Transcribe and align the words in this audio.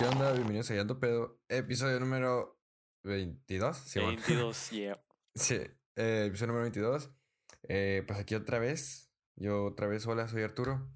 ¿Qué 0.00 0.06
onda? 0.06 0.32
Bienvenidos 0.32 0.70
a 0.70 0.76
Yando 0.76 0.98
Pedo, 0.98 1.42
episodio 1.50 2.00
número 2.00 2.58
22. 3.02 3.76
Sí, 3.76 4.00
bueno. 4.00 4.16
22, 4.26 4.70
yeah. 4.70 4.98
Sí, 5.34 5.56
eh, 5.94 6.24
episodio 6.26 6.46
número 6.46 6.62
22. 6.62 7.10
Eh, 7.64 8.02
pues 8.06 8.18
aquí 8.18 8.34
otra 8.34 8.58
vez. 8.58 9.12
Yo 9.36 9.66
otra 9.66 9.88
vez, 9.88 10.06
hola, 10.06 10.26
soy 10.26 10.42
Arturo. 10.42 10.90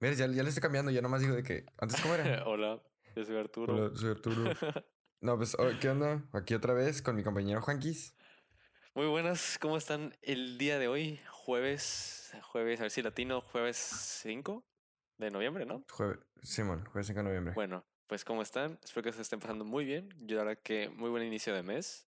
Mira, 0.00 0.14
ya, 0.14 0.26
ya 0.26 0.42
le 0.42 0.48
estoy 0.48 0.60
cambiando, 0.60 0.90
ya 0.90 1.00
nomás 1.00 1.20
digo 1.20 1.36
de 1.36 1.44
que. 1.44 1.66
¿Antes 1.78 2.00
cómo 2.00 2.16
era? 2.16 2.42
Hola, 2.48 2.82
yo 3.14 3.24
soy 3.24 3.36
Arturo. 3.36 3.74
hola, 3.74 3.96
soy 3.96 4.10
Arturo. 4.10 4.50
No, 5.20 5.36
pues, 5.36 5.54
oh, 5.56 5.70
¿qué 5.80 5.88
onda? 5.88 6.28
Aquí 6.32 6.52
otra 6.54 6.74
vez 6.74 7.00
con 7.00 7.14
mi 7.14 7.22
compañero 7.22 7.62
Juanquis. 7.62 8.16
Muy 8.96 9.06
buenas, 9.06 9.56
¿cómo 9.60 9.76
están 9.76 10.16
el 10.20 10.58
día 10.58 10.80
de 10.80 10.88
hoy? 10.88 11.20
Jueves, 11.30 12.32
jueves, 12.42 12.80
a 12.80 12.82
ver 12.82 12.90
si 12.90 13.02
latino, 13.02 13.40
jueves 13.40 13.76
5 13.76 14.66
de 15.18 15.30
noviembre, 15.30 15.64
¿no? 15.64 15.84
Jueves, 15.92 16.18
Simón, 16.42 16.84
jueves 16.86 17.06
5 17.06 17.20
de 17.20 17.24
noviembre. 17.24 17.54
Bueno, 17.54 17.86
pues 18.12 18.26
¿cómo 18.26 18.42
están? 18.42 18.78
Espero 18.84 19.04
que 19.04 19.12
se 19.14 19.22
estén 19.22 19.40
pasando 19.40 19.64
muy 19.64 19.86
bien. 19.86 20.14
Yo 20.26 20.36
la 20.36 20.44
verdad 20.44 20.62
que 20.62 20.90
muy 20.90 21.08
buen 21.08 21.24
inicio 21.24 21.54
de 21.54 21.62
mes. 21.62 22.06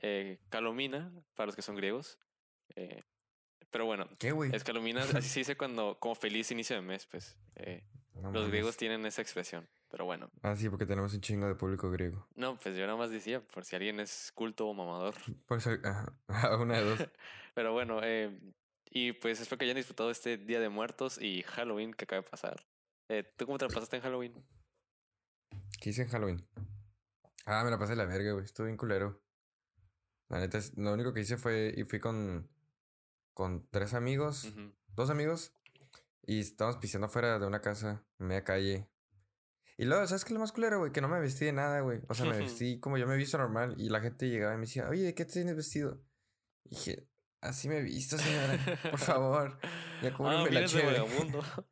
Eh, 0.00 0.40
Calomina, 0.48 1.12
para 1.36 1.46
los 1.46 1.54
que 1.54 1.62
son 1.62 1.76
griegos. 1.76 2.18
Eh, 2.74 3.00
pero 3.70 3.86
bueno, 3.86 4.08
¿Qué, 4.18 4.34
es 4.52 4.64
Calomina, 4.64 5.04
así 5.04 5.28
se 5.28 5.38
dice 5.38 5.56
cuando, 5.56 6.00
como 6.00 6.16
feliz 6.16 6.50
inicio 6.50 6.74
de 6.74 6.82
mes, 6.82 7.06
pues. 7.06 7.36
eh, 7.54 7.84
No 8.20 8.32
los 8.32 8.48
griegos 8.48 8.76
tienen 8.76 9.06
esa 9.06 9.22
expresión, 9.22 9.68
pero 9.88 10.04
bueno. 10.04 10.32
Ah, 10.42 10.56
sí, 10.56 10.68
porque 10.68 10.84
tenemos 10.84 11.14
un 11.14 11.20
chingo 11.20 11.46
de 11.46 11.54
público 11.54 11.88
griego. 11.92 12.26
No, 12.34 12.56
pues 12.56 12.76
yo 12.76 12.84
nada 12.84 12.98
más 12.98 13.12
decía, 13.12 13.40
por 13.40 13.64
si 13.64 13.76
alguien 13.76 14.00
es 14.00 14.32
culto 14.34 14.66
o 14.66 14.74
mamador. 14.74 15.14
Pues, 15.46 15.64
ajá, 15.68 16.12
una 16.60 16.80
de 16.80 16.84
dos. 16.84 17.08
Pero 17.54 17.72
bueno, 17.72 18.00
eh, 18.02 18.36
y 18.90 19.12
pues 19.12 19.40
espero 19.40 19.58
que 19.58 19.64
hayan 19.66 19.76
disfrutado 19.76 20.10
este 20.10 20.38
Día 20.38 20.58
de 20.58 20.70
Muertos 20.70 21.22
y 21.22 21.44
Halloween 21.44 21.94
que 21.94 22.02
acaba 22.02 22.22
de 22.22 22.28
pasar. 22.28 22.66
Eh, 23.08 23.22
¿Tú 23.36 23.46
cómo 23.46 23.58
te 23.58 23.66
la 23.66 23.72
pasaste 23.72 23.98
en 23.98 24.02
Halloween? 24.02 24.44
¿Qué 25.80 25.90
hice 25.90 26.02
en 26.02 26.08
Halloween? 26.08 26.46
Ah, 27.46 27.62
me 27.64 27.70
la 27.70 27.78
pasé 27.78 27.92
de 27.92 27.96
la 27.96 28.04
verga, 28.06 28.32
güey. 28.32 28.44
Estuve 28.44 28.66
bien 28.66 28.76
culero. 28.76 29.22
La 30.28 30.38
neta, 30.40 30.58
es- 30.58 30.76
lo 30.76 30.92
único 30.92 31.12
que 31.12 31.20
hice 31.20 31.36
fue. 31.36 31.72
Y 31.76 31.84
fui 31.84 32.00
con. 32.00 32.48
Con 33.34 33.68
tres 33.70 33.94
amigos. 33.94 34.52
Dos 34.94 35.10
amigos. 35.10 35.52
Y 36.26 36.40
estábamos 36.40 36.78
pisteando 36.80 37.06
afuera 37.06 37.38
de 37.38 37.46
una 37.46 37.60
casa. 37.60 38.04
En 38.18 38.28
media 38.28 38.44
calle. 38.44 38.88
Y 39.76 39.84
luego, 39.86 40.06
¿sabes 40.06 40.24
qué 40.24 40.28
es 40.28 40.34
lo 40.34 40.40
más 40.40 40.52
culero, 40.52 40.78
güey? 40.78 40.92
Que 40.92 41.00
no 41.00 41.08
me 41.08 41.18
vestí 41.20 41.44
de 41.44 41.52
nada, 41.52 41.80
güey. 41.80 42.00
O 42.08 42.14
sea, 42.14 42.26
me 42.26 42.38
vestí 42.38 42.78
como 42.80 42.96
yo 42.96 43.06
me 43.06 43.14
he 43.14 43.18
visto 43.18 43.36
normal. 43.38 43.74
Y 43.76 43.88
la 43.88 44.00
gente 44.00 44.28
llegaba 44.30 44.54
y 44.54 44.56
me 44.56 44.62
decía, 44.62 44.88
oye, 44.88 45.02
¿de 45.02 45.14
qué 45.14 45.24
tienes 45.24 45.56
vestido? 45.56 46.00
Y 46.64 46.70
dije, 46.76 47.08
así 47.40 47.68
me 47.68 47.78
he 47.78 47.82
visto, 47.82 48.16
señora. 48.16 48.58
Por 48.90 48.98
favor. 48.98 49.58
Ya 50.00 50.10
Ah, 50.10 50.14
cóbreme 50.16 50.44
la 50.44 50.48
vienes 50.50 50.72
de 50.72 50.82
vagabundo. 50.84 51.42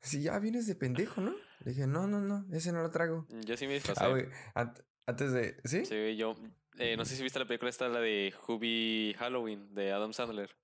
Sí, 0.00 0.20
ya 0.20 0.38
vienes 0.38 0.66
de 0.66 0.74
pendejo, 0.74 1.22
¿no? 1.22 1.32
Le 1.64 1.72
dije, 1.72 1.86
no, 1.86 2.06
no, 2.06 2.20
no. 2.20 2.46
Ese 2.54 2.72
no 2.72 2.82
lo 2.82 2.90
trago. 2.90 3.26
Yo 3.44 3.56
sí 3.56 3.66
me 3.66 3.74
disfrazé. 3.74 4.04
Ah, 4.04 4.08
güey. 4.08 4.26
ant- 4.54 4.84
antes 5.06 5.32
de. 5.32 5.56
¿Sí? 5.64 5.84
Sí, 5.86 6.16
yo. 6.16 6.36
eh, 6.78 6.96
no 6.96 7.04
sé 7.04 7.16
si 7.16 7.22
viste 7.22 7.38
la 7.38 7.46
película 7.46 7.70
esta, 7.70 7.88
la 7.88 8.00
de 8.00 8.32
Hubie 8.46 9.14
Halloween 9.18 9.74
de 9.74 9.92
Adam 9.92 10.12
Sandler. 10.12 10.54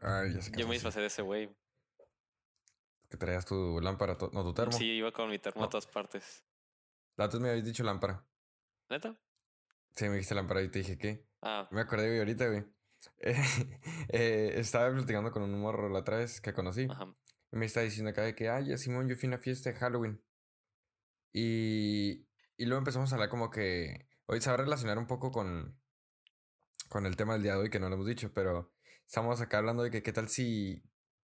Ay, 0.00 0.34
ya 0.34 0.42
sé 0.42 0.50
que 0.52 0.60
Yo 0.60 0.66
me 0.68 0.74
disfrazé 0.74 1.00
de 1.00 1.06
ese 1.06 1.22
güey. 1.22 1.48
Que 3.08 3.16
traías 3.18 3.44
tu 3.44 3.78
lámpara, 3.80 4.16
no, 4.32 4.42
tu 4.42 4.54
termo. 4.54 4.72
Sí, 4.72 4.86
iba 4.86 5.12
con 5.12 5.30
mi 5.30 5.38
termo 5.38 5.64
a 5.64 5.68
todas 5.68 5.86
partes. 5.86 6.44
Antes 7.16 7.40
me 7.40 7.50
habías 7.50 7.64
dicho 7.64 7.84
lámpara. 7.84 8.24
¿Neta? 8.88 9.14
Sí, 9.94 10.06
me 10.06 10.14
dijiste 10.14 10.34
lámpara 10.34 10.62
y 10.62 10.68
te 10.70 10.78
dije, 10.80 10.96
¿qué? 10.98 11.26
Ah, 11.42 11.68
Me 11.70 11.82
acordé, 11.82 12.06
güey, 12.06 12.18
ahorita, 12.20 12.48
güey. 12.48 12.64
Eh, 13.18 13.34
eh, 14.08 14.52
estaba 14.56 14.90
platicando 14.92 15.30
con 15.30 15.42
un 15.42 15.60
morro 15.60 15.88
la 15.90 15.98
otra 16.00 16.16
vez 16.18 16.40
que 16.40 16.52
conocí. 16.52 16.86
ajá. 16.90 17.14
Y 17.52 17.56
me 17.58 17.66
está 17.66 17.82
diciendo 17.82 18.10
acá 18.10 18.22
de 18.22 18.34
que, 18.34 18.48
ay, 18.48 18.68
ya 18.68 18.78
Simón, 18.78 19.08
yo 19.08 19.14
fui 19.16 19.26
a 19.26 19.30
una 19.34 19.38
fiesta 19.38 19.70
de 19.70 19.76
Halloween. 19.78 20.22
Y, 21.32 22.26
y 22.56 22.66
luego 22.66 22.78
empezamos 22.78 23.12
a 23.12 23.16
hablar 23.16 23.28
como 23.28 23.50
que. 23.50 24.08
Hoy 24.26 24.40
se 24.40 24.50
va 24.50 24.54
a 24.54 24.58
relacionar 24.58 24.98
un 24.98 25.06
poco 25.06 25.30
con, 25.30 25.78
con 26.88 27.06
el 27.06 27.16
tema 27.16 27.34
del 27.34 27.42
día 27.42 27.52
de 27.54 27.60
hoy, 27.60 27.70
que 27.70 27.80
no 27.80 27.88
lo 27.88 27.96
hemos 27.96 28.06
dicho, 28.06 28.32
pero 28.32 28.72
estamos 29.06 29.40
acá 29.40 29.58
hablando 29.58 29.82
de 29.82 29.90
que 29.90 30.02
qué 30.02 30.12
tal 30.12 30.28
si. 30.28 30.82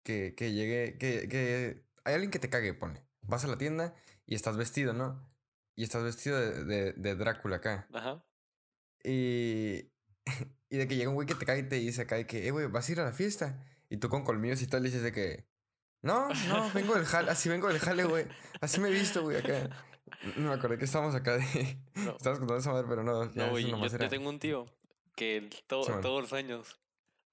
Que, 0.02 0.34
que 0.34 0.52
llegue. 0.52 0.98
Que, 0.98 1.28
que 1.28 1.84
hay 2.04 2.14
alguien 2.14 2.30
que 2.30 2.38
te 2.38 2.50
cague, 2.50 2.74
pone. 2.74 3.06
Vas 3.22 3.44
a 3.44 3.48
la 3.48 3.58
tienda 3.58 3.94
y 4.26 4.34
estás 4.34 4.56
vestido, 4.56 4.92
¿no? 4.92 5.30
Y 5.74 5.84
estás 5.84 6.02
vestido 6.02 6.38
de, 6.38 6.64
de, 6.64 6.92
de 6.92 7.14
Drácula 7.14 7.56
acá. 7.56 7.88
Ajá. 7.92 8.24
Y, 9.04 9.92
y 10.70 10.76
de 10.76 10.88
que 10.88 10.96
llega 10.96 11.10
un 11.10 11.14
güey 11.14 11.26
que 11.26 11.34
te 11.34 11.46
cae 11.46 11.60
y 11.60 11.68
te 11.68 11.76
dice 11.76 12.02
acá 12.02 12.16
de 12.16 12.26
que, 12.26 12.46
eh, 12.46 12.50
güey, 12.50 12.66
vas 12.66 12.88
a 12.88 12.92
ir 12.92 13.00
a 13.00 13.04
la 13.04 13.12
fiesta. 13.12 13.64
Y 13.88 13.98
tú 13.98 14.08
con 14.08 14.24
colmillos 14.24 14.62
y 14.62 14.66
tal, 14.66 14.82
le 14.82 14.88
dices 14.88 15.02
de 15.02 15.12
que, 15.12 15.46
no, 16.02 16.28
no, 16.48 16.70
vengo 16.72 16.94
del 16.94 17.04
jale, 17.04 17.30
así 17.30 17.48
vengo 17.48 17.68
del 17.68 17.78
jale, 17.78 18.04
güey. 18.04 18.26
Así 18.60 18.80
me 18.80 18.88
he 18.88 18.92
visto, 18.92 19.22
güey, 19.22 19.38
acá. 19.38 19.70
No 20.36 20.48
me 20.50 20.54
acordé 20.54 20.78
que 20.78 20.84
estábamos 20.84 21.14
acá 21.14 21.38
de. 21.38 21.78
No. 21.94 22.12
Estábamos 22.16 22.38
contando 22.40 22.56
esa 22.56 22.72
madre, 22.72 22.86
pero 22.88 23.02
no, 23.02 23.24
No, 23.26 23.50
güey, 23.50 23.68
yo, 23.70 23.86
yo 23.86 24.08
tengo 24.08 24.28
un 24.28 24.38
tío 24.38 24.66
que 25.16 25.48
to- 25.66 25.84
Sí, 25.84 25.92
todos 26.00 26.22
los 26.22 26.32
años 26.32 26.80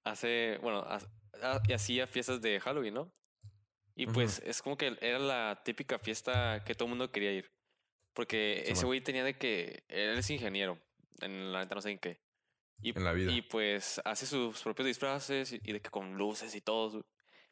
hace, 0.04 0.58
bueno, 0.62 0.84
hacía 1.74 2.06
fiestas 2.06 2.40
de 2.40 2.60
Halloween, 2.60 2.94
¿no? 2.94 3.12
Y 3.94 4.06
pues 4.06 4.40
es 4.44 4.62
como 4.62 4.76
que 4.76 4.96
era 5.00 5.18
la 5.18 5.60
típica 5.64 5.98
fiesta 5.98 6.62
que 6.64 6.74
todo 6.74 6.86
el 6.86 6.90
mundo 6.90 7.10
quería 7.12 7.32
ir. 7.32 7.50
Porque 8.14 8.62
Sí, 8.66 8.72
ese 8.72 8.86
güey 8.86 9.00
tenía 9.00 9.24
de 9.24 9.36
que, 9.36 9.84
él 9.88 10.18
es 10.18 10.30
ingeniero, 10.30 10.78
en 11.20 11.52
la 11.52 11.60
neta 11.60 11.74
no 11.74 11.82
sé 11.82 11.90
en 11.90 11.98
qué. 11.98 12.20
Y, 12.82 12.96
En 12.96 13.04
la 13.04 13.12
vida. 13.12 13.30
y 13.30 13.42
pues 13.42 14.00
hace 14.04 14.26
sus 14.26 14.62
propios 14.62 14.86
disfraces 14.86 15.52
y, 15.52 15.60
y 15.62 15.72
de 15.74 15.80
que 15.80 15.90
con 15.90 16.16
luces 16.16 16.54
y 16.54 16.60
todo. 16.60 17.04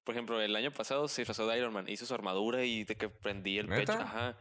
Por 0.09 0.15
ejemplo, 0.15 0.41
el 0.41 0.57
año 0.57 0.71
pasado 0.73 1.07
se 1.07 1.21
disfrazó 1.21 1.47
de 1.47 1.59
Iron 1.59 1.71
Man, 1.71 1.85
hizo 1.87 2.07
su 2.07 2.15
armadura 2.15 2.65
y 2.65 2.85
de 2.85 2.97
que 2.97 3.11
prendía 3.11 3.61
el 3.61 3.69
pecho. 3.69 3.93
¿Neta? 3.93 4.05
Ajá. 4.05 4.39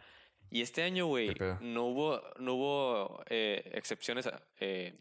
Y 0.49 0.61
este 0.61 0.81
año, 0.81 1.07
güey, 1.07 1.35
no 1.59 1.83
hubo, 1.87 2.21
no 2.39 2.53
hubo 2.53 3.21
eh, 3.27 3.69
excepciones, 3.73 4.29
eh, 4.61 4.97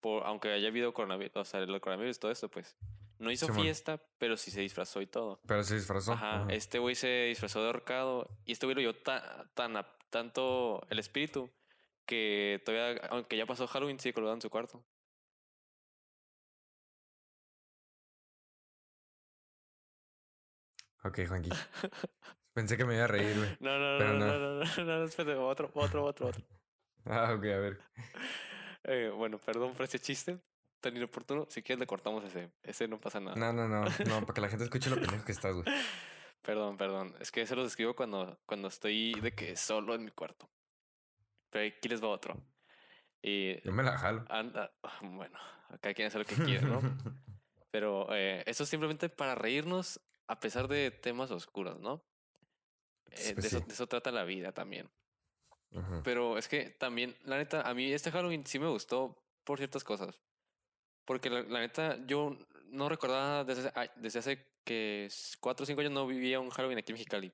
por, 0.00 0.24
aunque 0.24 0.50
haya 0.50 0.68
habido 0.68 0.94
coronavirus, 0.94 1.36
o 1.36 1.44
sea, 1.44 1.60
el 1.60 1.80
coronavirus 1.82 2.18
todo 2.18 2.30
esto, 2.30 2.48
pues. 2.50 2.78
No 3.18 3.30
hizo 3.30 3.44
Simón. 3.44 3.60
fiesta, 3.62 4.00
pero 4.16 4.38
sí 4.38 4.50
se 4.50 4.62
disfrazó 4.62 5.02
y 5.02 5.06
todo. 5.06 5.38
Pero 5.46 5.62
se 5.62 5.74
disfrazó. 5.74 6.12
Ajá, 6.12 6.44
Ajá. 6.44 6.52
este 6.54 6.78
güey 6.78 6.94
se 6.94 7.24
disfrazó 7.28 7.60
de 7.60 7.66
ahorcado 7.66 8.26
y 8.46 8.52
este 8.52 8.64
güey 8.64 8.74
lo 8.74 8.80
dio 8.80 8.96
ta- 8.96 9.50
tan, 9.52 9.76
a- 9.76 9.98
tanto 10.08 10.80
el 10.88 10.98
espíritu 10.98 11.50
que 12.06 12.62
todavía, 12.64 13.02
aunque 13.10 13.36
ya 13.36 13.44
pasó 13.44 13.66
Halloween, 13.66 14.00
sigue 14.00 14.14
colgado 14.14 14.34
en 14.34 14.40
su 14.40 14.48
cuarto. 14.48 14.82
Ok, 21.04 21.20
Juanqui. 21.26 21.50
Pensé 22.52 22.76
que 22.76 22.84
me 22.84 22.94
iba 22.94 23.04
a 23.04 23.08
reír, 23.08 23.36
güey. 23.36 23.56
No, 23.60 23.78
no, 23.78 23.98
no, 23.98 24.12
no. 24.12 24.18
no, 24.18 24.38
no, 24.38 24.64
no, 24.64 24.84
no, 24.84 24.98
no, 24.98 25.04
espérate, 25.04 25.36
otro, 25.36 25.70
otro, 25.74 26.04
otro, 26.04 26.26
otro. 26.26 26.42
Ah, 27.04 27.32
ok, 27.32 27.44
a 27.44 27.58
ver. 27.58 27.80
Eh, 28.84 29.10
bueno, 29.14 29.38
perdón 29.38 29.72
por 29.72 29.84
ese 29.84 29.98
chiste 29.98 30.38
tan 30.80 30.96
inoportuno. 30.96 31.46
Si 31.48 31.62
quieres 31.62 31.80
le 31.80 31.86
cortamos 31.86 32.24
ese, 32.24 32.50
ese 32.62 32.86
no 32.86 33.00
pasa 33.00 33.20
nada. 33.20 33.36
No, 33.36 33.52
no, 33.52 33.66
no, 33.68 33.84
no, 33.84 34.20
para 34.20 34.34
que 34.34 34.40
la 34.40 34.48
gente 34.48 34.64
escuche 34.64 34.90
lo 34.90 34.96
pendejo 35.00 35.24
que 35.24 35.32
estás, 35.32 35.54
güey. 35.54 35.64
Perdón, 36.42 36.76
perdón. 36.76 37.14
Es 37.20 37.30
que 37.30 37.42
eso 37.42 37.54
lo 37.56 37.64
escribo 37.64 37.94
cuando, 37.94 38.38
cuando 38.46 38.68
estoy 38.68 39.14
de 39.20 39.32
que 39.32 39.56
solo 39.56 39.94
en 39.94 40.04
mi 40.04 40.10
cuarto. 40.10 40.50
Pero 41.50 41.66
aquí 41.66 41.88
les 41.88 42.02
va 42.02 42.08
otro. 42.08 42.36
Y 43.22 43.60
Yo 43.62 43.72
me 43.72 43.82
la 43.82 43.96
jalo. 43.98 44.24
anda, 44.28 44.70
bueno, 45.02 45.38
acá 45.70 45.94
quien 45.94 46.08
hace 46.08 46.18
lo 46.18 46.24
que 46.24 46.36
quiere, 46.36 46.66
¿no? 46.66 46.80
Pero 47.70 48.06
eh, 48.14 48.42
eso 48.46 48.62
es 48.64 48.68
simplemente 48.68 49.08
para 49.08 49.34
reírnos 49.34 50.00
a 50.28 50.38
pesar 50.40 50.68
de 50.68 50.90
temas 50.90 51.30
oscuros, 51.30 51.80
¿no? 51.80 52.04
Eh, 53.10 53.32
Pues 53.34 53.36
de, 53.36 53.46
eso, 53.48 53.60
de 53.60 53.72
eso 53.74 53.86
trata 53.86 54.10
la 54.12 54.24
vida 54.24 54.52
también. 54.52 54.88
Pero 56.02 56.38
es 56.38 56.48
que 56.48 56.70
también, 56.70 57.16
la 57.24 57.36
neta, 57.36 57.62
a 57.62 57.74
mí 57.74 57.92
este 57.92 58.10
Halloween 58.10 58.46
sí 58.46 58.58
me 58.58 58.68
gustó 58.68 59.22
por 59.44 59.58
ciertas 59.58 59.84
cosas. 59.84 60.20
Porque 61.04 61.28
la, 61.30 61.42
la 61.42 61.60
neta, 61.60 61.98
yo 62.06 62.36
no 62.66 62.88
recordaba 62.88 63.44
desde, 63.44 63.68
hace- 63.68 63.72
ay, 63.78 63.90
desde 63.96 64.18
hace 64.20 64.46
que 64.64 65.06
s- 65.06 65.36
cuatro 65.40 65.64
o 65.64 65.66
cinco 65.66 65.80
años 65.80 65.92
no 65.92 66.06
vivía 66.06 66.40
un 66.40 66.50
Halloween 66.50 66.78
aquí 66.78 66.92
en 66.92 66.94
Mexicali. 66.94 67.32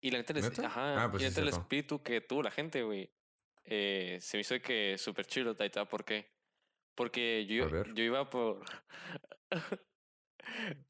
Y 0.00 0.10
la 0.10 0.18
neta, 0.18 0.32
el, 0.32 0.38
es- 0.38 0.50
¿Neta? 0.50 0.66
ajá, 0.66 1.04
Ah, 1.04 1.10
pues 1.10 1.22
y 1.22 1.24
sí, 1.24 1.24
la 1.24 1.30
neta, 1.30 1.40
el 1.40 1.46
cierto. 1.48 1.60
espíritu 1.60 2.02
que 2.02 2.20
tuvo 2.20 2.42
la 2.42 2.50
gente, 2.50 2.82
güey, 2.82 3.10
eh, 3.64 4.18
se 4.20 4.36
me 4.36 4.40
hizo 4.42 4.54
de 4.54 4.62
que 4.62 4.96
súper 4.98 5.26
chido, 5.26 5.56
¿por 5.88 6.04
qué? 6.04 6.30
Porque 6.94 7.46
yo, 7.46 7.68
yo 7.94 8.02
iba 8.04 8.28
por... 8.30 8.64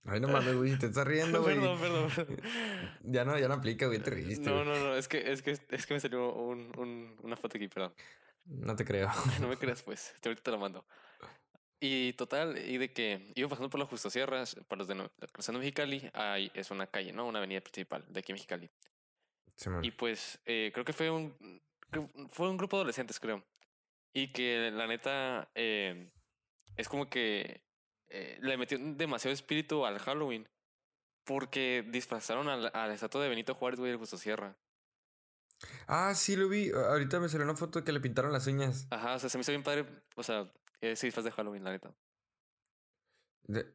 Ay, 0.04 0.20
no 0.20 0.28
mames, 0.28 0.54
güey, 0.56 0.78
te 0.78 0.86
estás 0.86 1.06
riendo, 1.06 1.42
güey. 1.42 1.56
perdón, 1.56 1.80
perdón, 1.80 2.10
perdón. 2.14 2.36
Ya 3.04 3.24
no, 3.24 3.38
ya 3.38 3.48
no 3.48 3.54
aplica, 3.54 3.86
güey, 3.86 3.98
te 4.00 4.10
reíste. 4.10 4.48
No, 4.48 4.64
no, 4.64 4.76
no, 4.78 4.94
es 4.96 5.08
que, 5.08 5.30
es 5.32 5.42
que, 5.42 5.52
es 5.70 5.86
que 5.86 5.94
me 5.94 6.00
salió 6.00 6.32
un, 6.34 6.72
un- 6.78 7.16
una 7.22 7.36
foto 7.36 7.56
aquí, 7.58 7.68
perdón. 7.68 7.92
No 8.46 8.74
te 8.76 8.84
creo. 8.84 9.08
No 9.40 9.48
me 9.48 9.56
creas, 9.56 9.82
pues. 9.82 10.14
Te 10.20 10.28
ahorita 10.28 10.42
te 10.42 10.50
lo 10.50 10.58
mando. 10.58 10.84
Y 11.82 12.12
total, 12.12 12.58
y 12.58 12.76
de 12.76 12.92
que 12.92 13.32
iba 13.34 13.48
pasando 13.48 13.70
por 13.70 13.80
la 13.80 13.86
Justo 13.86 14.10
Sierras, 14.10 14.54
para 14.68 14.80
los 14.80 14.88
de 14.88 14.94
no- 14.96 15.10
cruzando 15.32 15.58
Mexicali, 15.60 16.10
ahí 16.12 16.50
es 16.54 16.70
una 16.70 16.86
calle, 16.86 17.12
¿no? 17.12 17.26
Una 17.26 17.38
avenida 17.38 17.60
principal 17.62 18.04
de 18.08 18.20
aquí 18.20 18.32
en 18.32 18.34
Mexicali. 18.34 18.70
Simón. 19.56 19.84
Y 19.84 19.90
pues 19.90 20.38
eh, 20.46 20.70
creo 20.74 20.84
que 20.84 20.92
fue 20.92 21.10
un 21.10 21.34
fue 22.30 22.48
un 22.48 22.56
grupo 22.56 22.76
de 22.76 22.80
adolescentes, 22.82 23.18
creo. 23.18 23.42
Y 24.14 24.28
que 24.32 24.70
la 24.72 24.86
neta 24.86 25.50
eh, 25.54 26.08
es 26.76 26.88
como 26.88 27.08
que 27.08 27.62
eh, 28.10 28.38
le 28.42 28.56
metió 28.56 28.78
demasiado 28.78 29.32
espíritu 29.32 29.86
al 29.86 29.98
Halloween. 29.98 30.48
Porque 31.24 31.84
disfrazaron 31.88 32.48
a 32.48 32.56
la, 32.56 32.68
a 32.68 32.86
la 32.88 32.94
estatua 32.94 33.22
de 33.22 33.28
Benito 33.28 33.54
Juárez, 33.54 33.78
güey, 33.78 33.90
del 33.92 33.98
Justo 33.98 34.16
Sierra. 34.16 34.56
Ah, 35.86 36.14
sí 36.14 36.34
lo 36.36 36.48
vi. 36.48 36.70
Ahorita 36.70 37.20
me 37.20 37.28
salió 37.28 37.44
una 37.44 37.56
foto 37.56 37.84
que 37.84 37.92
le 37.92 38.00
pintaron 38.00 38.32
las 38.32 38.46
uñas. 38.46 38.86
Ajá, 38.90 39.14
o 39.14 39.18
sea, 39.18 39.28
se 39.28 39.36
me 39.38 39.42
hizo 39.42 39.52
bien 39.52 39.62
padre. 39.62 39.86
O 40.16 40.22
sea, 40.22 40.50
ese 40.80 41.06
disfraz 41.06 41.24
de 41.24 41.32
Halloween, 41.32 41.62
la 41.64 41.72
neta. 41.72 41.94
De- 43.46 43.74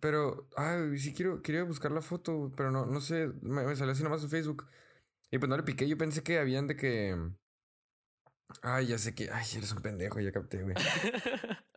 Pero, 0.00 0.48
ay, 0.56 0.98
sí 0.98 1.14
quiero, 1.14 1.40
quería 1.42 1.64
buscar 1.64 1.90
la 1.92 2.02
foto, 2.02 2.52
pero 2.56 2.70
no, 2.70 2.84
no 2.86 3.00
sé, 3.00 3.28
me, 3.42 3.64
me 3.64 3.76
salió 3.76 3.92
así 3.92 4.02
nomás 4.02 4.22
en 4.22 4.30
Facebook. 4.30 4.68
Y 5.30 5.38
pues 5.38 5.48
no 5.48 5.56
le 5.56 5.62
piqué, 5.62 5.88
yo 5.88 5.96
pensé 5.98 6.22
que 6.22 6.38
habían 6.38 6.66
de 6.66 6.76
que... 6.76 7.16
Ay, 8.62 8.86
ya 8.88 8.98
sé 8.98 9.14
que... 9.14 9.30
Ay, 9.30 9.46
eres 9.56 9.72
un 9.72 9.82
pendejo, 9.82 10.20
ya 10.20 10.30
capté, 10.32 10.62
güey. 10.62 10.74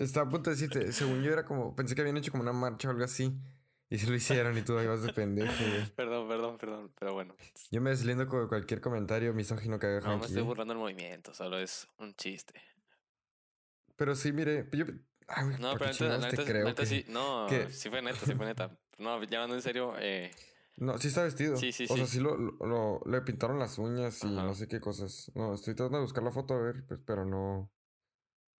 Estaba 0.00 0.26
a 0.26 0.30
punto 0.30 0.50
de 0.50 0.56
decirte, 0.56 0.92
según 0.92 1.22
yo 1.22 1.30
era 1.32 1.44
como, 1.44 1.76
pensé 1.76 1.94
que 1.94 2.00
habían 2.00 2.16
hecho 2.16 2.30
como 2.32 2.42
una 2.42 2.52
marcha 2.52 2.88
o 2.88 2.90
algo 2.90 3.04
así. 3.04 3.32
Y 3.92 3.98
se 3.98 4.06
lo 4.08 4.14
hicieron 4.14 4.56
y 4.56 4.62
tú 4.62 4.74
vas 4.74 5.02
de 5.02 5.12
pendejo, 5.12 5.52
güey. 5.52 5.90
perdón, 5.96 6.28
perdón, 6.28 6.58
perdón. 6.58 6.92
Pero 6.98 7.12
bueno. 7.12 7.34
Yo 7.72 7.80
me 7.80 7.90
deslindo 7.90 8.26
con 8.28 8.46
cualquier 8.48 8.80
comentario 8.80 9.34
misógino 9.34 9.78
que 9.78 9.86
haga 9.88 10.00
No 10.00 10.18
me 10.18 10.26
estoy 10.26 10.42
burlando 10.42 10.74
del 10.74 10.80
movimiento, 10.80 11.34
solo 11.34 11.58
es 11.58 11.88
un 11.98 12.14
chiste. 12.14 12.54
Pero 13.96 14.14
sí, 14.14 14.32
mire, 14.32 14.68
yo... 14.72 14.84
Ay, 15.26 15.44
güey, 15.44 15.58
No, 15.58 15.70
¿por 15.72 15.80
pero 15.80 15.92
neta, 15.92 16.18
neta, 16.30 16.44
creo 16.44 16.64
neta 16.66 16.82
que- 16.82 16.86
sí. 16.88 17.04
No, 17.08 17.46
que- 17.48 17.68
sí 17.70 17.90
fue 17.90 18.00
neta, 18.00 18.24
sí 18.24 18.34
fue 18.34 18.46
neta. 18.46 18.70
No, 18.98 19.22
ya 19.24 19.44
en 19.44 19.60
serio, 19.62 19.94
eh, 19.98 20.30
No, 20.76 20.96
sí 20.98 21.08
está 21.08 21.24
vestido. 21.24 21.56
Sí, 21.56 21.72
sí, 21.72 21.84
O 21.90 21.96
sea, 21.96 22.06
sí. 22.06 22.12
sí 22.12 22.20
lo, 22.20 22.36
lo- 22.36 22.56
lo- 22.66 23.02
le 23.06 23.20
pintaron 23.22 23.58
las 23.58 23.76
uñas 23.78 24.22
y 24.24 24.28
Ajá. 24.28 24.44
no 24.44 24.54
sé 24.54 24.66
qué 24.68 24.80
cosas. 24.80 25.30
No, 25.34 25.52
estoy 25.54 25.74
tratando 25.74 25.98
de 25.98 26.04
buscar 26.04 26.22
la 26.22 26.30
foto 26.30 26.54
a 26.54 26.58
ver, 26.62 26.84
pues, 26.86 27.00
pero 27.04 27.24
no. 27.24 27.70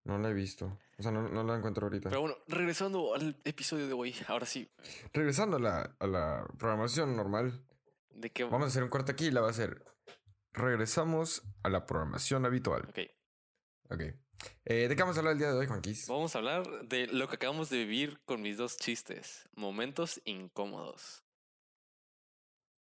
No 0.05 0.19
la 0.19 0.31
he 0.31 0.33
visto. 0.35 0.79
O 0.99 1.03
sea, 1.03 1.13
no, 1.13 1.29
no 1.29 1.45
la 1.45 1.57
encuentro 1.57 1.87
ahorita. 1.87 2.09
Pero 2.09 2.23
bueno, 2.23 2.37
regresando 2.49 3.15
al 3.15 3.41
episodio 3.45 3.87
de 3.87 3.93
hoy, 3.93 4.15
ahora 4.29 4.47
sí, 4.47 4.69
Regresando 5.13 5.57
a 5.57 5.61
la, 5.61 5.97
a 5.99 6.07
la 6.07 6.47
programación 6.59 7.17
normal, 7.17 7.65
¿de 8.11 8.31
qué 8.31 8.45
vamos 8.45 8.65
a 8.65 8.67
hacer 8.69 8.83
un 8.83 8.89
corte 8.89 9.13
aquí 9.13 9.27
y 9.27 9.31
la 9.31 9.41
va 9.43 9.49
a 9.49 9.51
hacer. 9.51 9.85
Regresamos 10.53 11.43
a 11.63 11.69
la 11.69 11.87
programación 11.87 12.45
habitual. 12.47 12.87
Ok, 12.89 12.99
Ok. 13.91 14.01
Eh, 14.65 14.89
¿De 14.89 14.97
qué 14.97 15.03
vamos 15.03 15.17
a 15.17 15.21
hablar 15.21 15.35
el 15.35 15.39
día 15.39 15.53
de 15.53 15.59
hoy, 15.59 15.67
Juanquis? 15.67 16.09
vamos 16.09 16.35
a 16.35 16.39
hablar 16.39 16.65
de 16.89 17.07
lo 17.09 17.29
que 17.29 17.35
acabamos 17.37 17.69
de 17.69 17.77
vivir 17.85 18.21
con 18.25 18.41
mis 18.41 18.57
dos 18.57 18.79
chistes, 18.79 19.47
momentos 19.55 20.23
incómodos. 20.25 21.25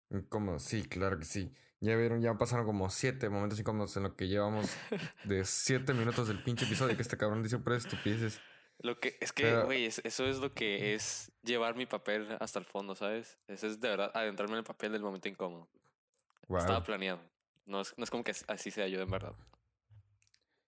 Incómodo, 0.09 0.57
sí, 0.59 0.83
claro 0.83 1.17
que 1.19 1.25
sí. 1.25 1.53
Ya 1.83 1.97
vieron, 1.97 2.21
ya 2.21 2.33
pasaron 2.37 2.65
como 2.65 2.89
siete 2.89 3.27
momentos 3.29 3.59
incómodos 3.59 3.97
en 3.97 4.03
lo 4.03 4.15
que 4.15 4.29
llevamos 4.29 4.71
de 5.25 5.43
siete 5.43 5.93
minutos 5.93 6.29
del 6.29 6.41
pinche 6.41 6.63
episodio 6.65 6.95
que 6.95 7.01
este 7.01 7.17
cabrón 7.17 7.43
dice 7.43 7.59
por 7.59 7.73
estupideces. 7.73 8.39
Lo 8.79 8.99
que 9.01 9.17
es 9.19 9.33
que, 9.33 9.61
güey, 9.63 9.85
es- 9.85 9.99
eso 10.05 10.25
es 10.25 10.37
lo 10.37 10.53
que 10.53 10.93
es 10.95 11.31
llevar 11.43 11.75
mi 11.75 11.85
papel 11.85 12.37
hasta 12.39 12.59
el 12.59 12.63
fondo, 12.65 12.95
¿sabes? 12.95 13.37
Eso 13.47 13.67
es 13.67 13.81
de 13.81 13.89
verdad 13.89 14.11
adentrarme 14.13 14.53
en 14.53 14.59
el 14.59 14.63
papel 14.63 14.93
del 14.93 15.01
momento 15.01 15.27
incómodo. 15.27 15.67
Wow. 16.47 16.59
Estaba 16.59 16.83
planeado. 16.83 17.19
No 17.65 17.81
es, 17.81 17.93
no 17.97 18.03
es 18.05 18.09
como 18.09 18.23
que 18.23 18.33
así 18.47 18.71
sea 18.71 18.87
yo, 18.87 19.01
en 19.01 19.09
verdad. 19.11 19.33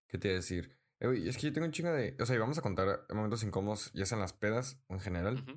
¿Qué 0.08 0.18
te 0.18 0.28
iba 0.28 0.34
a 0.34 0.38
decir? 0.42 0.78
Eh, 1.00 1.08
güey, 1.08 1.28
es 1.30 1.38
que 1.38 1.44
yo 1.44 1.54
tengo 1.54 1.66
un 1.66 1.72
chingo 1.74 1.92
de. 1.92 2.16
O 2.20 2.26
sea, 2.26 2.36
y 2.36 2.40
vamos 2.40 2.58
a 2.58 2.62
contar 2.62 3.06
momentos 3.10 3.44
incómodos, 3.44 3.92
ya 3.94 4.06
sean 4.06 4.22
las 4.22 4.34
pedas 4.34 4.80
en 4.90 5.00
general. 5.00 5.36
Ujú. 5.44 5.52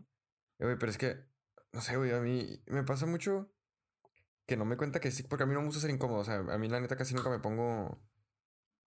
Eh, 0.60 0.64
güey, 0.64 0.78
pero 0.78 0.90
es 0.90 0.99
que. 0.99 1.16
No 1.72 1.81
sé, 1.81 1.96
güey, 1.96 2.12
a 2.12 2.20
mí 2.20 2.60
me 2.66 2.82
pasa 2.84 3.06
mucho 3.06 3.50
que 4.48 4.56
no 4.56 4.64
me 4.64 4.76
cuenta 4.76 4.98
que 4.98 5.10
sí, 5.12 5.22
porque 5.22 5.44
a 5.44 5.46
mí 5.46 5.52
no 5.52 5.60
me 5.60 5.66
gusta 5.66 5.80
ser 5.82 5.90
incómodo. 5.90 6.20
O 6.20 6.24
sea, 6.24 6.36
a 6.38 6.58
mí 6.58 6.68
la 6.68 6.80
neta 6.80 6.96
casi 6.96 7.14
nunca 7.14 7.28
me 7.30 7.38
pongo 7.38 8.00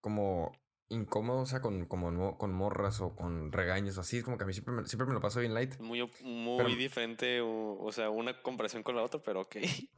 como 0.00 0.52
incómodo, 0.88 1.40
o 1.42 1.46
sea, 1.46 1.60
con, 1.62 1.86
como 1.86 2.10
mo- 2.10 2.36
con 2.36 2.52
morras 2.52 3.00
o 3.00 3.14
con 3.16 3.50
regaños 3.52 3.96
o 3.96 4.00
así. 4.02 4.18
Es 4.18 4.24
como 4.24 4.36
que 4.36 4.44
a 4.44 4.46
mí 4.46 4.52
siempre 4.52 4.74
me, 4.74 4.84
siempre 4.86 5.06
me 5.06 5.14
lo 5.14 5.20
paso 5.20 5.40
bien 5.40 5.54
light. 5.54 5.78
Muy, 5.80 6.02
muy 6.22 6.58
Pero- 6.58 6.68
diferente, 6.76 7.40
o, 7.40 7.78
o 7.80 7.92
sea, 7.92 8.10
una 8.10 8.42
comparación 8.42 8.82
con 8.82 8.96
la 8.96 9.02
otra, 9.02 9.20
pero 9.24 9.40
ok. 9.42 9.56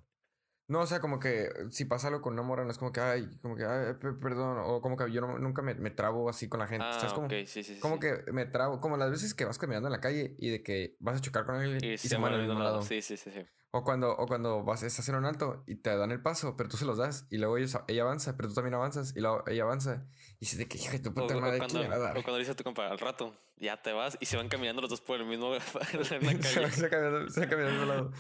No, 0.67 0.81
o 0.81 0.87
sea, 0.87 0.99
como 0.99 1.21
que 1.21 1.51
si 1.71 1.85
pasa 1.85 2.09
algo 2.09 2.23
con 2.23 2.33
una 2.33 2.41
morra, 2.43 2.65
no 2.65 2.71
es 2.71 2.79
como 2.79 2.91
que, 2.91 2.99
ay, 2.99 3.29
como 3.43 3.55
que, 3.55 3.67
ay, 3.67 3.93
pe- 4.01 4.15
perdón. 4.15 4.57
O 4.65 4.81
como 4.81 4.97
que 4.97 5.13
yo 5.13 5.21
no- 5.21 5.39
nunca 5.39 5.61
me, 5.61 5.75
me 5.75 5.91
trabo 5.91 6.31
así 6.31 6.49
con 6.49 6.59
la 6.59 6.67
gente. 6.67 6.87
Ah, 6.89 6.93
¿Sabes 6.95 7.13
cómo? 7.13 7.27
ok, 7.27 7.33
sí, 7.45 7.63
sí, 7.63 7.75
sí. 7.75 7.81
Como 7.81 7.97
sí. 7.97 8.01
que 8.01 8.33
me 8.33 8.47
trabo, 8.47 8.81
como 8.81 8.97
las 8.97 9.11
veces 9.11 9.35
que 9.35 9.45
vas 9.45 9.59
caminando 9.59 9.89
en 9.89 9.93
la 9.93 10.01
calle 10.01 10.37
y 10.39 10.49
de 10.49 10.63
que 10.63 10.97
vas 11.01 11.19
a 11.19 11.21
chocar 11.21 11.45
con 11.45 11.57
alguien 11.57 11.79
y, 11.85 11.93
Y 11.95 11.99
se, 11.99 12.09
se 12.09 12.17
al 12.17 12.25
al 12.25 12.39
mismo 12.47 12.55
lado. 12.61 12.77
lado. 12.77 12.83
Sí, 12.83 13.03
sí, 13.03 13.19
sí, 13.19 13.31
sí. 13.31 13.43
O 13.77 13.83
cuando, 13.83 14.13
o 14.17 14.27
cuando 14.29 14.63
vas, 14.63 14.85
estás 14.85 15.09
en 15.09 15.17
un 15.17 15.25
alto 15.25 15.65
y 15.67 15.75
te 15.75 15.97
dan 15.97 16.13
el 16.13 16.23
paso, 16.23 16.57
pero 16.57 16.69
tú 16.69 16.77
se 16.77 16.85
los 16.85 16.97
das 16.97 17.27
y 17.29 17.39
luego 17.39 17.57
ellos, 17.59 17.77
ella 17.89 18.03
avanza, 18.03 18.37
pero 18.37 18.49
tú 18.49 18.55
también 18.55 18.75
avanzas 18.75 19.13
y 19.17 19.21
luego 19.21 19.43
ella 19.49 19.65
avanza. 19.65 20.07
Y 20.37 20.41
dices 20.43 20.59
de 20.61 20.69
que, 20.69 20.79
hija 20.79 20.97
tu 21.03 21.11
O, 21.11 21.15
puta 21.15 21.37
o 21.37 21.41
madre, 21.41 21.59
cuando, 21.59 21.81
¿quién 21.81 21.91
me 21.91 21.97
va 21.97 21.97
a 21.97 22.09
dar? 22.11 22.17
o 22.19 22.23
cuando 22.23 22.39
dice 22.39 22.53
a 22.53 22.55
tu 22.55 22.63
compa, 22.63 22.87
al 22.87 23.01
rato, 23.01 23.37
ya 23.57 23.83
te 23.83 23.93
vas 23.93 24.17
y 24.21 24.27
se 24.27 24.37
van 24.37 24.49
caminando 24.49 24.81
los 24.81 24.91
dos 24.91 25.01
por 25.01 25.19
el 25.21 25.27
mismo 25.27 25.53
se, 26.05 26.21
calle. 26.21 26.61
va- 26.63 26.71
se 26.71 26.83
va 26.83 26.89
caminando, 26.89 27.31
se 27.31 27.43
al 27.43 27.89
lado. 27.89 28.13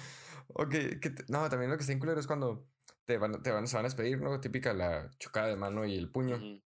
Que 0.68 0.96
te- 1.10 1.24
no, 1.28 1.48
también 1.48 1.70
lo 1.70 1.76
que 1.76 1.84
está 1.84 1.96
culero 2.00 2.18
es 2.18 2.26
cuando 2.26 2.66
te 3.04 3.16
van, 3.18 3.40
te 3.40 3.52
van, 3.52 3.68
se 3.68 3.76
van 3.76 3.84
a 3.84 3.88
despedir, 3.88 4.20
¿no? 4.20 4.40
Típica 4.40 4.74
la 4.74 5.08
chocada 5.20 5.46
de 5.46 5.54
mano 5.56 5.84
y 5.84 5.96
el 5.96 6.10
puño. 6.10 6.34
Ujú, 6.34 6.62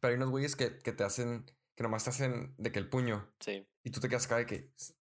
Pero 0.00 0.10
hay 0.10 0.16
unos 0.16 0.28
güeyes 0.28 0.56
que, 0.56 0.76
que 0.78 0.92
te 0.92 1.04
hacen, 1.04 1.46
que 1.74 1.82
nomás 1.82 2.04
te 2.04 2.10
hacen 2.10 2.54
de 2.58 2.70
que 2.70 2.80
el 2.80 2.90
puño. 2.90 3.32
Sí. 3.40 3.66
Y 3.82 3.90
tú 3.92 4.00
te 4.00 4.10
quedas 4.10 4.26
acá 4.26 4.36
de 4.36 4.44
que, 4.44 4.56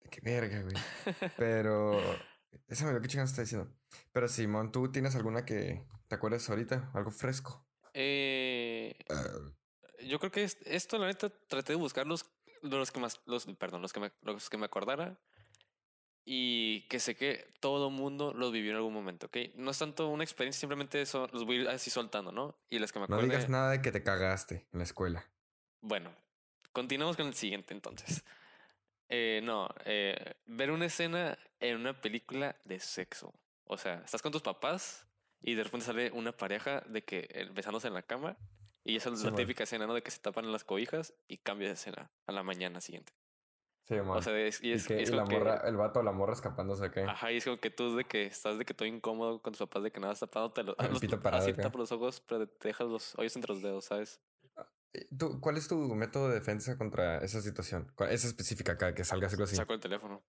de 0.01 0.11
que 0.11 0.21
verga, 0.23 0.61
güey. 0.63 0.75
Pero. 1.37 2.01
Esa 2.69 2.87
me 2.87 2.93
lo 2.93 3.01
que 3.01 3.09
chingados 3.09 3.31
está 3.31 3.43
diciendo. 3.43 3.73
Pero 4.13 4.29
Simón, 4.29 4.73
¿tú 4.73 4.91
tienes 4.91 5.15
alguna 5.17 5.45
que 5.45 5.85
te 6.09 6.15
acuerdes 6.15 6.49
ahorita? 6.49 6.91
Algo 6.95 7.11
fresco. 7.11 7.67
Eh, 7.93 8.97
yo 10.07 10.19
creo 10.19 10.31
que 10.33 10.45
es- 10.45 10.59
esto, 10.65 10.99
la 10.99 11.07
neta, 11.07 11.31
traté 11.49 11.73
de 11.73 11.79
buscar 11.79 12.07
los, 12.07 12.27
los 12.63 12.91
que 12.91 13.01
más, 13.01 13.21
los, 13.27 13.47
perdón, 13.57 13.83
los 13.83 13.93
que 13.93 14.01
me, 14.01 14.13
los 14.23 14.51
que 14.51 14.57
me 14.59 14.67
acordara. 14.67 15.19
Y 16.27 16.89
que 16.89 17.01
sé 17.01 17.15
que 17.17 17.53
todo 17.61 17.91
mundo 17.91 18.33
los 18.33 18.51
vivió 18.51 18.71
en 18.71 18.77
algún 18.79 18.95
momento, 18.95 19.27
¿ok? 19.27 19.37
No 19.57 19.71
es 19.71 19.79
tanto 19.79 20.09
una 20.09 20.25
experiencia, 20.25 20.59
simplemente 20.61 21.03
eso, 21.03 21.29
los 21.33 21.45
voy 21.45 21.67
así 21.67 21.91
soltando, 21.91 22.33
¿no? 22.33 22.57
Y 22.71 22.79
las 22.79 22.93
que 22.93 22.99
me 22.99 23.07
No 23.07 23.17
acuerde, 23.17 23.29
digas 23.37 23.51
nada 23.51 23.71
de 23.73 23.83
que 23.83 23.93
te 23.93 24.03
cagaste 24.03 24.67
en 24.73 24.79
la 24.79 24.85
escuela. 24.85 25.23
Bueno, 25.83 26.11
continuamos 26.73 27.19
con 27.19 27.27
el 27.27 27.35
siguiente 27.35 27.75
entonces. 27.75 28.25
Eh, 29.17 29.41
no, 29.45 29.69
eh, 29.85 30.35
ver 30.47 30.73
una 30.73 30.87
escena 30.87 31.39
en 31.61 31.77
una 31.77 32.01
película 32.01 32.57
de 32.65 32.81
sexo. 32.81 33.33
O 33.65 33.79
sea, 33.79 34.03
estás 34.05 34.21
con 34.23 34.33
tus 34.33 34.43
papás 34.43 35.07
y 35.41 35.55
de 35.55 35.63
repente 35.63 35.87
sale 35.87 36.11
una 36.11 36.33
pareja 36.33 36.81
de 36.89 37.05
que 37.05 37.29
eh, 37.31 37.49
besándose 37.53 37.87
en 37.87 37.95
la 37.95 38.03
cama 38.03 38.37
y 38.83 38.97
esa 38.97 39.11
es 39.11 39.21
la 39.23 39.31
típica 39.37 39.63
escena, 39.63 39.87
¿no? 39.87 39.95
De 39.95 40.03
que 40.03 40.11
se 40.11 40.19
tapan 40.19 40.51
las 40.51 40.65
cobijas 40.65 41.15
y 41.29 41.37
cambia 41.39 41.69
de 41.69 41.75
escena 41.75 42.11
a 42.27 42.33
la 42.33 42.43
mañana 42.43 42.81
siguiente. 42.81 43.13
Sí, 43.87 43.95
O 43.99 44.21
sea, 44.21 44.37
es, 44.41 44.61
y 44.65 44.71
y 44.71 44.73
es, 44.73 44.89
que, 44.89 44.99
y 44.99 45.03
es 45.03 45.09
y 45.09 45.13
como 45.13 45.23
la 45.23 45.29
que, 45.29 45.39
morra, 45.39 45.69
el 45.69 45.77
vato 45.77 46.01
o 46.01 46.03
la 46.03 46.11
morra 46.13 46.33
escapándose 46.33 46.85
acá. 46.87 47.09
ajá, 47.11 47.31
y 47.31 47.37
es 47.37 47.45
como 47.45 47.59
que 47.59 47.71
tú 47.71 47.95
de 47.97 48.05
que 48.05 48.25
estás 48.27 48.59
de 48.59 48.65
que 48.65 48.75
todo 48.75 48.89
incómodo 48.89 49.41
con 49.41 49.53
tus 49.53 49.61
papás 49.61 49.85
de 49.85 49.93
que 49.93 50.01
nada 50.01 50.15
tapándote 50.15 50.63
los, 50.65 50.77
los- 50.79 51.01
así 51.35 51.53
tapas 51.63 51.77
los 51.77 51.93
ojos, 51.93 52.21
pero 52.27 52.49
te 52.49 52.69
dejas 52.69 52.89
los 52.89 53.15
hoyos 53.17 53.37
entre 53.37 53.53
los 53.53 53.63
dedos, 53.63 53.85
¿sabes? 53.85 54.21
Eh, 54.95 55.07
¿Tú, 55.19 55.41
¿Cuál 55.41 55.57
es 55.59 55.69
tu 55.69 55.77
método 55.95 56.29
de 56.29 56.35
defensa 56.37 56.79
contra 56.79 57.19
esa 57.19 57.41
situación? 57.43 57.93
¿Cuál- 57.95 58.13
Esa 58.13 58.29
específica 58.29 58.73
acá, 58.73 58.95
que 58.95 59.05
salga 59.05 59.29
algo 59.29 59.45
así. 59.45 59.57
Saco 59.57 59.75
el 59.75 59.81
teléfono. 59.81 60.25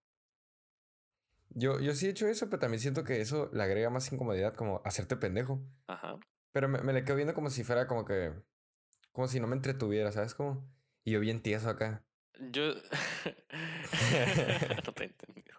Yo, 1.50 1.80
yo 1.80 1.94
sí 1.94 2.08
he 2.08 2.10
hecho 2.10 2.28
eso, 2.28 2.50
pero 2.50 2.60
también 2.60 2.82
siento 2.82 3.04
que 3.04 3.22
eso 3.22 3.50
le 3.54 3.64
agrega 3.64 3.90
más 3.90 4.12
incomodidad, 4.12 4.56
como 4.56 4.82
hacerte 4.84 5.16
pendejo. 5.16 5.62
Ajá. 5.88 6.18
Pero 6.52 6.68
me, 6.68 6.80
me 6.82 6.92
le 6.94 7.04
quedo 7.06 7.16
viendo 7.16 7.34
como 7.34 7.50
si 7.50 7.64
fuera 7.64 7.88
como 7.88 8.04
que. 8.06 8.34
Como 9.12 9.28
si 9.30 9.40
no 9.40 9.48
me 9.48 9.56
entretuviera, 9.56 10.12
¿sabes? 10.12 10.36
Como. 10.36 10.68
Y 11.06 11.12
yo 11.12 11.20
bien 11.22 11.42
tieso 11.42 11.70
acá. 11.70 12.04
Yo. 12.52 12.74
no 14.86 14.94
te 14.94 15.04
he 15.04 15.08
entendido. 15.08 15.56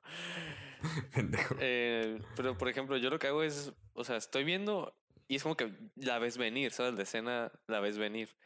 Pendejo. 1.14 1.56
Eh, 1.60 2.20
pero, 2.34 2.58
por 2.58 2.68
ejemplo, 2.68 2.96
yo 2.98 3.08
lo 3.10 3.18
que 3.18 3.28
hago 3.28 3.42
es. 3.42 3.72
O 3.94 4.04
sea, 4.04 4.16
estoy 4.16 4.44
viendo 4.44 4.94
y 5.28 5.36
es 5.36 5.42
como 5.42 5.56
que 5.56 5.72
la 5.96 6.18
ves 6.18 6.36
venir, 6.36 6.72
¿sabes? 6.72 6.94
La 6.94 7.02
escena 7.02 7.52
la 7.66 7.80
ves 7.80 7.96
venir. 7.98 8.36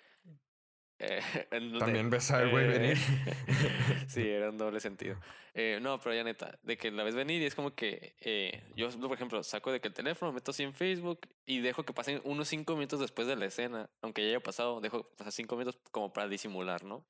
Eh, 1.00 1.22
También 1.78 2.10
ves 2.10 2.30
al 2.30 2.50
güey 2.50 2.66
eh, 2.66 2.68
venir. 2.68 2.98
sí, 4.06 4.28
era 4.28 4.50
un 4.50 4.58
doble 4.58 4.80
sentido. 4.80 5.16
Eh, 5.52 5.80
no, 5.82 5.98
pero 5.98 6.14
ya 6.14 6.22
neta, 6.22 6.60
de 6.62 6.78
que 6.78 6.92
la 6.92 7.02
ves 7.02 7.16
venir 7.16 7.42
y 7.42 7.44
es 7.44 7.56
como 7.56 7.74
que 7.74 8.14
eh, 8.20 8.62
yo, 8.76 8.88
por 9.00 9.14
ejemplo, 9.14 9.42
saco 9.42 9.72
de 9.72 9.80
que 9.80 9.88
el 9.88 9.94
teléfono, 9.94 10.30
meto 10.30 10.52
así 10.52 10.62
en 10.62 10.72
Facebook 10.72 11.22
y 11.44 11.58
dejo 11.58 11.82
que 11.82 11.92
pasen 11.92 12.20
unos 12.22 12.46
cinco 12.46 12.76
minutos 12.76 13.00
después 13.00 13.26
de 13.26 13.34
la 13.34 13.46
escena, 13.46 13.90
aunque 14.00 14.22
ya 14.22 14.28
haya 14.28 14.40
pasado, 14.40 14.80
dejo 14.80 15.10
pasar 15.16 15.32
cinco 15.32 15.56
minutos 15.56 15.80
como 15.90 16.12
para 16.12 16.28
disimular, 16.28 16.84
¿no? 16.84 17.04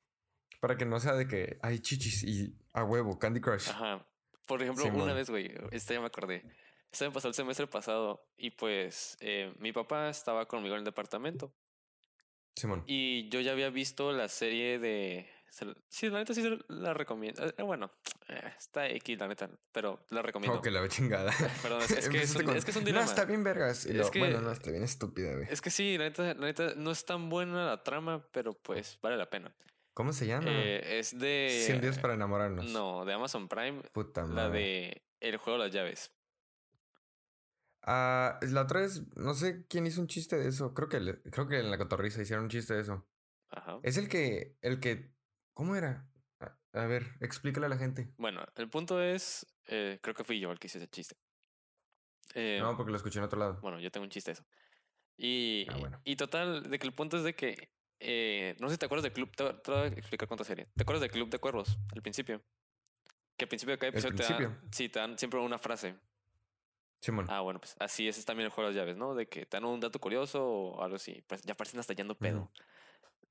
Para 0.59 0.78
que 0.78 0.87
no 0.87 0.99
sea 1.00 1.12
de 1.16 1.28
que 1.28 1.59
hay 1.61 1.80
chichis 1.80 2.25
y 2.25 2.56
a 2.73 2.82
huevo, 2.82 3.18
Candy 3.18 3.42
Crush. 3.42 3.68
Ajá. 3.68 4.06
Por 4.47 4.62
ejemplo, 4.62 4.85
una 4.85 4.94
Simón. 4.94 5.14
vez, 5.14 5.28
güey, 5.28 5.52
esta 5.70 5.92
ya 5.92 6.00
me 6.00 6.06
acordé. 6.06 6.42
Esto 6.90 7.04
me 7.04 7.11
pasó 7.11 7.28
el 7.28 7.35
semestre 7.35 7.66
pasado 7.66 8.26
y 8.38 8.52
pues 8.52 9.18
eh, 9.20 9.52
mi 9.59 9.73
papá 9.73 10.09
estaba 10.09 10.49
conmigo 10.49 10.76
en 10.76 10.78
el 10.78 10.85
departamento 10.87 11.52
Simón. 12.60 12.84
y 12.86 13.28
yo 13.30 13.40
ya 13.40 13.52
había 13.52 13.70
visto 13.70 14.12
la 14.12 14.28
serie 14.28 14.78
de... 14.78 15.28
la- 15.62 15.74
Sí, 15.88 16.08
la 16.08 16.18
neta 16.18 16.32
sí 16.34 16.42
la 16.68 16.94
recomiendo. 16.94 17.44
Eh, 17.46 17.62
bueno, 17.62 17.90
eh, 18.28 18.40
está 18.58 18.88
X, 18.88 19.18
la 19.18 19.28
neta, 19.28 19.48
pero 19.72 20.00
la 20.10 20.22
recomiendo. 20.22 20.58
Oh, 20.58 20.62
que 20.62 20.70
la 20.70 20.80
ve 20.80 20.88
chingada. 20.88 21.32
Perdón, 21.62 21.82
es, 21.82 21.90
es 21.90 22.08
que 22.08 22.18
es 22.22 22.36
un, 22.36 22.44
con, 22.44 22.56
es 22.56 22.64
que 22.64 22.70
es 22.70 22.76
un 22.76 22.82
No, 22.84 22.86
dilema. 22.86 23.04
está 23.04 23.24
bien 23.24 23.42
vergas. 23.42 23.86
Y 23.86 23.92
que- 24.10 24.18
Bueno, 24.18 24.40
no, 24.40 24.52
está 24.52 24.70
bien 24.70 24.82
estúpida, 24.84 25.32
güey. 25.34 25.46
Es 25.50 25.60
que 25.60 25.70
sí, 25.70 25.98
la 25.98 26.04
neta, 26.04 26.22
la 26.22 26.34
neta 26.46 26.74
no 26.76 26.90
es 26.90 27.04
tan 27.04 27.28
buena 27.28 27.66
la 27.66 27.82
trama, 27.82 28.24
pero 28.32 28.52
pues 28.54 28.98
vale 29.02 29.16
la 29.16 29.28
pena. 29.28 29.52
¿Cómo 29.92 30.12
se 30.12 30.26
llama? 30.26 30.46
Eh, 30.48 31.00
es 31.00 31.18
de... 31.18 31.62
100 31.66 31.80
días 31.80 31.98
para 31.98 32.14
enamorarnos. 32.14 32.66
No, 32.66 33.04
de 33.04 33.12
Amazon 33.12 33.48
Prime, 33.48 33.82
Puta 33.92 34.22
la 34.22 34.28
madre. 34.28 34.58
de 34.60 35.02
El 35.20 35.36
juego 35.36 35.58
de 35.58 35.64
las 35.66 35.74
llaves. 35.74 36.10
Ah, 37.82 38.38
la 38.42 38.62
otra 38.62 38.80
vez, 38.80 39.02
no 39.16 39.34
sé 39.34 39.66
quién 39.68 39.87
hizo 39.87 40.00
un 40.00 40.06
chiste 40.06 40.37
de 40.37 40.49
eso. 40.49 40.75
Creo 40.75 40.88
que, 40.88 41.00
le- 41.00 41.20
creo 41.22 41.46
que 41.49 41.58
en 41.60 41.70
la 41.70 41.78
cotorriza 41.78 42.20
hicieron 42.22 42.44
un 42.44 42.50
chiste 42.50 42.75
de 42.75 42.80
eso. 42.82 43.06
Ajá. 43.50 43.78
Es 43.82 43.96
el 43.96 44.08
que, 44.08 44.56
el 44.60 44.80
que, 44.80 45.12
¿cómo 45.54 45.76
era? 45.76 46.08
A, 46.40 46.58
a 46.72 46.87
ver, 46.87 47.16
explícale 47.20 47.66
a 47.66 47.68
la 47.70 47.78
gente. 47.78 48.12
Bueno, 48.18 48.44
el 48.56 48.68
punto 48.68 49.02
es, 49.02 49.46
eh, 49.66 49.99
creo 50.02 50.14
que 50.14 50.25
fui 50.25 50.38
yo 50.40 50.52
el 50.52 50.58
que 50.58 50.66
hice 50.66 50.78
ese 50.78 50.88
chiste. 50.88 51.16
Eh, 52.34 52.58
No, 52.60 52.76
porque 52.76 52.90
lo 52.92 52.96
escuché 52.96 53.18
en 53.18 53.25
otro 53.25 53.38
lado. 53.38 53.58
Bueno, 53.60 53.80
yo 53.80 53.90
tengo 53.90 54.04
un 54.04 54.10
chiste 54.10 54.30
de 54.30 54.34
eso. 54.34 54.44
Y, 55.16 55.66
Ah, 55.70 55.76
bueno. 55.78 56.00
y 56.04 56.16
total, 56.16 56.70
de 56.70 56.78
que 56.78 56.87
el 56.87 56.94
punto 56.94 57.16
es 57.16 57.25
de 57.25 57.34
que, 57.34 57.72
eh, 57.99 58.56
no 58.60 58.68
sé 58.68 58.75
si 58.75 58.78
te 58.78 58.87
acuerdas 58.87 59.02
del 59.02 59.12
club, 59.12 59.30
te, 59.34 59.44
te 59.52 59.70
voy 59.70 59.80
a 59.80 59.87
explicar 59.87 60.28
cuánta 60.28 60.44
serie. 60.44 60.68
¿Te 60.76 60.82
acuerdas 60.82 61.00
del 61.02 61.10
club 61.10 61.28
de 61.30 61.38
cuervos 61.38 61.78
al 61.92 62.02
principio? 62.02 62.42
Que 63.37 63.44
al 63.44 63.49
principio 63.49 63.72
de 63.75 63.78
cada 63.78 63.90
¿El 63.90 63.99
episodio 63.99 64.37
te 64.37 64.44
dan, 64.44 64.60
sí, 64.72 64.88
te 64.88 64.99
dan 64.99 65.18
siempre 65.18 65.40
una 65.40 65.58
frase. 65.58 65.96
Ah, 67.28 67.40
bueno, 67.40 67.59
pues 67.61 67.75
así 67.78 68.07
es 68.09 68.23
también 68.25 68.47
el 68.47 68.52
juego 68.52 68.69
de 68.71 68.75
las 68.76 68.83
llaves, 68.83 68.97
¿no? 68.97 69.14
De 69.14 69.26
que 69.26 69.47
te 69.47 69.57
dan 69.57 69.64
un 69.64 69.80
dato 69.80 69.99
curioso 69.99 70.45
o 70.47 70.83
algo 70.83 70.97
así. 70.97 71.23
Pues 71.26 71.42
ya 71.42 71.54
parecen 71.54 71.80
hasta 71.80 71.95
yendo 71.95 72.14
pedo. 72.16 72.50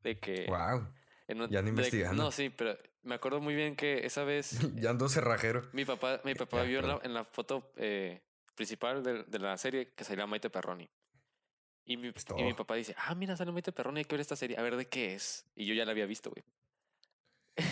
De 0.02 0.20
que. 0.20 0.46
Wow. 0.48 0.88
en 1.28 1.42
un- 1.42 1.50
ya 1.50 1.60
ando 1.60 1.64
de- 1.64 1.70
investigando. 1.70 2.24
No, 2.24 2.32
sí, 2.32 2.50
pero 2.50 2.76
me 3.04 3.16
acuerdo 3.16 3.40
muy 3.42 3.54
bien 3.54 3.76
que 3.76 4.06
esa 4.06 4.24
vez 4.24 4.50
ya 4.76 4.90
ando 4.90 5.08
cerrajero. 5.10 5.70
mi 5.74 5.86
papá, 5.86 6.20
mi 6.24 6.34
papá 6.34 6.58
Ya, 6.58 6.64
vio 6.64 6.80
en 6.80 6.88
la, 6.88 7.00
en 7.04 7.14
la 7.14 7.24
foto 7.24 7.72
eh, 7.76 8.22
principal 8.56 9.04
de, 9.04 9.24
de 9.26 9.40
la 9.40 9.56
serie 9.58 9.94
que 9.94 10.04
salía 10.04 10.26
Maite 10.26 10.50
Perroni. 10.50 10.90
Y 11.86 11.98
mi, 11.98 12.08
Es 12.10 12.26
y 12.38 12.44
mi 12.44 12.54
papá 12.54 12.76
dice, 12.76 12.96
ah, 12.98 13.14
mira, 13.16 13.36
sale 13.38 13.52
Maite 13.52 13.72
Perroni, 13.72 14.00
hay 14.00 14.06
que 14.06 14.16
ver 14.16 14.22
esta 14.22 14.36
serie, 14.36 14.58
a 14.58 14.62
ver 14.64 14.76
de 14.76 14.88
qué 14.88 15.14
es. 15.16 15.46
Y 15.56 15.66
yo 15.66 15.74
ya 15.76 15.86
la 15.86 15.92
había 15.92 16.06
visto, 16.08 16.32
güey. 16.32 16.44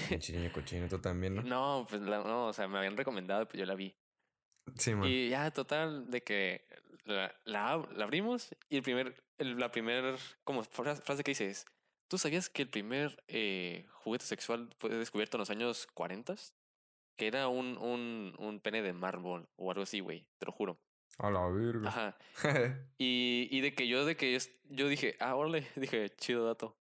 Pinche 0.09 0.33
niño 0.33 0.51
cochino, 0.51 0.87
tú 0.87 0.99
también, 0.99 1.35
¿no? 1.35 1.41
No, 1.43 1.85
pues 1.89 2.01
la- 2.01 2.23
no, 2.23 2.47
o 2.47 2.53
sea, 2.53 2.67
me 2.67 2.77
habían 2.77 2.97
recomendado, 2.97 3.47
pues 3.47 3.59
yo 3.59 3.65
la 3.65 3.75
vi. 3.75 3.95
Y 5.07 5.29
ya, 5.29 5.51
total, 5.51 6.09
de 6.09 6.21
que 6.23 6.65
la, 7.05 7.33
la, 7.45 7.87
la 7.95 8.03
abrimos 8.03 8.49
y 8.69 8.77
el 8.77 8.83
primer, 8.83 9.15
el- 9.37 9.57
la 9.59 9.71
primera 9.71 10.15
como 10.43 10.63
fra- 10.63 10.95
frase 10.95 11.23
que 11.23 11.31
dice 11.31 11.49
es, 11.49 11.65
¿tú 12.07 12.17
sabías 12.17 12.49
que 12.49 12.61
el 12.63 12.69
primer 12.69 13.23
eh, 13.27 13.85
juguete 13.93 14.25
sexual 14.25 14.69
fue 14.77 14.89
descubierto 14.89 15.37
en 15.37 15.39
los 15.39 15.49
años 15.49 15.87
40? 15.93 16.35
Que 17.15 17.27
era 17.27 17.47
un, 17.47 17.77
un, 17.77 18.35
un 18.37 18.59
pene 18.59 18.81
de 18.81 18.93
mármol 18.93 19.47
o 19.55 19.71
algo 19.71 19.83
así, 19.83 19.99
güey, 20.01 20.25
te 20.37 20.45
lo 20.45 20.51
juro. 20.51 20.77
A 21.17 21.31
la 21.31 21.47
verga. 21.47 21.87
Ajá. 21.89 22.17
Y, 22.99 23.47
y 23.51 23.61
de 23.61 23.73
que 23.73 23.87
yo, 23.87 24.05
de 24.05 24.15
que 24.15 24.31
yo, 24.37 24.39
yo 24.69 24.87
dije, 24.87 25.15
ah, 25.19 25.35
órale, 25.35 25.65
dije, 25.75 26.09
chido 26.17 26.45
dato. 26.45 26.75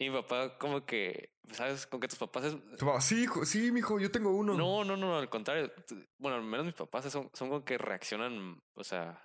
Y 0.00 0.08
mi 0.08 0.16
papá 0.16 0.56
como 0.56 0.86
que, 0.86 1.28
¿sabes? 1.52 1.86
Con 1.86 2.00
que 2.00 2.08
tus 2.08 2.18
papás 2.18 2.44
es... 2.44 2.56
Sí, 3.00 3.24
hijo, 3.24 3.44
sí, 3.44 3.70
mijo, 3.70 4.00
yo 4.00 4.10
tengo 4.10 4.30
uno. 4.30 4.54
No, 4.54 4.82
no, 4.82 4.96
no, 4.96 5.18
al 5.18 5.28
contrario. 5.28 5.70
Bueno, 6.16 6.38
al 6.38 6.42
menos 6.42 6.64
mis 6.64 6.74
papás 6.74 7.04
son, 7.12 7.30
son 7.34 7.50
como 7.50 7.66
que 7.66 7.76
reaccionan, 7.76 8.62
o 8.72 8.82
sea, 8.82 9.22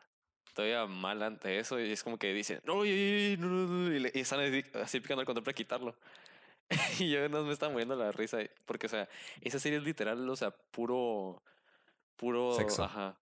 todavía 0.54 0.86
mal 0.86 1.24
ante 1.24 1.60
eso. 1.60 1.80
Y 1.80 1.94
es 1.94 2.04
como 2.04 2.20
que 2.20 2.34
dicen, 2.34 2.60
no, 2.66 2.84
no, 2.84 2.84
no, 2.84 3.68
no", 3.68 3.96
y, 3.96 4.12
están 4.16 4.42
así, 4.42 4.66
así 4.74 5.00
picando 5.00 5.22
el 5.22 5.26
control 5.26 5.46
para 5.46 5.56
quitarlo. 5.56 5.96
y 7.00 7.10
yo 7.10 7.30
no 7.30 7.46
me 7.46 7.54
estaba 7.54 7.72
muriendo 7.72 7.96
la 7.96 8.12
risa. 8.12 8.40
Porque, 8.66 8.88
o 8.88 8.90
sea, 8.90 9.08
esa 9.40 9.60
serie 9.60 9.78
es 9.78 9.86
literal, 9.86 10.30
o 10.30 10.36
sea, 10.36 10.52
puro, 10.52 11.42
puro... 12.18 12.52
Sexo. 12.52 12.84
Ajá. 12.84 13.18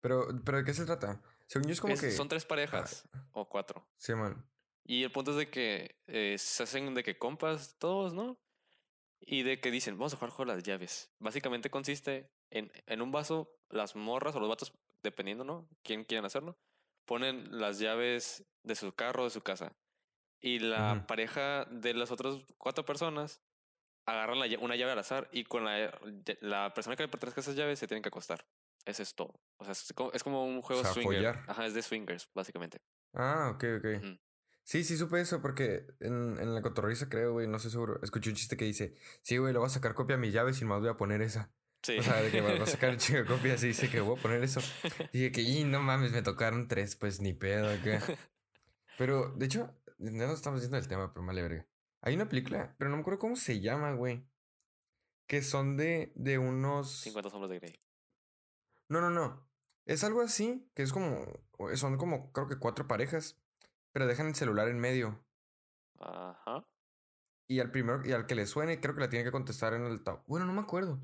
Pero, 0.00 0.28
pero 0.44 0.58
¿de 0.58 0.64
qué 0.64 0.72
se 0.72 0.84
trata? 0.84 1.20
Según 1.48 1.66
yo 1.66 1.72
es 1.72 1.80
como 1.80 1.94
Es- 1.94 2.00
que. 2.00 2.12
Son 2.12 2.28
tres 2.28 2.44
parejas 2.44 3.08
o 3.32 3.48
cuatro. 3.48 3.84
Sí, 3.96 4.14
man. 4.14 4.46
Y 4.84 5.02
el 5.02 5.10
punto 5.10 5.30
es 5.30 5.38
de 5.38 5.48
que 5.50 5.96
eh, 6.06 6.36
se 6.38 6.62
hacen 6.62 6.94
de 6.94 7.02
que 7.02 7.16
compas 7.18 7.76
todos, 7.78 8.12
¿no? 8.12 8.38
Y 9.20 9.42
de 9.42 9.60
que 9.60 9.70
dicen, 9.70 9.96
vamos 9.96 10.12
a 10.12 10.16
jugar 10.16 10.30
juego 10.30 10.50
de 10.50 10.56
las 10.56 10.64
llaves. 10.64 11.10
Básicamente 11.18 11.70
consiste 11.70 12.30
en, 12.50 12.70
en 12.86 13.00
un 13.00 13.10
vaso, 13.10 13.50
las 13.70 13.96
morras 13.96 14.36
o 14.36 14.40
los 14.40 14.48
vatos, 14.48 14.72
dependiendo, 15.02 15.44
¿no? 15.44 15.66
Quién 15.82 16.04
quieran 16.04 16.26
hacerlo, 16.26 16.58
ponen 17.06 17.58
las 17.58 17.78
llaves 17.78 18.44
de 18.62 18.74
su 18.74 18.92
carro, 18.92 19.24
de 19.24 19.30
su 19.30 19.40
casa. 19.40 19.74
Y 20.40 20.58
la 20.58 20.96
Ujú. 20.96 21.06
pareja 21.06 21.64
de 21.70 21.94
las 21.94 22.10
otras 22.10 22.36
cuatro 22.58 22.84
personas 22.84 23.40
agarran 24.06 24.38
la 24.38 24.46
una 24.58 24.76
llave 24.76 24.92
al 24.92 24.98
azar 24.98 25.30
y 25.32 25.44
con 25.44 25.64
la, 25.64 25.98
la 26.40 26.74
persona 26.74 26.96
que 26.96 27.04
le 27.04 27.08
pertenezca 27.08 27.40
a 27.40 27.42
esas 27.42 27.56
llaves 27.56 27.78
se 27.78 27.86
tienen 27.86 28.02
que 28.02 28.08
acostar. 28.08 28.44
Eso 28.84 29.02
es 29.02 29.14
todo. 29.14 29.40
O 29.56 29.64
sea, 29.64 29.72
es 29.72 29.92
como, 29.94 30.12
es 30.12 30.22
como 30.22 30.44
un 30.44 30.60
juego 30.60 30.82
sea, 30.82 30.92
swinger. 30.92 31.32
follar. 31.32 31.44
Ajá, 31.48 31.64
es 31.64 31.72
de 31.72 31.80
swingers, 31.80 32.28
básicamente. 32.34 32.82
Ah, 33.14 33.52
ok, 33.54 33.64
ok. 33.78 33.84
Ujú. 34.02 34.18
Sí, 34.64 34.82
sí, 34.82 34.96
supe 34.96 35.20
eso 35.20 35.42
porque 35.42 35.86
en, 36.00 36.38
en 36.40 36.54
la 36.54 36.62
cotorriza, 36.62 37.08
creo, 37.08 37.32
güey, 37.32 37.46
no 37.46 37.58
sé 37.58 37.70
seguro. 37.70 38.00
Escuché 38.02 38.30
un 38.30 38.36
chiste 38.36 38.56
que 38.56 38.64
dice: 38.64 38.94
Sí, 39.22 39.36
güey, 39.36 39.52
le 39.52 39.58
voy 39.58 39.66
a 39.66 39.70
sacar 39.70 39.94
copia 39.94 40.16
a 40.16 40.18
mi 40.18 40.30
llave 40.30 40.52
y 40.58 40.64
más 40.64 40.80
voy 40.80 40.88
a 40.88 40.96
poner 40.96 41.20
esa. 41.20 41.52
Sí. 41.82 41.98
O 41.98 42.02
sea, 42.02 42.22
de 42.22 42.30
que 42.30 42.40
me 42.40 42.58
va 42.58 42.64
a 42.64 42.66
sacar 42.66 42.90
un 42.90 42.96
chingo 42.98 43.20
de 43.20 43.26
copias 43.26 43.62
y 43.62 43.68
dice 43.68 43.90
que 43.90 44.00
voy 44.00 44.18
a 44.18 44.22
poner 44.22 44.42
eso. 44.42 44.60
Y 45.12 45.18
dije 45.18 45.32
que, 45.32 45.42
y 45.42 45.64
no 45.64 45.80
mames, 45.80 46.12
me 46.12 46.22
tocaron 46.22 46.66
tres, 46.66 46.96
pues 46.96 47.20
ni 47.20 47.34
pedo 47.34 47.68
acá. 47.68 48.02
Pero, 48.96 49.32
de 49.36 49.46
hecho, 49.46 49.70
no 49.98 50.32
estamos 50.32 50.62
yendo 50.62 50.76
del 50.76 50.88
tema, 50.88 51.12
pero 51.12 51.26
vale 51.26 51.42
verga. 51.42 51.66
Hay 52.00 52.14
una 52.14 52.28
película, 52.28 52.74
pero 52.78 52.90
no 52.90 52.96
me 52.96 53.00
acuerdo 53.00 53.18
cómo 53.18 53.36
se 53.36 53.60
llama, 53.60 53.92
güey. 53.92 54.26
Que 55.26 55.42
son 55.42 55.76
de, 55.76 56.12
de 56.16 56.38
unos. 56.38 57.00
50 57.00 57.30
sombras 57.30 57.50
de 57.50 57.58
Grey. 57.58 57.80
No, 58.88 59.00
no, 59.00 59.10
no. 59.10 59.48
Es 59.86 60.04
algo 60.04 60.20
así, 60.20 60.70
que 60.74 60.82
es 60.82 60.92
como. 60.92 61.26
Son 61.74 61.96
como, 61.96 62.32
creo 62.32 62.46
que 62.48 62.58
cuatro 62.58 62.86
parejas. 62.86 63.40
Pero 63.94 64.06
dejan 64.08 64.26
el 64.26 64.34
celular 64.34 64.68
en 64.68 64.78
medio. 64.80 65.24
Ajá. 66.00 66.66
Y 67.48 67.60
al 67.60 67.70
primero, 67.70 68.02
y 68.04 68.12
al 68.12 68.26
que 68.26 68.34
le 68.34 68.46
suene, 68.46 68.80
creo 68.80 68.94
que 68.94 69.00
la 69.00 69.08
tiene 69.08 69.24
que 69.24 69.30
contestar 69.30 69.72
en 69.72 69.84
el 69.86 70.02
top. 70.02 70.22
Bueno, 70.26 70.46
no 70.46 70.52
me 70.52 70.60
acuerdo. 70.60 71.00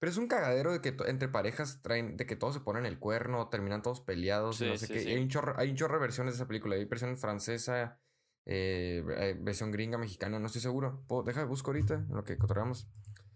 Pero 0.00 0.10
es 0.10 0.18
un 0.18 0.26
cagadero 0.26 0.72
de 0.72 0.80
que 0.80 0.94
entre 1.06 1.28
parejas 1.28 1.80
traen, 1.80 2.16
de 2.16 2.26
que 2.26 2.36
todos 2.36 2.54
se 2.54 2.60
ponen 2.60 2.84
el 2.86 2.98
cuerno, 2.98 3.48
terminan 3.48 3.82
todos 3.82 4.00
peleados, 4.00 4.56
y 4.60 4.64
Sí, 4.64 4.70
no 4.70 4.76
sé 4.76 4.86
sí, 4.88 4.92
qué. 4.92 5.00
sí. 5.00 5.10
Hay 5.12 5.22
un 5.22 5.28
chorro, 5.28 5.54
hay 5.56 5.70
un 5.70 5.76
chorro 5.76 5.94
de 5.94 6.00
versiones 6.00 6.34
de 6.34 6.36
esa 6.38 6.48
película. 6.48 6.74
Hay 6.74 6.84
versión 6.86 7.16
francesa, 7.16 8.00
eh, 8.46 9.04
eh, 9.16 9.36
versión 9.40 9.70
gringa, 9.70 9.96
mexicana, 9.96 10.38
no 10.40 10.46
estoy 10.46 10.60
seguro. 10.60 11.04
Puedo- 11.06 11.22
deja, 11.22 11.44
busco 11.44 11.70
ahorita 11.70 11.94
en 11.94 12.08
lo 12.16 12.24
que 12.24 12.36
cotorreamos. 12.36 12.88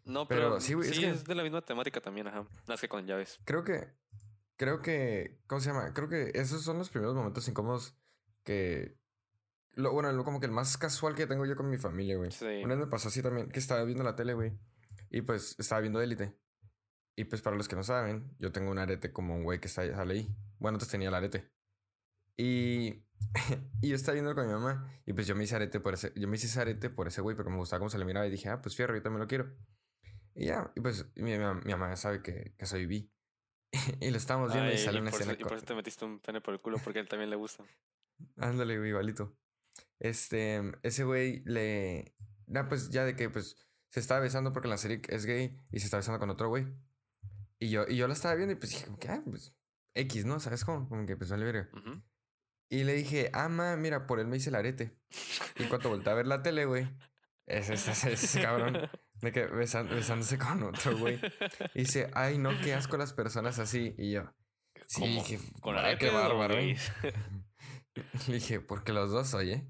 No, 0.04 0.26
Pero 0.26 0.40
pero, 0.40 0.60
sí, 0.60 0.72
es 0.82 0.98
que- 0.98 1.10
es 1.10 1.24
de 1.24 1.34
la 1.34 1.42
misma 1.44 1.62
temática 1.62 2.00
también, 2.00 2.26
ajá. 2.26 2.46
Más 2.66 2.80
que 2.80 2.88
con 2.88 3.06
llaves. 3.06 3.38
Creo 3.44 3.62
que, 3.62 3.88
creo 4.56 4.82
que, 4.82 5.38
¿cómo 5.46 5.60
se 5.60 5.70
llama? 5.70 5.92
Creo 5.94 6.08
que 6.08 6.32
esos 6.34 6.62
son 6.62 6.78
los 6.78 6.90
primeros 6.90 7.14
momentos 7.14 7.46
incómodos 7.46 7.94
que, 8.44 8.98
lo, 9.72 9.92
bueno, 9.92 10.10
lo, 10.12 10.24
como 10.24 10.40
que 10.40 10.46
el 10.46 10.52
más 10.52 10.76
casual 10.76 11.14
que 11.14 11.26
tengo 11.26 11.46
yo 11.46 11.56
con 11.56 11.70
mi 11.70 11.76
familia, 11.76 12.16
güey. 12.16 12.30
Sí. 12.30 12.62
Una 12.64 12.74
vez 12.74 12.84
me 12.84 12.90
pasó 12.90 13.08
así 13.08 13.22
también, 13.22 13.48
que 13.48 13.58
estaba 13.58 13.84
viendo 13.84 14.02
la 14.02 14.16
tele, 14.16 14.34
güey. 14.34 14.58
Y 15.10 15.22
pues 15.22 15.54
estaba 15.58 15.80
viendo 15.80 16.00
Élite. 16.00 16.36
Y 17.16 17.24
pues 17.24 17.42
para 17.42 17.56
los 17.56 17.68
que 17.68 17.76
no 17.76 17.82
saben, 17.82 18.34
yo 18.38 18.52
tengo 18.52 18.70
un 18.70 18.78
arete 18.78 19.12
como 19.12 19.34
un 19.34 19.42
güey 19.42 19.60
que 19.60 19.68
está, 19.68 19.82
sale 19.94 20.14
ahí. 20.14 20.36
Bueno, 20.58 20.76
antes 20.76 20.88
tenía 20.88 21.08
el 21.08 21.14
arete. 21.14 21.50
Y, 22.36 23.04
y 23.82 23.88
yo 23.88 23.96
estaba 23.96 24.14
viendo 24.14 24.34
con 24.34 24.46
mi 24.46 24.52
mamá. 24.52 24.92
Y 25.06 25.12
pues 25.12 25.26
yo 25.26 25.34
me 25.34 25.44
hice 25.44 25.56
arete 25.56 25.80
por 25.80 25.94
ese, 25.94 26.12
yo 26.14 26.28
me 26.28 26.36
hice 26.36 26.46
ese 26.46 26.60
arete 26.60 26.90
por 26.90 27.08
ese 27.08 27.20
güey, 27.20 27.36
porque 27.36 27.50
me 27.50 27.56
gustaba 27.56 27.80
cómo 27.80 27.90
se 27.90 27.98
le 27.98 28.04
miraba. 28.04 28.26
Y 28.26 28.30
dije, 28.30 28.48
ah, 28.48 28.60
pues 28.60 28.76
fierro, 28.76 28.94
yo 28.94 29.02
también 29.02 29.20
lo 29.20 29.26
quiero. 29.26 29.52
Y 30.34 30.46
ya, 30.46 30.70
y 30.76 30.80
pues 30.80 31.06
mi, 31.16 31.36
mi, 31.36 31.38
mi 31.38 31.72
mamá 31.72 31.96
sabe 31.96 32.22
que, 32.22 32.54
que 32.56 32.66
soy 32.66 32.86
bi. 32.86 33.10
y 34.00 34.10
lo 34.10 34.16
estábamos 34.16 34.52
viendo 34.52 34.70
Ay, 34.70 34.76
y 34.76 34.78
sale 34.78 34.98
y 34.98 35.00
una 35.00 35.10
por, 35.10 35.20
eso, 35.20 35.30
escena. 35.30 35.40
y 35.40 35.44
por 35.44 35.56
eso 35.56 35.66
te 35.66 35.74
metiste 35.74 36.04
un 36.04 36.20
pene 36.20 36.40
por 36.40 36.54
el 36.54 36.60
culo 36.60 36.78
porque 36.82 37.00
a 37.00 37.02
él 37.02 37.08
también 37.08 37.30
le 37.30 37.36
gusta. 37.36 37.64
Ándale, 38.36 38.78
güey, 38.78 38.90
igualito. 38.90 39.36
Este, 39.98 40.62
ese 40.82 41.04
güey 41.04 41.42
le. 41.44 42.14
nah, 42.46 42.68
pues 42.68 42.90
ya 42.90 43.04
de 43.04 43.16
que 43.16 43.28
pues 43.30 43.56
se 43.90 44.00
estaba 44.00 44.20
besando 44.20 44.52
porque 44.52 44.66
en 44.68 44.70
la 44.70 44.78
serie 44.78 45.00
es 45.08 45.24
gay 45.26 45.56
y 45.72 45.80
se 45.80 45.86
está 45.86 45.96
besando 45.96 46.18
con 46.20 46.30
otro 46.30 46.48
güey. 46.48 46.66
Y 47.58 47.70
yo, 47.70 47.84
y 47.88 47.96
yo 47.96 48.06
la 48.06 48.14
estaba 48.14 48.34
viendo 48.36 48.52
y 48.52 48.56
pues 48.56 48.70
dije, 48.70 48.84
como 48.86 48.98
que, 48.98 49.08
ah, 49.08 49.22
pues 49.24 49.52
X, 49.94 50.24
¿no? 50.26 50.38
¿Sabes 50.38 50.64
cómo? 50.64 50.88
Como 50.88 51.04
que 51.06 51.16
pues 51.16 51.30
vale 51.30 51.44
verga. 51.44 51.68
Ujú. 51.72 52.00
Y 52.70 52.84
le 52.84 52.92
dije, 52.92 53.30
ah, 53.32 53.48
ma, 53.48 53.76
mira, 53.76 54.06
por 54.06 54.20
él 54.20 54.26
me 54.28 54.36
hice 54.36 54.50
el 54.50 54.54
arete. 54.56 54.96
Y 55.58 55.64
cuando 55.64 55.88
volteé 55.88 56.12
a 56.12 56.16
ver 56.16 56.26
la 56.26 56.42
tele, 56.42 56.66
güey, 56.66 56.86
ese, 57.46 57.74
ese, 57.74 58.12
ese, 58.12 58.42
cabrón, 58.42 58.78
de 59.22 59.32
que 59.32 59.46
besan- 59.48 59.88
besándose 59.88 60.38
con 60.38 60.62
otro 60.62 60.96
güey. 60.98 61.18
Y 61.74 61.80
dice, 61.80 62.10
ay, 62.14 62.38
no, 62.38 62.50
qué 62.62 62.74
asco 62.74 62.96
las 62.98 63.12
personas 63.14 63.58
así. 63.58 63.94
Y 63.98 64.12
yo, 64.12 64.30
sí, 64.86 65.00
¿Cómo? 65.00 65.14
dije, 65.14 65.40
Con 65.60 65.76
"Ay, 65.76 65.84
arete 65.86 65.98
qué 66.06 66.10
o 66.10 66.14
bárbaro. 66.14 66.54
¿Eh?". 67.98 68.04
Le 68.28 68.34
dije, 68.34 68.60
porque 68.60 68.92
los 68.92 69.10
dos, 69.10 69.34
oye. 69.34 69.66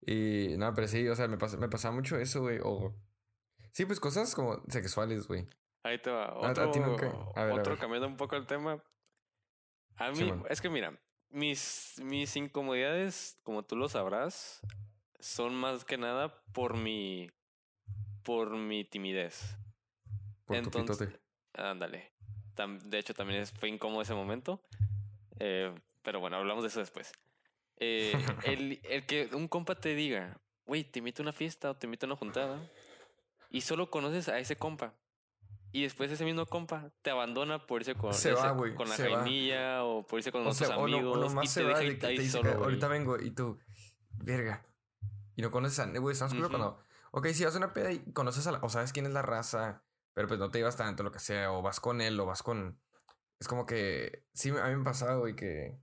Y 0.00 0.54
no, 0.58 0.72
pero 0.74 0.86
sí, 0.88 1.06
o 1.08 1.16
sea, 1.16 1.26
me, 1.28 1.36
pasa, 1.38 1.56
me 1.56 1.68
pasaba 1.68 1.94
mucho 1.94 2.16
eso, 2.18 2.40
güey. 2.42 2.58
O. 2.62 2.94
Sí, 3.72 3.84
pues 3.86 4.00
cosas 4.00 4.34
como 4.34 4.62
sexuales, 4.68 5.26
güey. 5.26 5.46
Ahí 5.82 5.98
te 6.00 6.10
va. 6.10 6.26
a 6.26 6.50
Otro, 6.50 6.70
ti 6.70 6.78
nunca- 6.80 7.12
a 7.34 7.44
ver, 7.44 7.52
a 7.52 7.54
otro 7.56 7.78
cambiando 7.78 8.08
un 8.08 8.16
poco 8.16 8.36
el 8.36 8.46
tema. 8.46 8.82
A 9.96 10.10
mí, 10.10 10.32
es 10.50 10.60
que 10.60 10.68
mira, 10.68 10.98
mis, 11.30 11.94
mis 12.02 12.36
incomodidades, 12.36 13.38
como 13.42 13.62
tú 13.64 13.76
lo 13.76 13.88
sabrás, 13.88 14.60
son 15.20 15.54
más 15.54 15.84
que 15.84 15.96
nada 15.96 16.42
por 16.52 16.76
mi, 16.76 17.30
por 18.22 18.56
mi 18.56 18.84
timidez. 18.84 19.56
Por 20.44 20.56
tu 20.62 20.78
Entonces- 20.78 21.08
pitote. 21.08 21.20
Ándale. 21.54 22.12
De 22.84 22.98
hecho, 22.98 23.14
también 23.14 23.46
fue 23.46 23.68
incómodo 23.68 24.02
ese 24.02 24.14
momento. 24.14 24.62
Eh, 25.38 25.74
pero 26.02 26.20
bueno, 26.20 26.36
hablamos 26.36 26.62
de 26.64 26.68
eso 26.68 26.80
después. 26.80 27.12
Eh, 27.78 28.14
el, 28.44 28.80
el 28.84 29.06
que 29.06 29.28
un 29.32 29.48
compa 29.48 29.74
te 29.74 29.94
diga, 29.94 30.40
güey, 30.66 30.84
te 30.84 30.98
invito 31.00 31.22
a 31.22 31.24
una 31.24 31.32
fiesta 31.32 31.70
o 31.70 31.76
te 31.76 31.86
invito 31.86 32.06
a 32.06 32.08
una 32.08 32.16
juntada 32.16 32.60
y 33.50 33.60
solo 33.60 33.90
conoces 33.90 34.28
a 34.28 34.38
ese 34.38 34.56
compa 34.56 34.94
y 35.72 35.82
después 35.82 36.10
ese 36.10 36.24
mismo 36.24 36.46
compa 36.46 36.90
te 37.02 37.10
abandona 37.10 37.66
por 37.66 37.82
irse 37.82 37.94
con, 37.94 38.12
Se 38.14 38.30
ese- 38.30 38.40
va, 38.40 38.50
güey, 38.52 38.74
con 38.74 38.88
la 38.88 38.96
va. 38.96 39.02
jainilla 39.04 39.84
o 39.84 40.06
por 40.06 40.18
irse 40.18 40.32
con 40.32 40.40
O 40.42 40.50
otros 40.50 40.68
sea, 40.68 40.78
o, 40.78 40.88
no, 40.88 40.96
amigos 40.96 41.16
o 41.18 41.20
nomás 41.20 41.44
y 41.44 41.48
se 41.48 41.60
te 41.60 41.64
va 41.64 41.68
deja 41.70 41.80
de 41.80 41.98
que 41.98 42.06
ahí 42.06 42.16
te 42.16 42.22
dice 42.22 42.38
solo, 42.38 42.50
que 42.50 42.64
ahorita 42.64 42.88
vengo 42.88 43.20
y 43.20 43.30
tú, 43.30 43.58
verga. 44.18 44.64
Y 45.36 45.42
no 45.42 45.50
conoces 45.50 45.78
a 45.80 45.86
güey, 45.98 46.12
estamos 46.14 46.32
Ujú. 46.34 46.48
cuando, 46.48 46.82
ok, 47.10 47.26
si 47.28 47.44
vas 47.44 47.54
a 47.54 47.58
una 47.58 47.74
peda 47.74 47.92
y 47.92 47.98
conoces 48.12 48.46
a 48.46 48.52
la, 48.52 48.58
o 48.62 48.68
sabes 48.70 48.92
quién 48.92 49.04
es 49.06 49.12
la 49.12 49.22
raza, 49.22 49.84
pero 50.14 50.28
pues 50.28 50.40
no 50.40 50.50
te 50.50 50.58
llevas 50.58 50.76
tanto, 50.78 51.02
lo 51.02 51.12
que 51.12 51.18
sea, 51.18 51.52
o 51.52 51.60
vas 51.60 51.78
con 51.78 52.00
él, 52.00 52.18
o 52.18 52.24
vas 52.24 52.42
con, 52.42 52.80
es 53.38 53.48
como 53.48 53.66
que, 53.66 54.24
sí, 54.32 54.48
a 54.48 54.68
mí 54.68 54.76
me 54.76 54.84
pasaba, 54.84 55.16
güey, 55.16 55.36
que, 55.36 55.78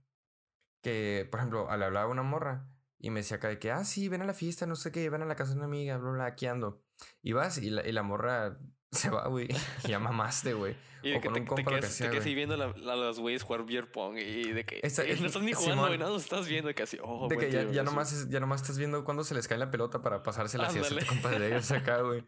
que, 0.84 1.26
por 1.28 1.40
ejemplo, 1.40 1.66
le 1.76 1.84
hablaba 1.84 2.06
a 2.06 2.12
una 2.12 2.22
morra 2.22 2.68
y 3.00 3.10
me 3.10 3.20
decía 3.20 3.38
acá 3.38 3.48
de 3.48 3.58
que, 3.58 3.72
ah, 3.72 3.84
sí, 3.84 4.08
ven 4.08 4.22
a 4.22 4.26
la 4.26 4.34
fiesta, 4.34 4.66
no 4.66 4.76
sé 4.76 4.92
qué, 4.92 5.10
ven 5.10 5.22
a 5.22 5.26
la 5.26 5.34
casa 5.34 5.50
de 5.50 5.56
una 5.56 5.66
amiga, 5.66 5.96
bla, 5.96 6.10
bla, 6.12 6.26
aquí 6.26 6.46
ando. 6.46 6.84
Y 7.22 7.32
vas 7.32 7.58
y 7.58 7.70
la, 7.70 7.86
y 7.86 7.90
la 7.90 8.02
morra 8.02 8.58
se 8.94 9.10
va, 9.10 9.26
güey, 9.28 9.48
y 9.84 9.88
ya 9.88 9.98
mamaste, 9.98 10.54
güey. 10.54 10.74
Y 11.02 11.10
de 11.10 11.16
o 11.18 11.20
que 11.20 11.26
con 11.28 11.34
te, 11.34 11.40
un 11.40 11.56
te 11.56 11.64
que 11.64 11.80
te 11.80 11.86
sea, 11.86 12.08
quedas 12.10 12.24
ahí 12.24 12.32
güey. 12.32 12.46
viendo 12.46 12.56
la- 12.56 12.92
a 12.92 12.96
los 12.96 13.20
güeyes 13.20 13.42
jugar 13.42 13.66
beer 13.66 13.92
pong 13.92 14.16
y 14.16 14.52
de 14.52 14.64
que 14.64 14.80
Esa- 14.82 15.04
eh, 15.04 15.14
no 15.20 15.26
estás 15.26 15.42
ni 15.42 15.52
jugando, 15.52 15.86
güey, 15.86 15.98
nada, 15.98 16.10
lo 16.10 16.16
estás 16.16 16.48
viendo 16.48 16.74
que 16.74 16.82
así, 16.82 16.96
oh, 17.02 17.28
De 17.28 17.36
que 17.36 17.50
ya, 17.50 17.60
tiro, 17.60 17.72
ya, 17.72 17.82
nomás, 17.82 18.10
es- 18.14 18.30
ya 18.30 18.40
nomás 18.40 18.62
estás 18.62 18.78
viendo 18.78 19.04
cuando 19.04 19.22
se 19.22 19.34
les 19.34 19.46
cae 19.46 19.58
la 19.58 19.70
pelota 19.70 20.00
para 20.00 20.22
pasársela 20.22 20.66
hacia 20.68 20.80
ese 20.80 21.04
compa 21.04 21.28
de 21.30 21.48
ellos 21.48 21.70
acá, 21.72 22.00
güey. 22.00 22.24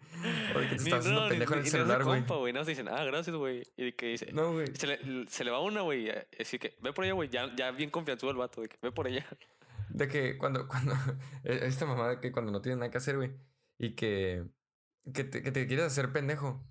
O 0.55 0.59
de 0.59 0.69
que 0.69 0.77
te 0.77 0.83
estás 0.85 0.99
haciendo 1.01 1.21
no, 1.21 1.25
ni- 1.25 1.31
pendejo 1.31 1.55
en 1.55 1.61
el 1.61 1.67
celular, 1.69 2.05
güey. 2.05 2.21
Nada 2.21 2.53
más 2.61 2.67
dicen, 2.67 2.89
ah, 2.89 3.03
gracias, 3.03 3.35
güey. 3.35 3.63
Y 3.79 3.85
de 3.85 3.95
que 3.97 4.07
dice, 4.09 4.31
No, 4.35 4.53
güey. 4.53 4.67
se, 4.77 4.87
le, 4.89 5.27
se 5.27 5.43
le 5.45 5.51
va 5.51 5.61
una, 5.61 5.81
güey. 5.81 6.11
eh, 6.11 6.27
Así 6.39 6.59
que, 6.59 6.77
ve 6.83 6.93
por 6.93 7.05
allá, 7.05 7.15
güey. 7.15 7.31
Ya, 7.31 7.51
ya 7.57 7.71
bien 7.71 7.89
confianzudo 7.89 8.31
el 8.33 8.37
vato, 8.37 8.61
de 8.61 8.69
que 8.69 8.77
ve 8.83 8.93
por 8.93 9.07
allá. 9.07 9.25
De 9.89 10.07
que 10.07 10.37
cuando, 10.37 10.69
cuando, 10.69 10.95
e- 11.45 11.61
esta 11.67 11.87
mamá 11.87 12.09
de 12.11 12.21
que 12.21 12.31
cuando 12.31 12.53
no 12.53 12.61
tienes 12.61 12.77
nada 12.79 12.91
que 12.91 12.99
hacer, 12.99 13.17
güey, 13.17 13.33
y 13.79 13.95
que, 13.95 14.45
que, 15.15 15.25
te, 15.25 15.43
que 15.43 15.53
te 15.53 15.67
quieres 15.67 15.87
hacer 15.87 16.13
pendejo. 16.13 16.65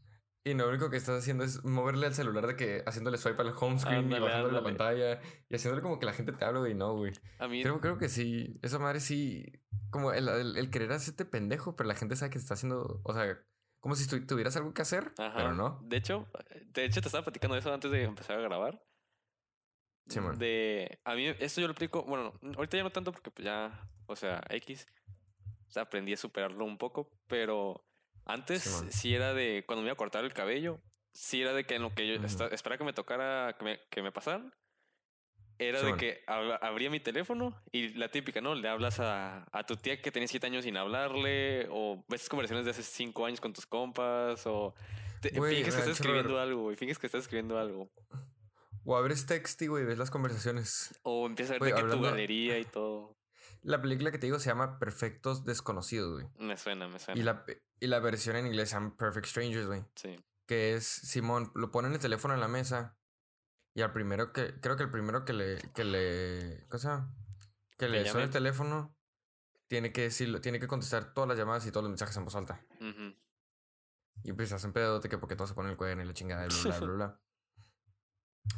Y 0.48 0.54
lo 0.54 0.70
único 0.70 0.92
que 0.92 0.98
estás 0.98 1.18
haciendo 1.20 1.44
es 1.44 1.64
moverle 1.64 2.06
al 2.06 2.14
celular 2.14 2.46
de 2.46 2.56
que 2.56 2.84
haciéndole 2.86 3.18
swipe 3.18 3.42
al 3.42 3.54
home 3.60 3.80
screen 3.80 4.04
Ándale, 4.06 4.22
y 4.22 4.24
bajándole 4.28 4.54
la 4.54 4.64
pantalla 4.64 5.20
y 5.50 5.56
haciéndole 5.56 5.82
como 5.82 5.98
que 5.98 6.06
la 6.06 6.14
gente 6.14 6.34
te 6.34 6.46
habla, 6.46 6.60
güey. 6.60 6.76
No, 6.76 6.94
güey. 6.96 7.14
A 7.40 7.48
mí, 7.48 7.64
Creo, 7.64 7.82
creo 7.82 7.98
que 7.98 8.10
sí. 8.10 8.60
Esa 8.62 8.78
madre 8.78 9.00
sí. 9.00 9.44
Como 9.90 10.12
el, 10.14 10.28
el, 10.30 10.56
el 10.58 10.70
querer 10.70 10.92
hacerte 10.92 11.26
pendejo, 11.26 11.76
pero 11.76 11.88
la 11.88 11.96
gente 11.96 12.16
sabe 12.16 12.30
que 12.30 12.38
te 12.38 12.44
está 12.44 12.54
haciendo. 12.54 13.02
O 13.04 13.14
sea, 13.14 13.40
como 13.80 13.96
si 13.96 14.08
tu- 14.08 14.24
tuvieras 14.28 14.56
algo 14.56 14.72
que 14.74 14.84
hacer, 14.84 15.14
ajá. 15.18 15.34
pero 15.36 15.54
no. 15.56 15.80
De 15.84 15.98
hecho, 15.98 16.28
de 16.74 16.86
hecho, 16.86 17.02
te 17.02 17.08
estaba 17.08 17.24
platicando 17.24 17.58
eso 17.58 17.74
antes 17.74 17.90
de 17.90 18.04
empezar 18.04 18.38
a 18.38 18.42
grabar. 18.42 18.80
Simón. 20.08 20.38
De, 20.38 21.00
a 21.06 21.16
mí, 21.16 21.26
esto 21.40 21.62
yo 21.62 21.68
lo 21.68 21.74
aplico, 21.74 22.04
bueno, 22.04 22.34
ahorita 22.56 22.78
ya 22.78 22.84
no 22.84 22.92
tanto 22.92 23.12
porque 23.12 23.32
pues 23.32 23.46
ya, 23.46 23.90
o 24.06 24.16
sea, 24.16 24.44
X, 24.50 24.86
o 25.68 25.72
sea, 25.72 25.84
aprendí 25.84 26.14
a 26.14 26.18
superarlo 26.18 26.64
un 26.66 26.78
poco, 26.78 27.10
pero 27.28 27.84
antes 28.26 28.84
sí 28.90 29.16
era 29.16 29.34
de, 29.34 29.64
cuando 29.68 29.82
me 29.82 29.88
iba 29.88 29.94
a 29.94 29.98
cortar 29.98 30.24
el 30.26 30.34
cabello, 30.34 30.80
sí 31.14 31.42
era 31.42 31.54
de 31.54 31.66
que 31.66 31.76
en 31.76 31.82
lo 31.84 31.94
que 31.94 32.08
yo 32.08 32.16
esperaba 32.52 32.78
que 32.78 32.84
me 32.84 32.94
tocara, 32.94 33.56
que 33.58 33.66
me, 33.66 33.80
que 33.90 34.02
me 34.02 34.12
pasaran, 34.12 34.54
era 35.58 35.82
de 35.82 35.96
que 35.96 36.22
abría 36.28 36.90
mi 36.90 37.00
teléfono 37.00 37.56
y 37.72 37.90
la 37.94 38.10
típica, 38.10 38.42
¿no? 38.42 38.56
Le 38.56 38.68
hablas 38.68 39.00
a, 39.00 39.46
a 39.54 39.66
tu 39.66 39.78
tía 39.78 40.02
que 40.02 40.12
tenía 40.12 40.28
siete 40.28 40.48
años 40.48 40.66
sin 40.66 40.76
hablarle, 40.76 41.68
o 41.72 42.04
ves 42.10 42.28
conversaciones 42.28 42.66
de 42.66 42.72
hace 42.72 42.84
cinco 42.84 43.26
años 43.26 43.40
con 43.40 43.54
tus 43.54 43.66
compas, 43.66 44.46
o 44.48 44.76
te, 45.22 45.30
finges 45.30 45.64
que 45.64 45.70
estás 45.70 45.88
escribiendo 45.88 46.40
algo, 46.40 46.64
güey, 46.64 46.76
finges 46.76 47.00
que 47.00 47.08
estás 47.08 47.22
escribiendo 47.22 47.58
algo. 47.58 47.90
O 48.84 48.98
abres 48.98 49.26
Texty, 49.26 49.68
güey, 49.68 49.86
ves 49.86 49.98
las 49.98 50.12
conversaciones. 50.12 50.94
O 51.04 51.26
empiezas 51.26 51.56
a 51.56 51.60
ver 51.60 51.70
de 51.74 51.76
que 51.76 51.82
tu 51.82 51.86
hablando- 51.94 52.10
galería 52.10 52.60
y 52.60 52.66
todo. 52.66 53.15
La 53.66 53.82
película 53.82 54.12
que 54.12 54.20
te 54.20 54.28
digo 54.28 54.40
se 54.40 54.50
llama 54.50 54.78
Perfectos 54.78 55.44
Desconocidos, 55.44 56.14
güey. 56.14 56.28
Me 56.38 56.56
suena, 56.56 56.88
me 56.88 57.00
suena. 57.00 57.20
Y 57.20 57.24
la, 57.24 57.44
y 57.80 57.88
la 57.88 58.00
versión 58.00 58.36
en 58.36 58.46
inglés 58.46 58.70
se 58.70 58.76
llama 58.76 58.96
Perfect 58.96 59.26
Strangers, 59.26 59.66
güey. 59.66 59.84
Sí. 59.96 60.24
Que 60.46 60.76
es 60.76 60.86
Simón, 60.86 61.52
lo 61.56 61.72
pone 61.72 61.88
en 61.88 61.96
el 61.96 62.00
teléfono 62.00 62.36
en 62.36 62.42
la 62.42 62.48
mesa. 62.48 62.96
Y 63.74 63.82
al 63.82 63.92
primero 63.92 64.32
que, 64.34 64.60
creo 64.62 64.78
que 64.78 64.84
el 64.84 64.92
primero 64.92 65.26
que 65.26 65.34
le, 65.34 65.58
que 65.74 65.84
le, 65.84 66.64
¿cómo 66.70 66.80
se 66.80 66.88
llama? 66.88 67.16
Que 67.76 67.90
le 67.90 68.06
suena 68.06 68.26
el 68.26 68.30
teléfono, 68.30 68.96
tiene 69.68 69.92
que 69.92 70.04
decirlo, 70.04 70.42
tiene 70.42 70.60
que 70.60 70.68
contestar 70.68 71.16
todas 71.16 71.28
las 71.28 71.38
llamadas 71.38 71.66
y 71.66 71.72
todos 71.72 71.86
los 71.86 71.90
mensajes 71.90 72.16
en 72.18 72.24
voz 72.24 72.36
alta. 72.36 72.64
Ujú. 72.80 73.16
Y 74.24 74.34
pues 74.34 74.52
hacen 74.52 74.74
pedote 74.74 75.10
que 75.10 75.18
porque 75.18 75.36
todo 75.36 75.48
se 75.48 75.56
pone 75.56 75.72
el 75.72 75.76
cuaderno 75.76 76.04
y 76.04 76.06
la 76.06 76.14
chingada, 76.14 76.46
y 76.46 76.50
bla, 76.50 76.78
bla, 76.78 76.80
bla, 76.80 76.94
bla. 76.96 77.22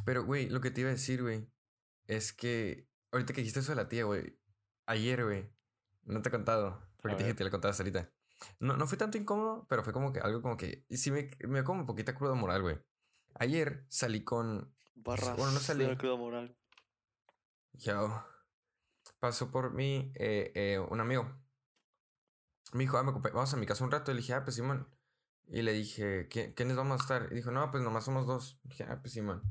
Pero, 0.05 0.25
güey, 0.25 0.49
lo 0.49 0.59
que 0.59 0.69
te 0.69 0.81
iba 0.81 0.89
a 0.89 0.93
decir, 0.93 1.21
güey, 1.21 1.49
es 2.07 2.33
que 2.33 2.89
ahorita 3.13 3.31
que 3.31 3.39
dijiste 3.39 3.61
eso 3.61 3.71
de 3.71 3.77
la 3.77 3.87
tía, 3.87 4.03
güey, 4.03 4.37
ayer, 4.87 5.23
güey, 5.23 5.47
no 6.03 6.21
te 6.21 6.29
he 6.29 6.31
contado, 6.31 6.81
porque 7.01 7.15
te 7.15 7.23
dije 7.23 7.33
que 7.33 7.37
te 7.37 7.43
lo 7.43 7.51
contabas 7.51 7.79
ahorita. 7.79 8.09
No, 8.59 8.75
no 8.77 8.87
fue 8.87 8.97
tanto 8.97 9.17
incómodo, 9.17 9.65
pero 9.69 9.83
fue 9.83 9.93
como 9.93 10.11
que 10.11 10.19
algo 10.19 10.41
como 10.41 10.57
que, 10.57 10.85
y 10.89 10.97
sí 10.97 11.11
me, 11.11 11.29
me 11.47 11.63
como 11.63 11.81
un 11.81 11.85
poquita 11.87 12.13
cruda 12.15 12.33
moral, 12.33 12.61
güey. 12.63 12.79
Ayer 13.35 13.85
salí 13.89 14.23
con, 14.23 14.73
Barras 14.95 15.37
bueno, 15.37 15.51
no 15.51 15.59
salí. 15.59 15.85
moral. 15.85 16.57
yo, 17.73 18.25
pasó 19.19 19.51
por 19.51 19.71
mí 19.73 20.11
eh, 20.15 20.51
eh, 20.55 20.79
un 20.79 20.99
amigo. 20.99 21.31
Me 22.73 22.79
dijo, 22.83 22.97
ah, 22.97 23.03
me 23.03 23.11
vamos 23.11 23.53
a 23.53 23.57
mi 23.57 23.65
casa 23.65 23.83
un 23.83 23.91
rato. 23.91 24.11
Y 24.11 24.15
le 24.15 24.21
dije, 24.21 24.33
ah, 24.33 24.43
pues 24.43 24.55
Simón. 24.55 24.87
Y 25.47 25.61
le 25.61 25.71
dije, 25.71 26.27
"¿Qui- 26.29 26.53
¿quiénes 26.53 26.75
vamos 26.75 26.99
a 26.99 27.03
estar? 27.03 27.31
Y 27.31 27.35
dijo, 27.35 27.51
no, 27.51 27.71
pues 27.71 27.81
nomás 27.81 28.03
somos 28.03 28.25
dos. 28.27 28.59
dije, 28.63 28.83
ah, 28.89 28.99
pues 29.01 29.13
Simón. 29.13 29.41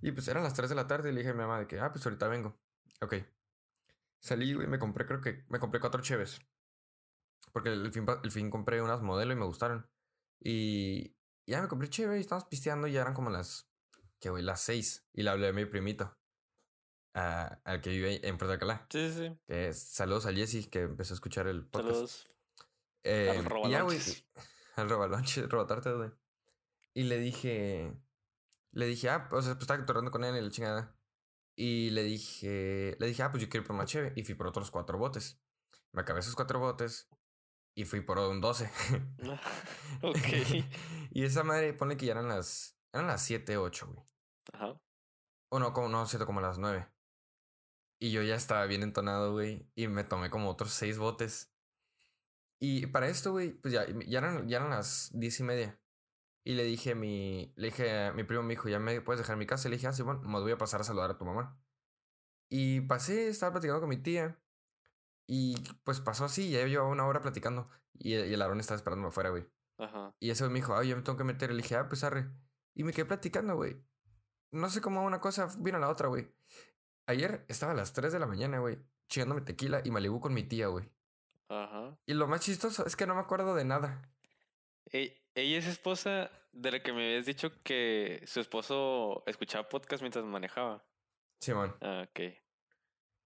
Y 0.00 0.12
pues 0.12 0.26
eran 0.28 0.42
las 0.42 0.54
3 0.54 0.68
de 0.70 0.74
la 0.76 0.86
tarde 0.86 1.10
y 1.10 1.12
le 1.12 1.18
dije 1.20 1.30
a 1.30 1.34
mi 1.34 1.40
mamá 1.40 1.58
de 1.58 1.66
que, 1.66 1.78
ah, 1.80 1.92
pues 1.92 2.04
ahorita 2.06 2.28
vengo. 2.28 2.58
Ok. 3.02 3.14
Salí, 4.26 4.54
güey, 4.54 4.66
me 4.66 4.78
compré, 4.80 5.06
creo 5.06 5.20
que 5.20 5.44
me 5.48 5.60
compré 5.60 5.78
cuatro 5.80 6.02
cheves. 6.02 6.40
Porque 7.52 7.68
el 7.72 7.92
fin, 7.92 8.04
el 8.24 8.30
fin 8.32 8.50
compré 8.50 8.82
unas 8.82 9.00
modelo 9.02 9.32
y 9.32 9.36
me 9.36 9.44
gustaron. 9.46 9.88
Y 10.40 11.14
ya 11.46 11.62
me 11.62 11.68
compré 11.68 11.88
cheve 11.88 12.18
y 12.18 12.20
estábamos 12.22 12.48
pisteando 12.48 12.88
y 12.88 12.92
ya 12.92 13.02
eran 13.02 13.14
como 13.14 13.30
las, 13.30 13.68
que 14.18 14.30
güey, 14.30 14.42
las 14.42 14.60
6. 14.62 15.06
Y 15.12 15.22
le 15.22 15.30
hablé 15.30 15.48
a 15.48 15.52
mi 15.52 15.64
primito. 15.64 16.12
a- 17.18 17.60
al 17.64 17.80
que 17.80 17.88
vive 17.90 18.28
en 18.28 18.36
Puerto 18.36 18.52
Alcalá. 18.52 18.86
Sí, 18.90 19.10
sí. 19.10 19.38
Que 19.46 19.68
es- 19.68 19.80
saludos 19.88 20.26
al 20.26 20.36
Jesse 20.36 20.68
que 20.68 20.82
empezó 20.82 21.14
a 21.14 21.16
escuchar 21.16 21.46
el 21.46 21.64
podcast. 21.64 21.88
Saludos. 21.94 22.26
Eh, 23.04 23.30
Al 23.30 23.70
ya, 23.70 23.82
güey. 23.82 23.98
Al 24.76 24.90
robalonches, 24.90 25.48
robatartes, 25.48 25.94
güey. 25.96 26.10
Y 26.92 27.04
le 27.04 27.18
dije. 27.18 27.96
Le 28.72 28.86
dije, 28.86 29.08
ah, 29.08 29.28
o 29.32 29.40
sea, 29.40 29.54
pues 29.54 29.62
estaba 29.62 29.86
tornando 29.86 30.10
con 30.10 30.24
él 30.24 30.36
y 30.36 30.40
la 30.42 30.50
chingada. 30.50 30.94
Y 31.56 31.90
le 31.90 32.02
dije, 32.02 32.96
le 33.00 33.06
dije, 33.06 33.22
ah, 33.22 33.30
pues 33.30 33.42
yo 33.42 33.48
quiero 33.48 33.62
ir 33.62 33.66
por 33.66 33.76
más 33.76 33.90
cheve. 33.90 34.12
Y 34.14 34.24
fui 34.24 34.34
por 34.34 34.46
otros 34.46 34.70
cuatro 34.70 34.98
botes. 34.98 35.40
Me 35.92 36.02
acabé 36.02 36.20
esos 36.20 36.36
cuatro 36.36 36.60
botes. 36.60 37.08
Y 37.74 37.84
fui 37.84 38.00
por 38.02 38.18
un 38.18 38.40
12. 38.40 38.70
ok. 40.02 40.64
y 41.10 41.24
esa 41.24 41.42
madre, 41.42 41.72
pone 41.72 41.96
que 41.96 42.06
ya 42.06 42.12
eran 42.12 42.28
las. 42.28 42.78
Eran 42.92 43.06
las 43.06 43.22
7, 43.22 43.56
8, 43.56 43.86
güey. 43.92 44.06
Ajá. 44.52 44.80
O 45.50 45.58
no, 45.58 45.72
como, 45.72 45.88
no, 45.88 46.06
siento 46.06 46.26
como 46.26 46.40
las 46.40 46.58
9. 46.58 46.88
Y 47.98 48.10
yo 48.10 48.22
ya 48.22 48.34
estaba 48.34 48.66
bien 48.66 48.82
entonado, 48.82 49.32
güey. 49.32 49.70
Y 49.74 49.88
me 49.88 50.04
tomé 50.04 50.30
como 50.30 50.50
otros 50.50 50.72
seis 50.72 50.98
botes. 50.98 51.52
Y 52.60 52.86
para 52.86 53.08
esto, 53.08 53.32
güey, 53.32 53.52
pues 53.52 53.72
ya, 53.72 53.86
ya, 54.06 54.18
eran, 54.18 54.48
ya 54.48 54.58
eran 54.58 54.70
las 54.70 55.10
diez 55.14 55.40
y 55.40 55.42
media. 55.42 55.80
Y 56.46 56.54
le 56.54 56.62
dije 56.62 56.92
a 56.92 56.94
mi, 56.94 57.52
le 57.56 57.66
dije 57.66 58.12
mi 58.12 58.22
primo, 58.22 58.44
me 58.44 58.50
dijo, 58.50 58.68
ya 58.68 58.78
me 58.78 59.00
puedes 59.00 59.18
dejar 59.18 59.32
en 59.32 59.40
mi 59.40 59.46
casa. 59.46 59.68
Le 59.68 59.74
dije, 59.74 59.88
ah, 59.88 59.92
sí, 59.92 60.02
bueno, 60.02 60.20
me 60.22 60.38
voy 60.38 60.52
a 60.52 60.56
pasar 60.56 60.80
a 60.80 60.84
saludar 60.84 61.10
a 61.10 61.18
tu 61.18 61.24
mamá. 61.24 61.60
Y 62.48 62.82
pasé, 62.82 63.26
estaba 63.26 63.54
platicando 63.54 63.80
con 63.80 63.88
mi 63.88 63.96
tía. 63.96 64.38
Y 65.26 65.56
pues 65.82 65.98
pasó 65.98 66.24
así, 66.24 66.48
ya 66.48 66.64
llevaba 66.64 66.88
una 66.88 67.04
hora 67.04 67.20
platicando. 67.20 67.68
Y, 67.94 68.10
y 68.14 68.32
el 68.32 68.40
Aarón 68.40 68.60
estaba 68.60 68.76
esperándome 68.76 69.08
afuera, 69.08 69.30
güey. 69.30 69.44
Ajá. 69.78 70.14
Y 70.20 70.30
ese 70.30 70.44
güey 70.44 70.52
me 70.52 70.60
dijo, 70.60 70.76
ay, 70.76 70.90
yo 70.90 70.96
me 70.96 71.02
tengo 71.02 71.18
que 71.18 71.24
meter. 71.24 71.50
Y 71.50 71.54
le 71.54 71.62
dije, 71.62 71.74
ah, 71.74 71.88
pues 71.88 72.04
arre. 72.04 72.30
Y 72.76 72.84
me 72.84 72.92
quedé 72.92 73.06
platicando, 73.06 73.56
güey. 73.56 73.84
No 74.52 74.70
sé 74.70 74.80
cómo 74.80 75.02
una 75.02 75.20
cosa 75.20 75.48
vino 75.58 75.78
a 75.78 75.80
la 75.80 75.88
otra, 75.88 76.06
güey. 76.06 76.32
Ayer 77.08 77.44
estaba 77.48 77.72
a 77.72 77.74
las 77.74 77.92
3 77.92 78.12
de 78.12 78.20
la 78.20 78.26
mañana, 78.26 78.60
güey, 78.60 78.78
chingándome 79.08 79.40
tequila 79.40 79.80
y 79.84 79.90
Malibu 79.90 80.20
con 80.20 80.32
mi 80.32 80.44
tía, 80.44 80.68
güey. 80.68 80.88
Ajá. 81.48 81.98
Y 82.06 82.14
lo 82.14 82.28
más 82.28 82.42
chistoso 82.42 82.86
es 82.86 82.94
que 82.94 83.08
no 83.08 83.16
me 83.16 83.20
acuerdo 83.20 83.56
de 83.56 83.64
nada. 83.64 84.08
E- 84.92 85.25
ella 85.36 85.58
es 85.58 85.66
esposa 85.66 86.30
de 86.52 86.70
la 86.72 86.82
que 86.82 86.92
me 86.92 87.04
habías 87.06 87.26
dicho 87.26 87.52
que 87.62 88.22
su 88.26 88.40
esposo 88.40 89.22
escuchaba 89.26 89.68
podcast 89.68 90.02
mientras 90.02 90.24
manejaba. 90.24 90.84
Simón, 91.40 91.76
Ah, 91.80 92.06
ok. 92.08 92.20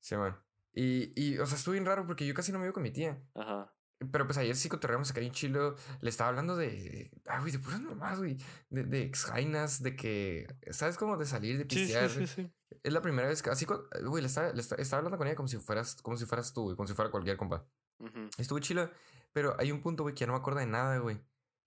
Simón. 0.00 0.36
Y, 0.72 1.12
y, 1.20 1.38
o 1.38 1.46
sea, 1.46 1.56
estuvo 1.56 1.72
bien 1.72 1.86
raro 1.86 2.06
porque 2.06 2.26
yo 2.26 2.34
casi 2.34 2.52
no 2.52 2.58
me 2.58 2.66
iba 2.66 2.72
con 2.72 2.82
mi 2.82 2.90
tía. 2.90 3.22
Ajá. 3.34 3.72
Pero 4.12 4.24
pues 4.26 4.38
ayer 4.38 4.56
sí 4.56 4.68
cotorreamos 4.68 5.10
acá 5.10 5.20
en 5.20 5.30
chilo. 5.32 5.76
Le 6.00 6.08
estaba 6.10 6.30
hablando 6.30 6.56
de. 6.56 7.10
Ah, 7.26 7.38
güey, 7.40 7.52
de 7.52 7.58
puras 7.58 7.80
mamás, 7.80 8.18
güey. 8.18 8.38
De, 8.70 8.84
de 8.84 9.02
ex 9.02 9.24
jainas, 9.26 9.82
de 9.82 9.94
que. 9.94 10.46
¿Sabes 10.70 10.96
cómo 10.96 11.16
de 11.18 11.26
salir, 11.26 11.58
de 11.58 11.64
Sí, 11.64 11.68
sí, 11.70 11.84
pistear? 11.84 12.08
sí, 12.10 12.26
sí. 12.26 12.50
Es 12.82 12.92
la 12.94 13.02
primera 13.02 13.28
vez 13.28 13.42
que. 13.42 13.50
Así, 13.50 13.66
güey, 14.02 14.22
le 14.22 14.28
estaba, 14.28 14.52
le 14.52 14.60
estaba, 14.60 14.98
hablando 14.98 15.18
con 15.18 15.26
ella 15.26 15.36
como 15.36 15.48
si 15.48 15.58
fueras, 15.58 15.96
como 16.00 16.16
si 16.16 16.24
fueras 16.24 16.52
tú, 16.54 16.62
güey. 16.62 16.76
Como 16.76 16.86
si 16.88 16.94
fuera 16.94 17.10
cualquier 17.10 17.36
compa. 17.36 17.66
Ujú. 17.98 18.30
Estuvo 18.38 18.58
chilo, 18.60 18.90
pero 19.34 19.54
hay 19.58 19.70
un 19.70 19.82
punto, 19.82 20.02
güey, 20.04 20.14
que 20.14 20.20
ya 20.20 20.26
no 20.28 20.32
me 20.32 20.38
acuerdo 20.38 20.60
de 20.60 20.66
nada, 20.66 20.96
güey. 20.98 21.20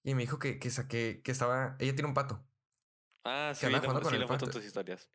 Y 0.04 0.16
me 0.16 0.22
dijo 0.22 0.38
que, 0.40 0.60
que 0.60 0.70
saqué, 0.70 1.22
que 1.24 1.32
estaba. 1.32 1.76
Ella 1.80 1.94
tiene 1.96 2.08
un 2.10 2.14
pato. 2.14 2.46
Ah, 3.26 3.54
sí, 3.56 3.66
vi 3.68 3.72
la, 3.72 3.80
jugando 3.80 4.02
fo- 4.02 4.04
con 4.04 4.10
sí, 4.12 4.16
el 4.16 4.22
la 4.22 4.28
foto 4.28 4.48
tus 4.48 4.66
historias. 4.66 5.10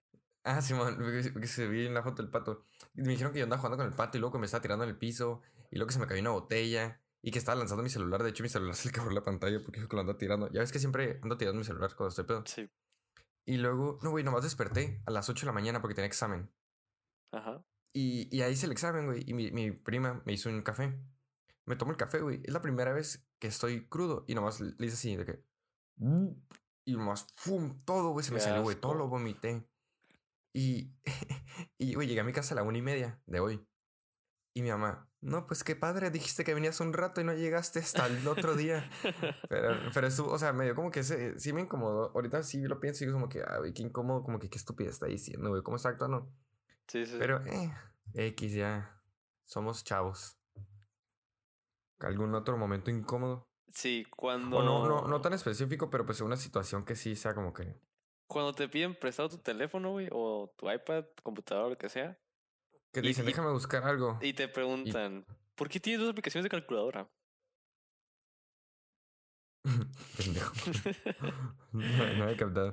Ah, 0.44 0.62
Simón, 0.62 0.96
que, 1.32 1.40
que 1.40 1.46
se 1.46 1.68
vi 1.68 1.86
en 1.86 1.94
la 1.94 2.02
foto 2.02 2.22
del 2.22 2.30
pato. 2.30 2.64
Y 2.94 3.02
me 3.02 3.08
dijeron 3.08 3.32
que 3.32 3.38
yo 3.40 3.44
andaba 3.44 3.60
jugando 3.60 3.76
con 3.76 3.86
el 3.86 3.92
pato 3.94 4.16
y 4.16 4.20
luego 4.20 4.32
que 4.32 4.38
me 4.38 4.46
estaba 4.46 4.62
tirando 4.62 4.84
en 4.84 4.90
el 4.90 4.96
piso 4.96 5.42
y 5.70 5.76
luego 5.76 5.88
que 5.88 5.92
se 5.94 6.00
me 6.00 6.06
cayó 6.06 6.20
una 6.22 6.30
botella 6.30 7.02
y 7.20 7.30
que 7.30 7.38
estaba 7.38 7.56
lanzando 7.56 7.82
mi 7.82 7.90
celular. 7.90 8.22
De 8.22 8.30
hecho, 8.30 8.42
mi 8.42 8.48
celular 8.48 8.74
se 8.76 8.88
le 8.88 8.92
quebró 8.94 9.10
la 9.10 9.24
pantalla 9.24 9.60
porque 9.62 9.80
dijo 9.80 9.88
que 9.88 9.96
lo 9.96 10.00
ando 10.00 10.16
tirando. 10.16 10.50
Ya 10.50 10.60
ves 10.60 10.72
que 10.72 10.78
siempre 10.78 11.20
ando 11.22 11.36
tirando 11.36 11.58
mi 11.58 11.64
celular 11.64 11.94
cuando 11.94 12.08
estoy 12.08 12.24
pedo. 12.24 12.44
Sí. 12.46 12.70
Y 13.44 13.56
luego, 13.58 13.98
no, 14.02 14.10
güey, 14.10 14.24
nomás 14.24 14.42
desperté 14.42 15.02
a 15.06 15.10
las 15.10 15.28
8 15.28 15.42
de 15.42 15.46
la 15.46 15.52
mañana 15.52 15.80
porque 15.82 15.94
tenía 15.94 16.06
examen. 16.06 16.50
Ajá. 17.32 17.62
Y, 17.94 18.34
y 18.34 18.42
ahí 18.42 18.52
hice 18.52 18.66
el 18.66 18.72
examen, 18.72 19.06
güey. 19.06 19.24
Y 19.26 19.34
mi, 19.34 19.50
mi 19.50 19.70
prima 19.70 20.22
me 20.24 20.32
hizo 20.34 20.48
un 20.48 20.62
café. 20.62 20.98
Me 21.68 21.76
tomo 21.76 21.90
el 21.90 21.96
café, 21.96 22.20
güey. 22.20 22.40
Es 22.44 22.52
la 22.52 22.62
primera 22.62 22.92
vez 22.92 23.28
que 23.38 23.48
estoy 23.48 23.86
crudo. 23.88 24.24
Y 24.26 24.34
nomás 24.34 24.60
le 24.60 24.86
hice 24.86 24.94
así, 24.94 25.16
de 25.16 25.24
que. 25.24 25.44
Y 26.84 26.96
nomás, 26.96 27.26
¡fum! 27.36 27.78
Todo, 27.84 28.10
güey, 28.10 28.24
se 28.24 28.32
me 28.32 28.40
salió, 28.40 28.62
güey. 28.62 28.76
Todo 28.76 28.94
lo 28.94 29.08
vomité. 29.08 29.68
Y, 30.54 30.94
y, 31.78 31.94
güey, 31.94 32.08
llegué 32.08 32.20
a 32.20 32.24
mi 32.24 32.32
casa 32.32 32.54
a 32.54 32.56
la 32.56 32.62
una 32.62 32.78
y 32.78 32.82
media 32.82 33.20
de 33.26 33.40
hoy. 33.40 33.68
Y 34.54 34.62
mi 34.62 34.70
mamá, 34.70 35.08
no, 35.20 35.46
pues 35.46 35.62
qué 35.62 35.76
padre, 35.76 36.10
dijiste 36.10 36.42
que 36.42 36.54
venías 36.54 36.80
un 36.80 36.92
rato 36.92 37.20
y 37.20 37.24
no 37.24 37.34
llegaste 37.34 37.80
hasta 37.80 38.06
el 38.06 38.26
otro 38.26 38.56
día. 38.56 38.88
Pero, 39.48 39.76
pero 39.92 40.06
estuvo, 40.06 40.30
o 40.30 40.38
sea, 40.38 40.52
medio 40.52 40.74
como 40.74 40.90
que 40.90 41.02
se, 41.02 41.38
sí 41.38 41.52
me 41.52 41.60
incomodó. 41.60 42.12
Ahorita 42.14 42.42
sí 42.42 42.62
lo 42.62 42.80
pienso 42.80 43.04
y 43.04 43.06
digo 43.06 43.18
como 43.18 43.28
que, 43.28 43.42
ah, 43.42 43.58
güey, 43.58 43.72
qué 43.72 43.82
incómodo, 43.82 44.22
como 44.22 44.38
que 44.38 44.48
qué 44.48 44.58
estúpida 44.58 44.90
está 44.90 45.06
diciendo, 45.06 45.50
güey, 45.50 45.62
cómo 45.62 45.76
está 45.76 45.90
actuando. 45.90 46.32
Sí, 46.86 47.04
sí. 47.04 47.16
Pero, 47.18 47.44
eh, 47.46 47.72
X 48.14 48.52
ya. 48.54 49.00
Somos 49.44 49.84
chavos. 49.84 50.37
¿Algún 52.00 52.34
otro 52.34 52.56
momento 52.56 52.90
incómodo? 52.90 53.48
Sí, 53.68 54.06
cuando. 54.16 54.58
O 54.58 54.62
no, 54.62 54.86
no, 54.88 55.08
no 55.08 55.20
tan 55.20 55.32
específico, 55.34 55.90
pero 55.90 56.06
pues 56.06 56.20
una 56.20 56.36
situación 56.36 56.84
que 56.84 56.94
sí 56.96 57.16
sea 57.16 57.34
como 57.34 57.52
que. 57.52 57.74
Cuando 58.26 58.52
te 58.54 58.68
piden 58.68 58.94
prestado 58.94 59.28
tu 59.30 59.38
teléfono, 59.38 59.90
güey, 59.92 60.08
o 60.12 60.52
tu 60.56 60.70
iPad, 60.70 61.04
computador, 61.22 61.70
lo 61.70 61.78
que 61.78 61.88
sea, 61.88 62.18
Que 62.92 63.00
te 63.00 63.06
Y- 63.06 63.08
dicen, 63.08 63.24
y- 63.24 63.28
déjame 63.28 63.50
buscar 63.52 63.84
algo. 63.84 64.18
y 64.22 64.32
te 64.32 64.48
preguntan, 64.48 65.26
¿por 65.54 65.68
qué 65.68 65.80
tienes 65.80 66.00
dos 66.00 66.10
aplicaciones 66.10 66.44
de 66.44 66.50
calculadora? 66.50 67.08
Pendejo. 70.16 70.52
no, 71.72 72.14
no 72.16 72.22
había 72.24 72.36
captado. 72.36 72.72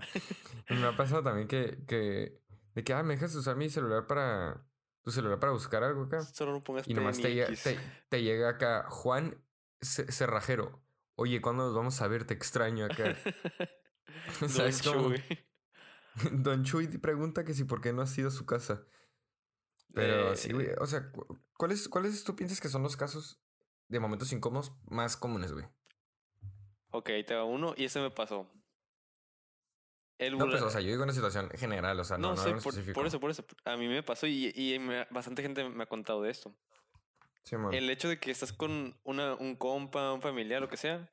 Me 0.69 0.85
ha 0.85 0.95
pasado 0.95 1.23
también 1.23 1.47
que, 1.47 1.83
que. 1.87 2.39
De 2.73 2.83
que, 2.83 2.93
ah, 2.93 3.03
me 3.03 3.13
dejas 3.15 3.33
usar 3.35 3.55
mi 3.55 3.69
celular 3.69 4.07
para. 4.07 4.65
Tu 5.05 5.11
celular 5.11 5.39
para 5.39 5.51
buscar 5.53 5.83
algo 5.83 6.03
acá. 6.03 6.21
Solo 6.23 6.51
no 6.53 6.63
pongas 6.63 6.87
Y 6.87 6.93
nomás 6.95 7.17
te, 7.21 7.33
llega- 7.33 7.45
PNX. 7.47 7.63
te, 7.63 7.79
te 8.09 8.23
llega 8.23 8.49
acá, 8.49 8.87
Juan 8.89 9.41
Ce- 9.81 10.11
Cerrajero. 10.11 10.83
Oye, 11.15 11.41
¿cuándo 11.41 11.63
nos 11.65 11.75
vamos 11.75 12.01
a 12.01 12.07
ver? 12.07 12.25
Te 12.25 12.33
extraño 12.33 12.85
acá. 12.85 13.15
¿Sabes 14.49 14.81
Don 14.83 14.93
cómo? 15.03 15.15
Chuy. 15.15 15.23
Don 16.31 16.63
Chuy 16.63 16.87
pregunta 16.97 17.45
que 17.45 17.53
si 17.53 17.63
por 17.65 17.81
qué 17.81 17.93
no 17.93 18.01
has 18.01 18.17
ido 18.17 18.29
a 18.29 18.31
su 18.31 18.45
casa. 18.45 18.83
Pero 19.93 20.35
sí, 20.35 20.51
güey. 20.51 20.67
Eh, 20.67 20.75
O 20.79 20.87
sea, 20.87 21.11
cu- 21.11 21.39
¿cuáles, 21.57 21.87
¿cuáles 21.87 22.23
tú 22.23 22.35
piensas 22.35 22.59
que 22.59 22.67
son 22.69 22.81
los 22.83 22.97
casos 22.97 23.39
de 23.87 23.99
momentos 23.99 24.31
incómodos 24.33 24.73
más 24.85 25.15
comunes, 25.15 25.53
güey? 25.53 25.65
Ok, 26.89 27.09
te 27.27 27.35
va 27.35 27.43
uno 27.45 27.73
y 27.77 27.85
ese 27.85 28.01
me 28.01 28.09
pasó. 28.11 28.51
El 30.17 30.37
No, 30.37 30.45
pues, 30.49 30.61
o 30.61 30.69
sea, 30.69 30.79
yo 30.81 30.87
digo 30.91 31.03
una 31.03 31.11
situación 31.13 31.49
general, 31.51 31.99
o 31.99 32.03
sea, 32.05 32.17
no, 32.17 32.29
no, 32.29 32.35
no, 32.35 32.41
sé, 32.41 32.49
en 32.49 32.55
por, 32.59 32.67
específico. 32.73 32.93
por 32.95 33.05
eso, 33.07 33.19
por 33.19 33.31
eso. 33.31 33.43
A 33.65 33.75
mí 33.75 33.87
me 33.87 34.01
pasó 34.03 34.27
y, 34.27 34.51
y 34.55 34.79
me- 34.79 35.05
bastante 35.11 35.41
gente 35.41 35.67
me 35.67 35.83
ha 35.83 35.87
contado 35.87 36.21
de 36.21 36.31
esto. 36.31 36.55
Sí. 37.43 37.55
El 37.73 37.89
hecho 37.89 38.07
de 38.07 38.17
que 38.19 38.31
estás 38.31 38.53
con 38.53 38.97
una, 39.03 39.35
un 39.35 39.55
compa, 39.55 40.13
un 40.13 40.21
familiar, 40.21 40.61
lo 40.61 40.69
que 40.69 40.77
sea, 40.77 41.11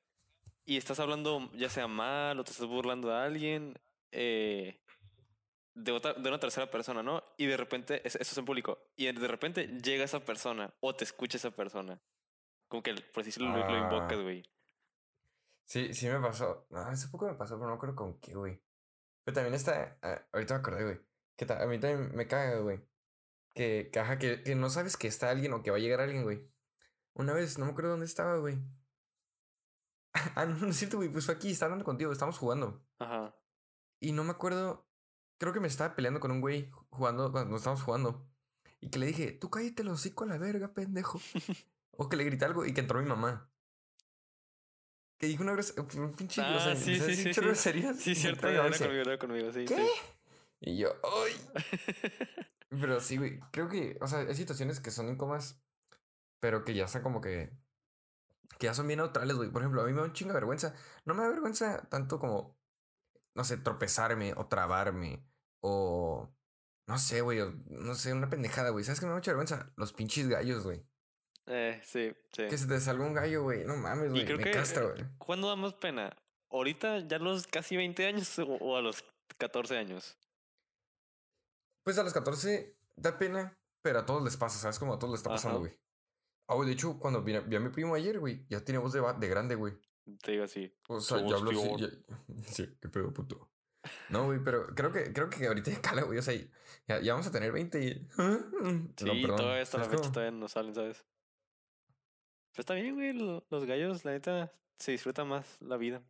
y 0.64 0.76
estás 0.76 1.00
hablando 1.00 1.50
ya 1.52 1.68
sea 1.68 1.88
mal 1.88 2.38
o 2.38 2.44
te 2.44 2.52
estás 2.52 2.66
burlando 2.66 3.08
de 3.08 3.16
alguien, 3.16 3.78
eh, 4.12 4.80
de, 5.74 5.92
otra, 5.92 6.14
de 6.14 6.28
una 6.28 6.38
tercera 6.38 6.70
persona, 6.70 7.02
¿no? 7.02 7.22
Y 7.36 7.46
de 7.46 7.56
repente, 7.56 8.06
es- 8.06 8.14
eso 8.14 8.32
es 8.32 8.38
en 8.38 8.44
público, 8.44 8.78
y 8.96 9.10
de 9.10 9.26
repente 9.28 9.66
llega 9.82 10.04
esa 10.04 10.20
persona 10.24 10.72
o 10.80 10.94
te 10.94 11.02
escucha 11.04 11.38
esa 11.38 11.50
persona. 11.50 12.00
Como 12.68 12.82
que, 12.84 12.94
por 12.94 13.24
decirlo, 13.24 13.48
lo, 13.50 13.68
lo 13.68 13.76
invocas, 13.78 14.16
Ah. 14.18 14.22
güey. 14.22 14.42
Sí, 15.64 15.92
sí 15.92 16.06
me 16.08 16.20
pasó. 16.20 16.66
No, 16.70 16.78
hace 16.80 17.08
poco 17.08 17.26
me 17.26 17.34
pasó, 17.34 17.58
pero 17.58 17.68
no 17.70 17.78
creo 17.78 17.94
con 17.94 18.18
qué, 18.20 18.34
güey. 18.34 18.60
Pero 19.24 19.34
también 19.34 19.54
está. 19.54 19.98
ah, 20.02 20.22
ahorita 20.32 20.54
me 20.54 20.60
acordé, 20.60 20.84
güey. 20.84 21.00
Que 21.36 21.52
a 21.52 21.66
mí 21.66 21.78
también 21.78 22.14
me 22.14 22.26
caga, 22.26 22.58
güey. 22.60 22.80
Que, 23.54 23.90
ajá, 24.00 24.18
que, 24.18 24.42
que 24.42 24.54
no 24.54 24.70
sabes 24.70 24.96
que 24.96 25.08
está 25.08 25.30
alguien 25.30 25.52
o 25.52 25.62
que 25.62 25.70
va 25.70 25.76
a 25.76 25.80
llegar 25.80 26.00
alguien, 26.00 26.24
güey. 26.24 26.50
Una 27.14 27.32
vez, 27.32 27.58
no 27.58 27.66
me 27.66 27.72
acuerdo 27.72 27.90
dónde 27.90 28.06
estaba, 28.06 28.36
güey. 28.38 28.58
ah, 30.36 30.46
no, 30.46 30.56
no 30.56 30.68
es 30.68 30.76
cierto, 30.76 30.96
güey. 30.96 31.08
Pues 31.08 31.26
fue 31.26 31.34
aquí, 31.34 31.50
estaba 31.50 31.66
hablando 31.68 31.84
contigo, 31.84 32.12
estábamos 32.12 32.38
jugando. 32.38 32.84
Ajá. 32.98 33.36
Y 34.00 34.12
no 34.12 34.24
me 34.24 34.30
acuerdo. 34.30 34.88
Creo 35.38 35.52
que 35.52 35.60
me 35.60 35.68
estaba 35.68 35.94
peleando 35.94 36.20
con 36.20 36.30
un 36.30 36.40
güey 36.40 36.70
jugando 36.90 37.30
cuando 37.32 37.56
estábamos 37.56 37.82
jugando. 37.82 38.28
Y 38.80 38.90
que 38.90 38.98
le 38.98 39.06
dije, 39.06 39.32
tú 39.32 39.50
cállate 39.50 39.82
el 39.82 39.88
hocico 39.88 40.24
a 40.24 40.28
la 40.28 40.38
verga, 40.38 40.74
pendejo. 40.74 41.20
o 41.92 42.08
que 42.08 42.16
le 42.16 42.24
grité 42.24 42.44
algo 42.44 42.64
y 42.64 42.74
que 42.74 42.80
entró 42.80 43.00
mi 43.00 43.08
mamá. 43.08 43.51
Que 45.22 45.28
dijo 45.28 45.44
una 45.44 45.52
grosería. 45.52 45.84
Un 46.02 46.12
pinche 46.14 46.42
Ah, 46.42 46.50
grosería. 46.50 46.76
sí, 46.76 46.96
sí, 46.96 47.14
sí, 47.14 47.32
sí. 47.32 47.94
Sí, 47.96 48.14
cierto, 48.16 48.48
conmigo, 48.48 49.18
conmigo, 49.20 49.52
sí. 49.52 49.64
¿Qué? 49.66 49.76
sí. 49.76 49.88
Y 50.62 50.78
yo, 50.78 50.96
¡ay! 51.04 51.32
Pero 52.70 52.98
sí, 53.00 53.18
güey. 53.18 53.38
Creo 53.52 53.68
que, 53.68 53.96
o 54.00 54.08
sea, 54.08 54.18
hay 54.18 54.34
situaciones 54.34 54.80
que 54.80 54.90
son 54.90 55.08
incómodas, 55.08 55.62
pero 56.40 56.64
que 56.64 56.74
ya 56.74 56.86
están 56.86 57.04
como 57.04 57.20
que. 57.20 57.52
Que 58.58 58.66
ya 58.66 58.74
son 58.74 58.88
bien 58.88 58.98
neutrales, 58.98 59.36
güey. 59.36 59.48
Por 59.48 59.62
ejemplo, 59.62 59.82
a 59.82 59.86
mí 59.86 59.92
me 59.92 60.00
da 60.00 60.06
un 60.06 60.12
chingo 60.12 60.30
de 60.32 60.40
vergüenza. 60.40 60.74
No 61.04 61.14
me 61.14 61.22
da 61.22 61.28
vergüenza 61.28 61.88
tanto 61.88 62.18
como, 62.18 62.58
no 63.36 63.44
sé, 63.44 63.58
tropezarme 63.58 64.34
o 64.36 64.48
trabarme 64.48 65.24
o. 65.60 66.34
No 66.88 66.98
sé, 66.98 67.20
güey. 67.20 67.40
o 67.42 67.52
No 67.68 67.94
sé, 67.94 68.12
una 68.12 68.28
pendejada, 68.28 68.70
güey. 68.70 68.84
¿Sabes 68.84 68.98
qué 68.98 69.06
me 69.06 69.10
da 69.10 69.18
mucha 69.18 69.30
vergüenza? 69.30 69.72
Los 69.76 69.92
pinches 69.92 70.26
gallos, 70.26 70.64
güey. 70.64 70.84
Eh, 71.46 71.80
sí, 71.84 72.12
sí. 72.32 72.46
Que 72.48 72.56
se 72.56 72.66
te 72.66 72.80
salga 72.80 73.04
un 73.04 73.14
gallo, 73.14 73.42
güey. 73.42 73.64
No 73.64 73.76
mames, 73.76 74.10
güey. 74.10 74.24
Me 74.24 74.44
que. 74.44 74.50
castra, 74.50 74.84
eh, 74.84 74.92
güey. 74.92 75.04
¿Cuándo 75.18 75.48
da 75.48 75.56
más 75.56 75.74
pena? 75.74 76.16
¿Ahorita 76.50 77.00
ya 77.00 77.16
a 77.16 77.20
los 77.20 77.46
casi 77.46 77.76
20 77.76 78.06
años 78.06 78.38
o, 78.38 78.76
a 78.76 78.82
los 78.82 79.04
14 79.38 79.78
años? 79.78 80.16
Pues 81.84 81.98
a 81.98 82.02
los 82.04 82.12
14 82.12 82.76
da 82.96 83.18
pena, 83.18 83.58
pero 83.82 84.00
a 84.00 84.06
todos 84.06 84.22
les 84.22 84.36
pasa, 84.36 84.58
¿sabes? 84.58 84.78
Como 84.78 84.94
a 84.94 84.98
todos 84.98 85.12
les 85.12 85.20
está 85.20 85.30
pasando, 85.30 85.60
güey. 85.60 85.78
Ah, 86.48 86.54
güey, 86.54 86.68
de 86.68 86.74
hecho, 86.74 86.98
cuando 86.98 87.22
vi 87.22 87.34
a, 87.36 87.40
vi 87.40 87.56
a 87.56 87.60
mi 87.60 87.70
primo 87.70 87.94
ayer, 87.94 88.18
güey, 88.20 88.46
ya 88.48 88.60
tiene 88.60 88.78
voz 88.78 88.92
de, 88.92 89.00
de 89.18 89.28
grande, 89.28 89.54
güey. 89.54 89.74
Te 90.22 90.32
digo 90.32 90.44
así. 90.44 90.72
O 90.88 91.00
sea, 91.00 91.18
ya 91.26 91.36
hablo 91.36 91.50
así. 91.50 91.76
ya- 91.78 91.88
Sí, 92.46 92.76
qué 92.80 92.88
pedo, 92.88 93.12
puto. 93.12 93.48
No, 94.10 94.26
güey, 94.26 94.38
pero 94.44 94.66
creo 94.74 94.92
que, 94.92 95.12
creo 95.12 95.28
que 95.28 95.46
ahorita 95.46 95.70
ya 95.70 95.80
cala, 95.80 96.02
güey. 96.02 96.18
O 96.18 96.22
sea, 96.22 96.34
ya, 96.86 97.00
ya 97.00 97.12
vamos 97.14 97.26
a 97.26 97.32
tener 97.32 97.50
20 97.50 97.82
y. 97.84 98.08
Sí, 98.96 99.22
no, 99.24 99.36
todavía 99.36 99.62
hasta 99.62 99.78
la 99.78 99.84
¿sabes 99.84 100.00
fecha 100.00 100.12
todavía 100.12 100.30
no 100.38 100.48
salen, 100.48 100.74
¿sabes? 100.74 101.04
Pero 102.52 102.60
está 102.60 102.74
bien, 102.74 102.94
güey. 102.94 103.12
lo- 103.12 103.44
Los 103.50 103.64
gallos, 103.64 104.04
la 104.04 104.12
neta, 104.12 104.52
se 104.78 104.92
disfruta 104.92 105.24
más 105.24 105.60
la 105.60 105.76
vida. 105.76 106.02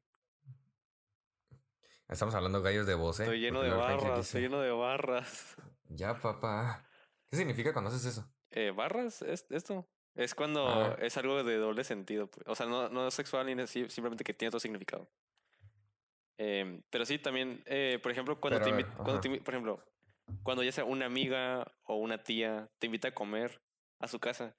Estamos 2.09 2.35
hablando 2.35 2.61
gallos 2.63 2.87
de 2.87 2.95
voz, 2.95 3.21
¿eh? 3.21 3.25
Estoy 3.25 3.41
lleno 3.41 3.61
Porque 3.61 3.71
de 3.71 3.77
barras, 3.77 4.19
estoy 4.27 4.43
lleno 4.43 4.61
de 4.61 4.71
barras. 4.71 5.57
Ya, 5.95 6.19
papá. 6.19 6.89
¿Qué 7.31 7.37
significa 7.37 7.75
cuando 7.75 7.91
haces 7.91 8.07
eso? 8.07 8.27
Eh, 8.51 8.71
¿Barras? 8.71 9.21
¿Es 9.21 9.45
esto? 9.51 9.87
Es 10.15 10.35
cuando 10.35 10.67
Ah. 10.67 10.97
es 10.99 11.19
algo 11.19 11.45
de 11.45 11.57
doble 11.59 11.85
sentido. 11.85 12.29
pues. 12.29 12.47
O 12.49 12.55
sea, 12.55 12.65
no, 12.65 12.89
no 12.89 13.07
es 13.09 13.13
sexual 13.13 13.45
ni 13.45 13.61
así, 13.61 13.87
simplemente 13.91 14.25
que 14.25 14.33
tiene 14.33 14.49
otro 14.49 14.59
significado. 14.61 15.11
Em, 16.39 16.83
pero 16.89 17.05
sí, 17.05 17.19
también, 17.19 17.63
eh, 17.67 17.99
por 18.03 18.11
ejemplo, 18.11 18.41
cuando 18.41 18.59
Pero 18.63 18.75
te 18.77 18.85
cuando 18.95 19.21
te 19.21 19.29
por 19.43 19.53
ejemplo, 19.53 19.85
cuando 20.43 20.63
ya 20.63 20.73
sea 20.73 20.85
una 20.85 21.05
amiga 21.05 21.71
o 21.85 21.97
una 21.97 22.23
tía 22.25 22.71
te 22.79 22.87
invita 22.87 23.09
a 23.09 23.15
comer 23.15 23.61
a 23.99 24.09
su 24.09 24.19
casa 24.19 24.57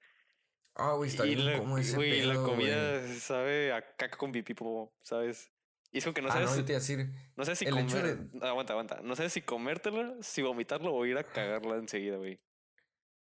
Ah, 0.76 0.94
güey, 0.94 1.10
está 1.10 1.24
y 1.26 1.34
bien 1.34 1.46
la, 1.46 1.58
como 1.58 1.78
ese 1.78 1.94
güey, 1.96 2.22
la 2.22 2.32
pedo, 2.34 2.42
güey. 2.42 2.54
comida 2.56 3.14
sabe 3.20 3.72
a 3.72 3.94
caca 3.96 4.16
con 4.16 4.32
pipí, 4.32 4.54
po, 4.54 4.92
¿sabes? 5.02 5.50
Y 5.92 5.98
es 5.98 6.04
como 6.04 6.14
que 6.14 6.22
no 6.22 6.28
ah, 6.30 6.40
no, 6.40 6.46
sabes, 6.46 6.56
yo 6.56 6.64
te 6.64 6.72
iba 6.72 6.78
a 6.78 6.80
decir. 6.80 7.08
no 7.36 7.44
sabes 7.44 7.58
si 7.60 7.64
el 7.66 7.70
comer, 7.70 8.18
aguanta, 8.42 8.72
aguanta, 8.72 9.00
no 9.02 9.14
sabes 9.14 9.32
si 9.32 9.42
comértela, 9.42 10.16
si 10.20 10.42
vomitarlo 10.42 10.92
o 10.92 11.06
ir 11.06 11.16
a 11.16 11.22
cagarla 11.22 11.76
enseguida, 11.76 12.16
güey. 12.16 12.40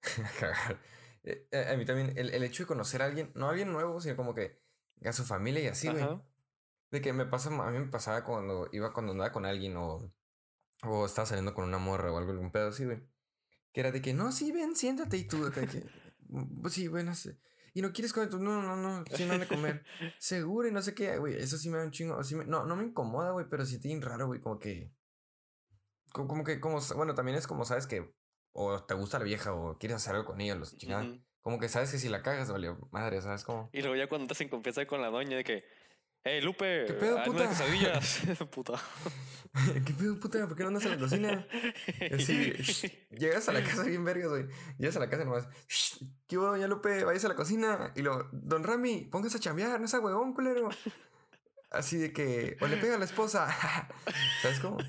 cagar. 0.39 0.77
Eh, 1.23 1.47
eh, 1.51 1.67
a 1.71 1.77
mí 1.77 1.85
también, 1.85 2.13
el, 2.17 2.33
el 2.33 2.43
hecho 2.43 2.63
de 2.63 2.67
conocer 2.67 3.01
a 3.01 3.05
alguien, 3.05 3.31
no 3.35 3.47
a 3.47 3.51
alguien 3.51 3.71
nuevo, 3.71 4.01
sino 4.01 4.15
como 4.17 4.33
que 4.33 4.61
a 5.05 5.13
su 5.13 5.23
familia 5.23 5.61
y 5.61 5.67
así, 5.67 5.87
güey. 5.89 6.03
Ajá. 6.03 6.21
De 6.91 7.01
que 7.01 7.11
me 7.13 7.25
pasa, 7.25 7.49
a 7.49 7.71
mí 7.71 7.79
me 7.79 7.87
pasaba 7.87 8.23
cuando 8.23 8.69
iba, 8.71 8.93
cuando 8.93 9.11
andaba 9.13 9.31
con 9.31 9.45
alguien 9.45 9.75
o, 9.77 10.13
o 10.83 11.05
estaba 11.05 11.25
saliendo 11.25 11.53
con 11.53 11.65
una 11.65 11.77
morra 11.77 12.11
o 12.11 12.17
algo, 12.17 12.31
algún 12.31 12.51
pedo 12.51 12.69
así, 12.69 12.85
güey. 12.85 12.99
Que 13.73 13.81
era 13.81 13.91
de 13.91 14.01
que, 14.01 14.13
no, 14.13 14.31
sí, 14.31 14.51
ven, 14.51 14.75
siéntate 14.75 15.17
y 15.17 15.25
tú, 15.25 15.49
de 15.49 15.51
que, 15.51 15.77
"Mm, 15.77 15.89
pues 16.61 16.73
sí, 16.73 16.87
bueno. 16.87 17.13
Y 17.73 17.81
no 17.81 17.91
quieres 17.93 18.11
comer, 18.13 18.33
no, 18.33 18.61
no, 18.61 18.75
no, 18.75 19.03
sí, 19.15 19.25
no 19.25 19.37
de 19.37 19.47
comer. 19.47 19.83
Seguro 20.19 20.67
y 20.67 20.71
no 20.71 20.81
sé 20.81 20.93
qué, 20.95 21.17
güey, 21.17 21.35
eso 21.35 21.57
sí 21.57 21.69
me 21.69 21.77
da 21.77 21.83
un 21.83 21.91
chingo, 21.91 22.23
sí 22.23 22.35
me- 22.35 22.45
no, 22.45 22.65
no 22.65 22.75
me 22.75 22.83
incomoda, 22.83 23.31
güey, 23.31 23.45
pero 23.49 23.65
sí 23.65 23.79
te 23.79 23.87
bien 23.87 24.01
raro, 24.01 24.27
güey, 24.27 24.39
como 24.41 24.57
que, 24.57 24.91
como, 26.11 26.27
como 26.27 26.43
que, 26.43 26.59
como, 26.59 26.79
bueno, 26.95 27.13
también 27.13 27.37
es 27.37 27.47
como 27.47 27.65
sabes 27.65 27.85
que, 27.87 28.11
o 28.53 28.83
te 28.83 28.93
gusta 28.95 29.19
la 29.19 29.25
vieja 29.25 29.53
o 29.53 29.77
quieres 29.77 29.97
hacer 29.97 30.15
algo 30.15 30.25
con 30.25 30.41
ella, 30.41 30.55
los 30.55 30.75
chingados. 30.77 31.07
Como 31.41 31.59
que 31.59 31.69
sabes 31.69 31.91
que 31.91 31.97
si 31.99 32.09
la 32.09 32.23
cagas, 32.23 32.51
valió 32.51 32.77
madre, 32.91 33.21
¿sabes 33.21 33.43
cómo? 33.43 33.69
Y 33.71 33.79
luego 33.81 33.95
ya 33.95 34.09
cuando 34.09 34.23
estás 34.23 34.41
en 34.41 34.49
confianza 34.49 34.85
con 34.85 35.01
la 35.01 35.09
doña 35.09 35.37
de 35.37 35.43
que, 35.43 35.63
¡Hey, 36.29 36.41
Lupe! 36.41 36.83
¿Qué 36.87 36.93
pedo, 36.93 37.23
puta? 37.23 37.47
quesadillas. 37.47 38.21
puta. 38.51 38.73
¿Qué 39.85 39.93
pedo, 39.93 40.19
puta? 40.19 40.45
¿Por 40.45 40.57
qué 40.57 40.63
no 40.63 40.69
andas 40.69 40.83
en 40.83 40.91
la 40.91 40.97
cocina? 40.97 41.47
Así, 42.13 42.53
llegas 43.11 43.47
a 43.47 43.53
la 43.53 43.63
casa 43.63 43.83
bien 43.83 44.03
vergas, 44.03 44.27
güey. 44.27 44.45
Llegas 44.77 44.97
a 44.97 44.99
la 44.99 45.09
casa 45.09 45.23
nomás. 45.23 45.47
¿Qué 46.27 46.37
hubo, 46.37 46.47
doña 46.47 46.67
Lupe? 46.67 47.05
Vayas 47.05 47.23
a 47.23 47.29
la 47.29 47.35
cocina. 47.35 47.93
Y 47.95 48.01
lo, 48.01 48.27
don 48.33 48.65
Rami, 48.65 49.05
póngase 49.09 49.37
a 49.37 49.39
chambear, 49.39 49.79
no 49.79 49.87
sea 49.87 50.01
huevón, 50.01 50.33
culero. 50.33 50.67
Así 51.71 51.97
de 51.97 52.11
que, 52.11 52.57
o 52.59 52.67
le 52.67 52.75
pega 52.75 52.95
a 52.95 52.99
la 52.99 53.05
esposa. 53.05 53.47
¿Sabes 54.41 54.59
cómo? 54.59 54.79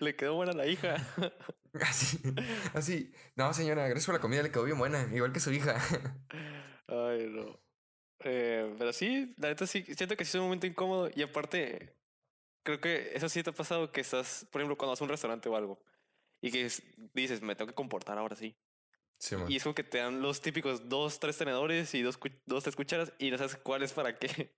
Le 0.00 0.16
quedó 0.16 0.34
buena 0.34 0.54
la 0.54 0.66
hija. 0.66 0.96
Así, 1.80 2.18
así. 2.74 3.12
No, 3.36 3.54
señora, 3.54 3.86
gracias 3.86 4.06
por 4.06 4.16
la 4.16 4.20
comida, 4.20 4.42
le 4.42 4.50
quedó 4.50 4.64
bien 4.64 4.78
buena, 4.78 5.08
igual 5.14 5.32
que 5.32 5.38
su 5.38 5.52
hija. 5.52 5.80
Ay, 6.88 7.28
no. 7.30 7.65
Eh, 8.20 8.74
pero 8.78 8.92
sí, 8.92 9.34
la 9.38 9.48
neta 9.48 9.66
sí, 9.66 9.82
siento 9.94 10.16
que 10.16 10.24
sí 10.24 10.30
es 10.30 10.34
un 10.36 10.42
momento 10.42 10.66
incómodo 10.66 11.10
y 11.14 11.22
aparte, 11.22 11.94
creo 12.62 12.80
que 12.80 13.12
eso 13.14 13.28
sí 13.28 13.42
te 13.42 13.50
ha 13.50 13.54
pasado 13.54 13.92
que 13.92 14.00
estás, 14.00 14.46
por 14.50 14.60
ejemplo, 14.60 14.76
cuando 14.78 14.92
vas 14.92 15.00
a 15.00 15.04
un 15.04 15.10
restaurante 15.10 15.48
o 15.48 15.56
algo 15.56 15.78
y 16.40 16.50
que 16.50 16.64
es- 16.66 16.82
dices, 17.14 17.42
me 17.42 17.54
tengo 17.56 17.68
que 17.68 17.74
comportar 17.74 18.18
ahora 18.18 18.36
sí. 18.36 18.56
Sí. 19.18 19.36
Y 19.48 19.56
es 19.56 19.62
como 19.62 19.74
que 19.74 19.84
te 19.84 19.98
dan 19.98 20.20
los 20.20 20.40
típicos 20.42 20.88
dos, 20.88 21.18
tres 21.20 21.38
tenedores 21.38 21.94
y 21.94 22.02
dos, 22.02 22.18
dos 22.44 22.62
tres 22.64 22.76
cucharas 22.76 23.12
y 23.18 23.30
no 23.30 23.38
sabes 23.38 23.56
cuál 23.56 23.82
es 23.82 23.92
para 23.92 24.18
qué. 24.18 24.54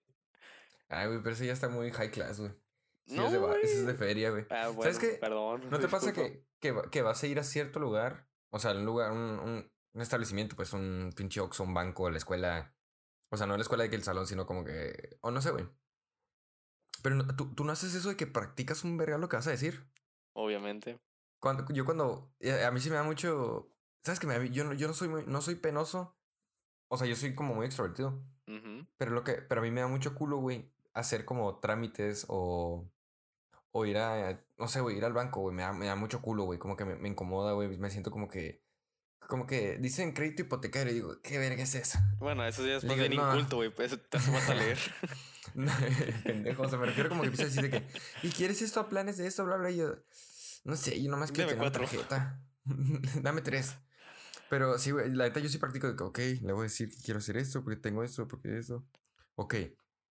Ay, 0.89 1.07
güey, 1.09 1.19
pero 1.23 1.35
eso 1.35 1.45
ya 1.45 1.53
está 1.53 1.69
muy 1.69 1.91
high 1.93 2.11
class, 2.11 2.41
güey. 2.41 2.53
Sí, 3.07 3.17
No, 3.17 3.27
es 3.27 3.33
de, 3.33 3.39
güey. 3.39 3.63
eso 3.63 3.79
es 3.81 3.87
de 3.87 3.95
feria, 3.95 4.31
güey. 4.31 4.47
Ah, 4.51 4.69
bueno, 4.69 4.83
¿Sabes 4.83 4.99
qué? 4.99 5.19
Perdón. 5.19 5.69
¿No 5.71 5.79
te 5.79 5.89
pasa 5.89 6.13
que, 6.13 6.45
que, 6.61 6.75
que 6.91 7.03
vas 7.03 7.23
a 7.23 7.27
ir 7.27 7.39
a 7.39 7.45
cierto 7.45 7.79
lugar? 7.79 8.27
O 8.51 8.59
sea, 8.59 8.73
un 8.73 8.85
lugar, 8.85 9.13
un, 9.13 9.19
un, 9.39 9.73
un 9.93 10.03
establecimiento, 10.03 10.57
pues 10.57 10.73
un 10.73 11.13
pinche 11.17 11.41
Oxxo, 11.41 11.63
un 11.65 11.75
banco, 11.75 12.11
la 12.11 12.19
escuela. 12.19 12.75
O 13.31 13.37
sea, 13.37 13.47
no 13.47 13.57
la 13.57 13.63
escuela 13.63 13.85
de 13.85 13.91
que 13.91 13.97
el 13.97 14.03
salón, 14.05 14.27
sino 14.27 14.47
como 14.47 14.65
que. 14.65 15.19
O 15.21 15.31
no 15.31 15.41
sé, 15.43 15.51
güey. 15.51 15.67
Pero 17.03 17.17
no- 17.17 17.37
¿tú, 17.37 17.55
tú 17.55 17.65
no 17.65 17.73
haces 17.73 17.95
eso 17.95 18.09
de 18.09 18.17
que 18.17 18.27
practicas 18.27 18.85
un 18.85 18.97
verga 18.97 19.19
lo 19.19 19.29
que 19.29 19.37
vas 19.37 19.47
a 19.47 19.51
decir. 19.53 19.87
Obviamente. 20.35 20.99
Cuando, 21.41 21.65
yo 21.73 21.85
cuando. 21.85 22.33
eh, 22.41 22.65
A 22.65 22.71
mí 22.71 22.81
sí 22.81 22.91
me 22.91 22.97
da 22.97 23.03
mucho. 23.03 23.71
¿Sabes 24.05 24.19
que 24.21 24.27
me 24.27 24.39
da- 24.39 24.45
yo, 24.47 24.65
no, 24.65 24.73
yo 24.75 24.89
no 24.89 24.95
soy 24.95 25.09
muy, 25.09 25.25
no 25.27 25.41
soy 25.43 25.57
penoso. 25.57 26.17
O 26.91 26.97
sea, 26.97 27.07
yo 27.07 27.17
soy 27.17 27.35
como 27.35 27.55
muy 27.55 27.67
extrovertido. 27.67 28.23
Pero 28.97 29.11
lo 29.13 29.25
que, 29.25 29.35
pero 29.35 29.61
a 29.61 29.65
mí 29.65 29.71
me 29.71 29.83
da 29.83 29.87
mucho 29.89 30.15
culo, 30.15 30.39
güey, 30.39 30.73
hacer 30.95 31.27
como 31.27 31.59
trámites 31.61 32.25
o, 32.29 32.91
o 33.73 33.85
ir 33.85 33.99
a, 33.99 34.43
no 34.57 34.69
sé, 34.69 34.81
güey, 34.81 34.97
ir 34.97 35.05
al 35.05 35.13
banco, 35.13 35.41
güey, 35.41 35.55
me 35.55 35.63
da, 35.63 35.73
me 35.75 35.85
da 35.87 35.95
mucho 35.97 36.23
culo, 36.23 36.45
güey, 36.45 36.59
como 36.59 36.75
que 36.75 36.87
me, 36.87 36.97
me 36.97 37.09
incomoda, 37.11 37.53
güey, 37.53 37.77
me 37.77 37.91
siento 37.91 38.11
como 38.11 38.27
que, 38.29 38.65
como 39.27 39.47
que 39.47 39.77
dicen 39.79 40.13
crédito 40.13 40.43
hipotecario 40.43 40.93
y 40.93 40.95
digo, 40.95 41.21
¿qué 41.23 41.39
verga 41.39 41.63
es 41.63 41.75
eso? 41.75 41.99
Bueno, 42.19 42.47
eso 42.47 42.67
ya 42.67 42.77
es 42.77 42.85
más 42.85 42.97
bien 42.97 43.15
no. 43.15 43.29
inculto, 43.31 43.57
güey. 43.57 43.73
Eso 43.79 43.99
te 43.99 44.17
hace 44.17 44.31
falta 44.31 44.55
leer. 44.55 44.79
No, 45.55 45.73
Pendejo, 46.25 46.63
o 46.63 46.69
sea, 46.69 46.79
me 46.79 46.87
refiero 46.87 47.09
como 47.09 47.23
que 47.23 47.29
empieza 47.29 47.45
a 47.45 47.47
decir 47.47 47.63
de 47.63 47.71
que, 47.71 47.89
¿y 48.23 48.31
quieres 48.31 48.61
esto 48.61 48.81
a 48.81 48.89
planes 48.89 49.17
de 49.17 49.27
esto, 49.27 49.47
bla, 49.47 49.57
bla? 49.57 49.71
Y 49.71 49.79
yo, 49.79 49.97
no 50.65 50.77
sé, 50.77 51.03
yo 51.03 51.11
nomás 51.11 51.33
quiero 51.33 51.49
Deme 51.49 51.71
tener 51.71 51.89
cuatro. 51.89 51.99
tarjeta. 52.07 52.43
Dame 53.23 53.41
tres. 53.41 53.75
Pero 54.51 54.79
sí, 54.79 54.91
güey, 54.91 55.11
la 55.11 55.25
neta 55.25 55.41
yo 55.41 55.49
sí 55.49 55.57
practico 55.59 55.89
de 55.89 55.97
que, 55.97 56.05
ok, 56.05 56.19
le 56.43 56.53
voy 56.53 56.61
a 56.61 56.63
decir 56.65 56.91
que 56.91 56.99
quiero 57.03 57.19
hacer 57.19 57.39
esto, 57.39 57.65
porque 57.65 57.81
tengo 57.81 58.05
esto, 58.05 58.29
porque 58.29 58.59
esto. 58.59 58.87
Ok. 59.37 59.55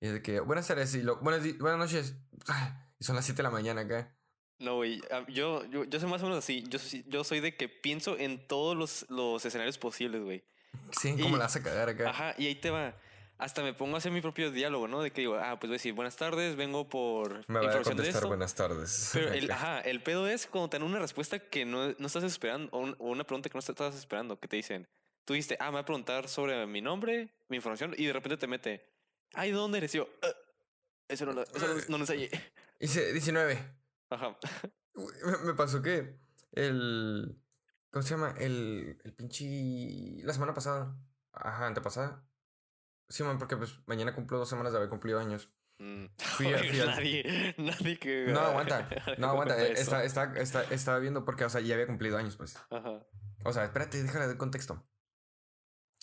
Y 0.02 0.08
es 0.08 0.14
de 0.14 0.22
que, 0.24 0.40
buenas 0.40 0.68
tardes, 0.68 0.96
y 0.96 1.04
lo, 1.04 1.18
buenas, 1.20 1.44
buenas 1.60 1.80
noches. 1.80 2.16
Y 3.00 3.04
son 3.04 3.16
las 3.16 3.26
7 3.26 3.38
de 3.38 3.44
la 3.44 3.52
mañana 3.52 3.82
acá. 3.82 4.16
No, 4.60 4.76
güey. 4.76 5.02
ah, 5.12 5.26
Yo, 5.30 5.66
yo, 5.66 5.86
yo 5.86 6.00
soy 6.00 6.10
más 6.10 6.22
o 6.22 6.26
menos 6.26 6.40
así. 6.40 6.64
Yo, 6.68 6.80
soy- 6.80 7.04
yo 7.08 7.24
soy 7.24 7.40
de 7.40 7.56
que 7.56 7.70
pienso 7.70 8.18
en 8.18 8.46
todos 8.46 8.76
los, 8.78 9.06
los 9.10 9.44
escenarios 9.46 9.78
posibles, 9.78 10.22
güey. 10.22 10.44
Sí, 10.92 11.12
¿cómo 11.14 11.30
Y- 11.30 11.32
la 11.40 11.46
vas 11.46 11.56
a 11.56 11.64
cagar 11.64 11.90
acá? 11.90 12.10
Ajá, 12.10 12.36
y 12.38 12.48
ahí 12.48 12.56
te 12.56 12.70
va. 12.70 12.94
Hasta 13.38 13.64
me 13.64 13.74
pongo 13.74 13.96
a 13.96 14.00
hacer 14.00 14.12
mi 14.12 14.20
propio 14.20 14.52
diálogo, 14.52 14.90
¿no? 14.90 15.02
De 15.02 15.12
que 15.12 15.22
digo, 15.22 15.36
ah, 15.38 15.58
pues 15.58 15.70
voy 15.70 15.76
a 15.76 15.78
decir, 15.78 15.94
buenas 15.94 16.18
tardes, 16.18 16.58
vengo 16.58 16.90
por 16.90 17.48
Me 17.50 17.60
va 17.66 17.72
a 17.74 17.82
contestar 17.84 18.16
esto. 18.16 18.28
buenas 18.28 18.54
tardes. 18.54 19.12
Pero 19.14 19.32
el, 19.32 19.50
ajá, 19.50 19.80
el 19.80 20.04
pedo 20.04 20.28
es 20.28 20.46
cuando 20.46 20.70
te 20.70 20.78
dan 20.78 20.86
una 20.86 21.00
respuesta 21.00 21.40
que 21.40 21.64
no, 21.64 21.94
no 21.98 22.08
estás 22.08 22.26
esperando, 22.26 22.68
o, 22.74 22.80
un- 22.80 22.96
o 23.00 23.06
una 23.08 23.24
pregunta 23.24 23.48
que 23.50 23.54
no 23.56 23.60
estás 23.60 23.96
esperando, 23.96 24.38
que 24.38 24.50
te 24.50 24.58
dicen, 24.58 24.86
tú 25.24 25.34
dijiste, 25.36 25.56
ah, 25.62 25.68
me 25.68 25.76
va 25.76 25.80
a 25.80 25.86
preguntar 25.86 26.28
sobre 26.28 26.66
mi 26.68 26.82
nombre, 26.82 27.30
mi 27.48 27.56
información, 27.56 27.96
y 27.98 28.08
de 28.08 28.12
repente 28.12 28.36
te 28.36 28.48
mete, 28.48 28.86
ay, 29.34 29.52
¿de 29.52 29.56
dónde 29.58 29.78
eres? 29.78 29.96
Y 29.96 30.00
yo, 30.00 30.10
"Ah, 30.22 30.28
eso 31.08 31.26
no, 31.26 31.32
lo- 31.32 31.44
eso 31.44 31.66
no, 31.66 31.76
no 31.76 31.98
lo 31.98 32.04
ensayé. 32.04 32.30
Hice 32.82 33.14
19. 33.14 33.58
Ajá. 34.10 34.38
Me, 35.46 35.54
pasó 35.54 35.82
que 35.82 36.20
el. 36.52 37.42
¿Cómo 37.92 38.04
se 38.04 38.10
llama? 38.12 38.36
El, 38.38 39.00
el 39.04 39.14
pinche. 39.14 40.24
La 40.24 40.34
semana 40.34 40.54
pasada. 40.54 40.96
Ajá, 41.34 41.68
antepasada. 41.68 42.26
Sí, 43.08 43.24
man, 43.24 43.38
porque 43.40 43.58
pues 43.58 43.80
mañana 43.88 44.14
cumplo 44.14 44.38
dos 44.38 44.50
semanas 44.50 44.72
de 44.72 44.78
haber 44.78 44.90
cumplido 44.90 45.20
años. 45.20 45.52
Mm. 45.80 46.06
Fui 46.18 46.46
Joder, 46.48 46.70
fui 46.70 46.80
al- 46.82 46.88
nadie, 46.88 47.56
nadie 47.58 47.98
que... 47.98 48.28
No, 48.32 48.40
aguanta. 48.42 48.90
No, 49.18 49.28
aguanta. 49.30 49.60
Eh, 49.62 49.72
Está, 49.74 50.04
está, 50.04 50.34
está, 50.38 50.64
estaba 50.64 51.00
viendo 51.00 51.24
porque, 51.26 51.46
o 51.46 51.50
sea, 51.50 51.62
ya 51.62 51.76
había 51.76 51.88
cumplido 51.88 52.18
años, 52.18 52.36
pues. 52.36 52.58
Ajá. 52.70 53.04
O 53.46 53.54
sea, 53.54 53.64
espérate, 53.64 54.04
déjale 54.04 54.28
de 54.28 54.38
contexto. 54.38 54.86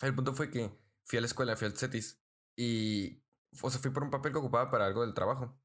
El 0.01 0.15
punto 0.15 0.33
fue 0.33 0.49
que 0.49 0.71
fui 1.05 1.17
a 1.17 1.21
la 1.21 1.27
escuela, 1.27 1.55
fui 1.55 1.67
al 1.67 1.77
CETIS. 1.77 2.21
Y. 2.57 3.23
O 3.61 3.69
sea, 3.69 3.79
fui 3.79 3.91
por 3.91 4.03
un 4.03 4.09
papel 4.09 4.31
que 4.31 4.39
ocupaba 4.39 4.69
para 4.69 4.85
algo 4.87 5.01
del 5.03 5.13
trabajo. 5.13 5.59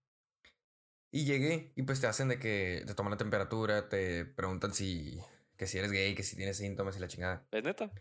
Y 1.15 1.27
llegué 1.27 1.73
y 1.77 1.83
pues 1.83 2.01
te 2.01 2.07
hacen 2.07 2.29
de 2.29 2.39
que 2.39 2.83
te 2.87 2.95
toman 2.95 3.11
la 3.11 3.19
temperatura, 3.19 3.89
te 3.91 4.25
preguntan 4.25 4.73
si. 4.73 5.21
que 5.59 5.67
si 5.67 5.77
eres 5.79 5.93
gay, 5.93 6.15
que 6.15 6.23
si 6.23 6.37
tienes 6.37 6.57
síntomas 6.57 6.97
y 6.97 7.01
la 7.01 7.07
chingada. 7.09 7.47
¿Es 7.51 7.63
neta? 7.63 7.93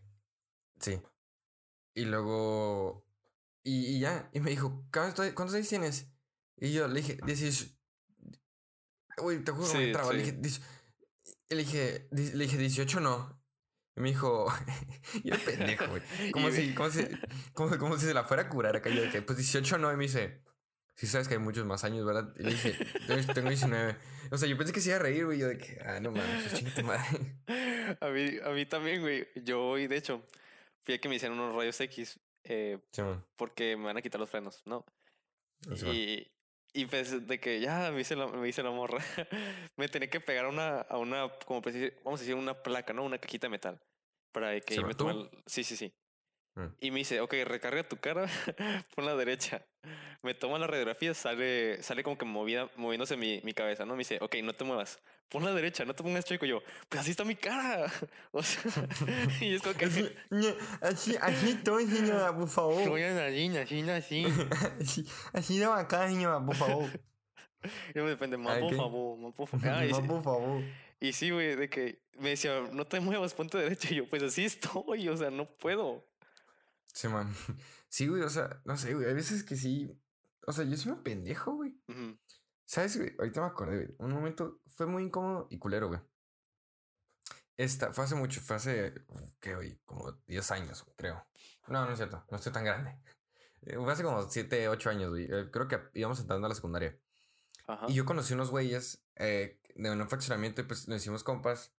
Sí. 0.79 0.99
Y 1.93 2.05
luego. 2.05 3.05
Y, 3.63 3.97
y 3.97 3.99
ya. 3.99 4.29
Y 4.33 4.39
me 4.39 4.49
dijo, 4.49 4.87
¿cuántos, 4.93 5.53
años 5.55 5.67
tienes? 5.67 6.07
Y 6.55 6.71
yo 6.71 6.87
le 6.87 7.01
dije, 7.01 7.17
18. 7.25 7.65
Uy, 9.23 9.43
te 9.43 9.51
juro, 9.51 9.67
me 9.73 9.85
Sí, 9.87 9.91
traba. 9.91 10.13
Le 10.13 10.23
sí. 10.25 10.31
dije, 10.31 10.41
"Dieci-". 10.41 10.61
y 11.49 11.55
le 11.55 11.63
dije, 11.63 12.07
di- 12.11 12.31
le 12.31 12.45
dije, 12.45 12.57
18 12.57 13.01
no. 13.01 13.41
Y 13.97 13.99
me 13.99 14.09
dijo, 14.09 14.47
y 15.23 15.27
era 15.27 15.37
pendejo, 15.37 15.85
güey. 15.89 16.01
Como 16.31 16.49
si, 16.49 16.73
como 16.73 16.89
si, 16.89 17.05
como, 17.53 17.77
como 17.77 17.97
si 17.97 18.05
se 18.05 18.13
la 18.13 18.23
fuera 18.23 18.43
a 18.43 18.49
curar 18.49 18.77
acá. 18.77 18.89
Yo 18.89 19.11
que, 19.11 19.21
pues 19.21 19.37
18 19.37 19.77
no. 19.79 19.91
Y 19.91 19.97
me 19.97 20.03
dice, 20.03 20.41
sí 21.01 21.07
sabes 21.07 21.27
que 21.27 21.33
hay 21.33 21.39
muchos 21.39 21.65
más 21.65 21.83
años, 21.83 22.05
¿verdad? 22.05 22.33
Y 22.37 22.43
le 22.43 22.51
dije, 22.51 22.73
tengo, 23.07 23.33
tengo 23.33 23.49
19. 23.49 23.95
O 24.31 24.37
sea, 24.37 24.47
yo 24.47 24.57
pensé 24.57 24.71
que 24.71 24.79
se 24.81 24.89
iba 24.89 24.97
a 24.97 25.01
reír, 25.01 25.25
güey. 25.25 25.39
Yo 25.39 25.47
de 25.47 25.57
que, 25.57 25.79
ah, 25.85 25.99
no 25.99 26.11
mames, 26.11 26.43
pues 26.43 26.53
chinga 26.59 26.73
tu 26.75 26.83
madre. 26.83 27.35
A 27.99 28.07
mí, 28.07 28.37
a 28.43 28.49
mí 28.51 28.65
también, 28.65 29.01
güey. 29.01 29.27
Yo 29.43 29.61
hoy, 29.67 29.87
de 29.87 29.97
hecho, 29.97 30.25
fui 30.81 30.93
a 30.93 30.97
que 30.99 31.09
me 31.09 31.15
hicieran 31.15 31.37
unos 31.37 31.53
rayos 31.55 31.79
X 31.81 32.19
eh, 32.45 32.77
Sí, 32.93 33.01
porque 33.35 33.75
me 33.75 33.85
van 33.85 33.97
a 33.97 34.01
quitar 34.01 34.19
los 34.21 34.29
frenos, 34.29 34.61
¿no? 34.65 34.85
Sí, 35.75 35.85
man. 35.85 35.93
Y, 35.95 36.31
y 36.73 36.85
pues 36.85 37.27
de 37.27 37.39
que 37.39 37.59
ya 37.59 37.91
me 37.91 37.99
hice 38.01 38.15
la, 38.15 38.27
me 38.27 38.47
hice 38.47 38.63
la 38.63 38.71
morra. 38.71 38.99
me 39.75 39.89
tenía 39.89 40.09
que 40.09 40.21
pegar 40.21 40.45
a 40.45 40.49
una, 40.49 40.79
a 40.81 40.97
una, 40.99 41.27
como 41.45 41.61
pues, 41.61 41.75
decir- 41.75 41.99
vamos 42.05 42.21
a 42.21 42.23
decir, 42.23 42.35
una 42.35 42.63
placa, 42.63 42.93
¿no? 42.93 43.03
Una 43.03 43.17
cajita 43.17 43.47
de 43.47 43.51
metal. 43.51 43.81
Para 44.31 44.57
que 44.61 44.75
¿Se 44.75 44.81
me 44.85 44.93
tome 44.93 45.11
el- 45.11 45.29
Sí, 45.45 45.63
sí, 45.65 45.75
sí. 45.75 45.91
Mm. 46.55 46.65
Y 46.81 46.91
me 46.91 46.97
dice, 46.99 47.21
ok, 47.21 47.33
recarga 47.45 47.87
tu 47.87 47.97
cara, 47.97 48.27
pon 48.95 49.05
la 49.05 49.15
derecha. 49.15 49.65
Me 50.21 50.33
toma 50.33 50.59
la 50.59 50.67
radiografía, 50.67 51.13
sale, 51.13 51.81
sale 51.81 52.03
como 52.03 52.17
que 52.17 52.25
movida, 52.25 52.69
moviéndose 52.75 53.15
mi, 53.17 53.41
mi 53.43 53.53
cabeza, 53.53 53.85
¿no? 53.85 53.93
Me 53.93 53.99
dice, 53.99 54.17
ok, 54.21 54.35
no 54.43 54.53
te 54.53 54.63
muevas. 54.63 54.99
Pon 55.29 55.45
la 55.45 55.53
derecha, 55.53 55.85
no 55.85 55.95
te 55.95 56.03
pongas 56.03 56.25
chico. 56.25 56.45
Yo, 56.45 56.61
pues 56.89 57.01
así 57.01 57.11
está 57.11 57.23
mi 57.23 57.35
cara. 57.35 57.89
O 58.31 58.43
sea, 58.43 58.61
y 59.41 59.55
es 59.55 59.61
como 59.61 59.75
que... 59.75 59.85
Así, 59.85 60.09
así, 60.81 61.15
así 61.21 61.49
estoy, 61.51 61.87
señora, 61.87 62.35
por 62.35 62.47
favor. 62.49 62.89
Voy 62.89 63.03
a 63.03 63.25
así, 63.25 63.57
así, 63.57 63.89
así. 63.89 64.25
Así, 64.79 65.05
así 65.33 65.57
de 65.59 65.65
acá, 65.65 66.07
señora, 66.09 66.45
por 66.45 66.55
favor. 66.55 66.89
Yo 67.95 68.03
me 68.03 68.09
depende, 68.09 68.37
más 68.37 68.57
por 68.59 68.75
favor, 68.75 69.17
más 69.19 69.33
por 69.33 69.47
favor. 69.47 69.67
Ah, 69.69 69.85
y, 69.85 69.89
Más, 69.91 70.01
sí- 70.01 70.07
por 70.07 70.23
favor. 70.23 70.63
y 70.99 71.13
sí, 71.13 71.29
güey, 71.29 71.55
de 71.55 71.69
que 71.69 72.01
me 72.17 72.29
decía, 72.29 72.61
no 72.71 72.85
te 72.85 72.99
muevas, 72.99 73.33
ponte 73.33 73.57
derecha. 73.57 73.89
Y 73.91 73.97
yo, 73.97 74.07
pues 74.07 74.23
así 74.23 74.45
estoy, 74.45 75.07
o 75.07 75.15
sea, 75.17 75.29
no 75.29 75.45
puedo. 75.45 76.03
Sí, 76.93 77.07
man. 77.07 77.33
Sí, 77.89 78.07
güey, 78.07 78.21
o 78.21 78.29
sea, 78.29 78.61
no 78.63 78.77
sé, 78.77 78.93
güey. 78.93 79.05
Hay 79.05 79.13
veces 79.13 79.43
que 79.43 79.57
sí. 79.57 79.91
O 80.47 80.53
sea, 80.53 80.63
yo 80.63 80.77
soy 80.77 80.93
un 80.93 81.03
pendejo, 81.03 81.55
güey. 81.55 81.77
¿Sabes, 82.63 82.95
güey? 82.97 83.13
Ahorita 83.19 83.41
me 83.41 83.47
acordé, 83.47 83.75
güey. 83.83 83.95
Un 83.99 84.13
momento 84.13 84.61
fue 84.67 84.85
muy 84.85 85.03
incómodo 85.03 85.47
y 85.49 85.59
culero, 85.59 85.89
güey. 85.89 85.99
Esta, 87.57 87.91
fue 87.91 88.05
hace 88.05 88.15
mucho, 88.15 88.39
fue 88.39 88.55
hace, 88.55 88.93
¿qué, 89.41 89.55
güey? 89.55 89.77
Como 89.83 90.09
10 90.25 90.51
años, 90.51 90.85
creo. 90.95 91.27
No, 91.67 91.85
no 91.85 91.91
es 91.91 91.97
cierto, 91.97 92.25
no 92.31 92.37
estoy 92.37 92.53
tan 92.53 92.63
grande. 92.63 92.97
Eh, 93.63 93.75
Fue 93.75 93.91
hace 93.91 94.03
como 94.03 94.27
7, 94.29 94.69
8 94.69 94.89
años, 94.89 95.09
güey. 95.09 95.25
Eh, 95.25 95.49
Creo 95.51 95.67
que 95.67 95.79
íbamos 95.93 96.19
entrando 96.19 96.45
a 96.45 96.49
la 96.49 96.55
secundaria. 96.55 96.97
Ajá. 97.67 97.85
Y 97.87 97.93
yo 97.93 98.05
conocí 98.05 98.33
unos 98.33 98.49
güeyes 98.49 99.03
eh, 99.15 99.59
de 99.75 99.91
un 99.91 100.07
fraccionamiento 100.09 100.61
y 100.61 100.63
pues 100.63 100.87
nos 100.87 101.01
hicimos 101.01 101.23
compas. 101.23 101.73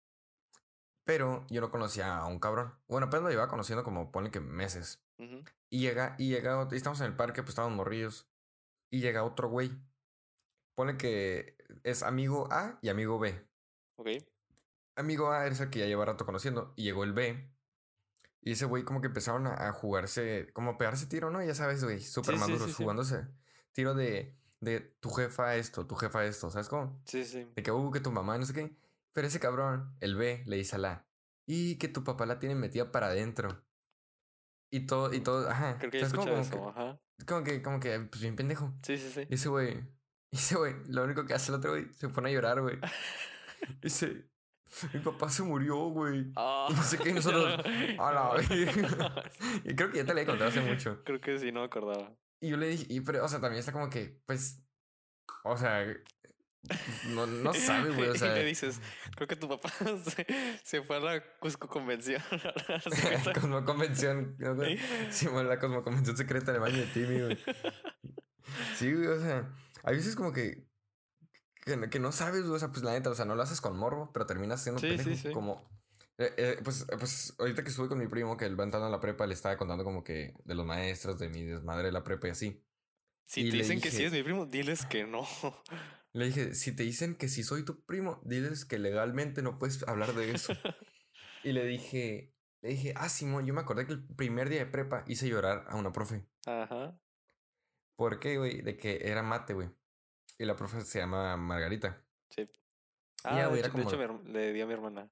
Pero 1.04 1.46
yo 1.50 1.60
no 1.60 1.70
conocía 1.70 2.18
a 2.18 2.26
un 2.26 2.38
cabrón. 2.38 2.74
Bueno, 2.88 3.06
apenas 3.06 3.24
lo 3.24 3.30
llevaba 3.30 3.48
conociendo 3.48 3.82
como, 3.82 4.12
ponle 4.12 4.30
que 4.30 4.40
meses. 4.40 5.02
Ujú. 5.18 5.42
Y 5.68 5.80
llega, 5.80 6.14
y 6.18 6.28
llega, 6.28 6.68
y 6.70 6.76
estamos 6.76 7.00
en 7.00 7.06
el 7.06 7.16
parque, 7.16 7.42
pues 7.42 7.50
estábamos 7.50 7.76
morrillos. 7.76 8.28
Y 8.90 9.00
llega 9.00 9.24
otro 9.24 9.48
güey. 9.48 9.72
Pone 10.74 10.96
que 10.96 11.56
es 11.82 12.02
amigo 12.02 12.48
A 12.50 12.78
y 12.82 12.88
amigo 12.88 13.18
B. 13.18 13.46
Ok. 13.96 14.08
Amigo 14.96 15.30
A 15.30 15.46
es 15.46 15.60
el 15.60 15.70
que 15.70 15.80
ya 15.80 15.86
lleva 15.86 16.04
rato 16.04 16.24
conociendo. 16.24 16.72
Y 16.76 16.84
llegó 16.84 17.04
el 17.04 17.12
B. 17.12 17.50
Y 18.42 18.52
ese 18.52 18.66
güey 18.66 18.84
como 18.84 19.00
que 19.00 19.06
empezaron 19.06 19.46
a, 19.46 19.68
a 19.68 19.72
jugarse, 19.72 20.50
como 20.52 20.72
a 20.72 20.78
pegarse 20.78 21.06
tiro, 21.06 21.30
¿no? 21.30 21.42
Ya 21.42 21.54
sabes, 21.54 21.84
güey, 21.84 22.00
súper 22.00 22.34
sí, 22.34 22.40
maduros, 22.40 22.64
sí, 22.64 22.74
sí. 22.74 22.82
jugándose. 22.82 23.26
tiro 23.72 23.94
de, 23.94 24.36
de 24.60 24.80
tu 24.80 25.10
jefa 25.10 25.56
esto, 25.56 25.86
tu 25.86 25.94
jefa 25.94 26.24
esto, 26.24 26.50
¿sabes 26.50 26.68
cómo? 26.68 27.00
Sí, 27.06 27.24
sí. 27.24 27.48
De 27.54 27.62
que, 27.62 27.70
uh, 27.70 27.90
que 27.90 28.00
tu 28.00 28.10
mamá, 28.10 28.36
no 28.38 28.44
sé 28.44 28.52
qué. 28.52 28.76
Pero 29.12 29.26
ese 29.26 29.40
cabrón, 29.40 29.96
el 30.00 30.16
B, 30.16 30.42
le 30.46 30.56
dice 30.56 30.76
a 30.76 30.78
la. 30.78 31.06
Y 31.46 31.76
que 31.76 31.88
tu 31.88 32.04
papá 32.04 32.26
la 32.26 32.38
tiene 32.38 32.54
metida 32.54 32.90
para 32.90 33.08
adentro. 33.08 33.64
Y 34.70 34.86
todo, 34.86 35.12
y 35.12 35.20
todo, 35.20 35.48
ajá. 35.50 35.78
Creo 35.78 35.90
que 35.90 36.00
ya 36.00 36.10
Como 36.10 36.28
eso, 36.32 36.68
ajá. 36.70 36.98
que, 37.18 37.26
como 37.26 37.44
que, 37.44 37.62
como 37.62 37.80
que, 37.80 38.00
pues 38.00 38.22
bien 38.22 38.36
pendejo. 38.36 38.72
Sí, 38.82 38.96
sí, 38.96 39.10
sí. 39.10 39.26
Y 39.28 39.34
ese 39.34 39.48
güey, 39.48 39.84
ese 40.30 40.56
güey, 40.56 40.74
lo 40.88 41.04
único 41.04 41.26
que 41.26 41.34
hace 41.34 41.50
el 41.50 41.58
otro 41.58 41.72
güey, 41.72 41.92
se 41.92 42.08
pone 42.08 42.30
a 42.30 42.32
llorar, 42.32 42.60
güey. 42.62 42.78
Dice, 43.82 44.30
mi 44.94 45.00
papá 45.00 45.28
se 45.28 45.42
murió, 45.42 45.76
güey. 45.88 46.20
Y 46.20 46.32
no 46.34 46.82
sé 46.82 46.98
qué, 46.98 47.12
nosotros, 47.14 47.44
a 47.98 48.12
la. 48.12 48.42
Y 49.64 49.74
creo 49.74 49.90
que 49.90 49.98
ya 49.98 50.04
te 50.06 50.14
la 50.14 50.22
he 50.22 50.26
contado 50.26 50.48
hace 50.48 50.62
mucho. 50.62 51.02
Creo 51.04 51.20
que 51.20 51.38
sí, 51.38 51.52
no 51.52 51.60
me 51.60 51.66
acordaba. 51.66 52.16
Y 52.40 52.48
yo 52.48 52.56
le 52.56 52.68
dije, 52.68 52.86
y, 52.88 53.00
pero, 53.02 53.24
o 53.24 53.28
sea, 53.28 53.40
también 53.40 53.60
está 53.60 53.72
como 53.72 53.88
que, 53.90 54.20
pues, 54.26 54.64
o 55.44 55.56
sea, 55.56 55.84
no, 57.08 57.26
no 57.26 57.52
sabe, 57.54 57.90
güey, 57.90 58.08
o 58.10 58.14
sea, 58.16 58.32
y 58.32 58.40
le 58.40 58.44
dices, 58.46 58.80
creo 59.16 59.26
que 59.28 59.36
tu 59.36 59.48
papá 59.48 59.68
se, 60.04 60.26
se 60.62 60.82
fue 60.82 60.96
a 60.96 61.00
la 61.00 61.22
Cusco 61.38 61.68
Convención. 61.68 62.22
la 63.24 63.32
Cosmoconvención. 63.32 64.36
Sí, 65.10 65.26
bueno, 65.28 65.48
la 65.48 65.58
Cosmoconvención 65.58 66.16
secreta 66.16 66.50
en 66.50 66.56
el 66.56 66.60
baño 66.62 66.76
de 66.78 66.86
Timmy, 66.86 67.20
güey. 67.20 67.38
Sí, 68.76 68.92
güey, 68.92 69.06
o 69.06 69.20
sea, 69.20 69.50
hay 69.82 69.96
veces 69.96 70.14
como 70.16 70.32
que, 70.32 70.66
que, 71.64 71.76
no- 71.76 71.90
que 71.90 71.98
no 71.98 72.12
sabes, 72.12 72.42
güey, 72.42 72.54
o 72.54 72.58
sea, 72.58 72.68
pues 72.70 72.82
la 72.82 72.92
neta, 72.92 73.10
o 73.10 73.14
sea, 73.14 73.24
no 73.24 73.34
lo 73.34 73.42
haces 73.42 73.60
con 73.60 73.76
morbo, 73.76 74.10
pero 74.12 74.26
terminas 74.26 74.62
siendo 74.62 74.80
Sí, 74.80 74.90
sí, 74.90 74.96
pendejo, 74.98 75.28
sí. 75.28 75.32
como... 75.34 75.68
eh, 76.18 76.32
eh, 76.36 76.60
pues, 76.62 76.82
eh, 76.82 76.96
pues 76.98 77.34
ahorita 77.38 77.62
que 77.64 77.70
estuve 77.70 77.88
con 77.88 77.98
mi 77.98 78.06
primo, 78.06 78.36
que 78.36 78.44
él 78.44 78.58
va 78.58 78.64
entrando 78.64 78.86
a 78.86 78.90
la 78.90 79.00
prepa, 79.00 79.26
le 79.26 79.34
estaba 79.34 79.56
contando 79.56 79.84
como 79.84 80.04
que 80.04 80.34
de 80.44 80.54
los 80.54 80.66
maestros, 80.66 81.18
de 81.18 81.28
mi 81.28 81.44
desmadre 81.44 81.86
de 81.86 81.92
la 81.92 82.04
prepa 82.04 82.28
y 82.28 82.30
así. 82.30 82.62
Si 83.26 83.42
Y 83.46 83.50
te 83.50 83.56
dicen 83.58 83.80
que 83.80 83.90
sí 83.90 83.98
dije- 83.98 84.06
es 84.08 84.12
mi 84.12 84.22
primo, 84.22 84.44
diles 84.46 84.84
que 84.86 85.04
no. 85.04 85.26
Le 86.12 86.26
dije, 86.26 86.54
si 86.54 86.76
te 86.76 86.82
dicen 86.82 87.14
que 87.14 87.28
si 87.28 87.42
soy 87.42 87.64
tu 87.64 87.84
primo, 87.84 88.20
diles 88.24 88.64
que 88.64 88.78
legalmente 88.78 89.42
no 89.42 89.58
puedes 89.58 89.86
hablar 89.88 90.14
de 90.14 90.32
eso. 90.32 90.52
y 91.44 91.52
le 91.52 91.64
dije, 91.64 92.34
le 92.60 92.70
dije, 92.70 92.92
ah, 92.96 93.08
Simón, 93.08 93.46
yo 93.46 93.54
me 93.54 93.60
acordé 93.60 93.86
que 93.86 93.94
el 93.94 94.04
primer 94.04 94.48
día 94.48 94.60
de 94.60 94.70
prepa 94.70 95.04
hice 95.06 95.28
llorar 95.28 95.64
a 95.68 95.76
una 95.76 95.90
profe. 95.90 96.26
Ajá. 96.46 96.98
¿Por 97.96 98.20
qué, 98.20 98.36
güey? 98.36 98.62
De 98.62 98.76
que 98.76 99.00
era 99.02 99.22
mate, 99.22 99.54
güey. 99.54 99.70
Y 100.38 100.44
la 100.44 100.56
profe 100.56 100.82
se 100.82 100.98
llama 100.98 101.36
Margarita. 101.36 102.04
Sí. 102.30 102.48
Ah, 103.24 103.36
ya, 103.36 103.42
de, 103.44 103.48
güey, 103.48 103.60
hecho, 103.60 103.96
de 103.96 104.32
le 104.32 104.52
di 104.52 104.60
a 104.60 104.66
mi 104.66 104.72
hermana. 104.72 105.10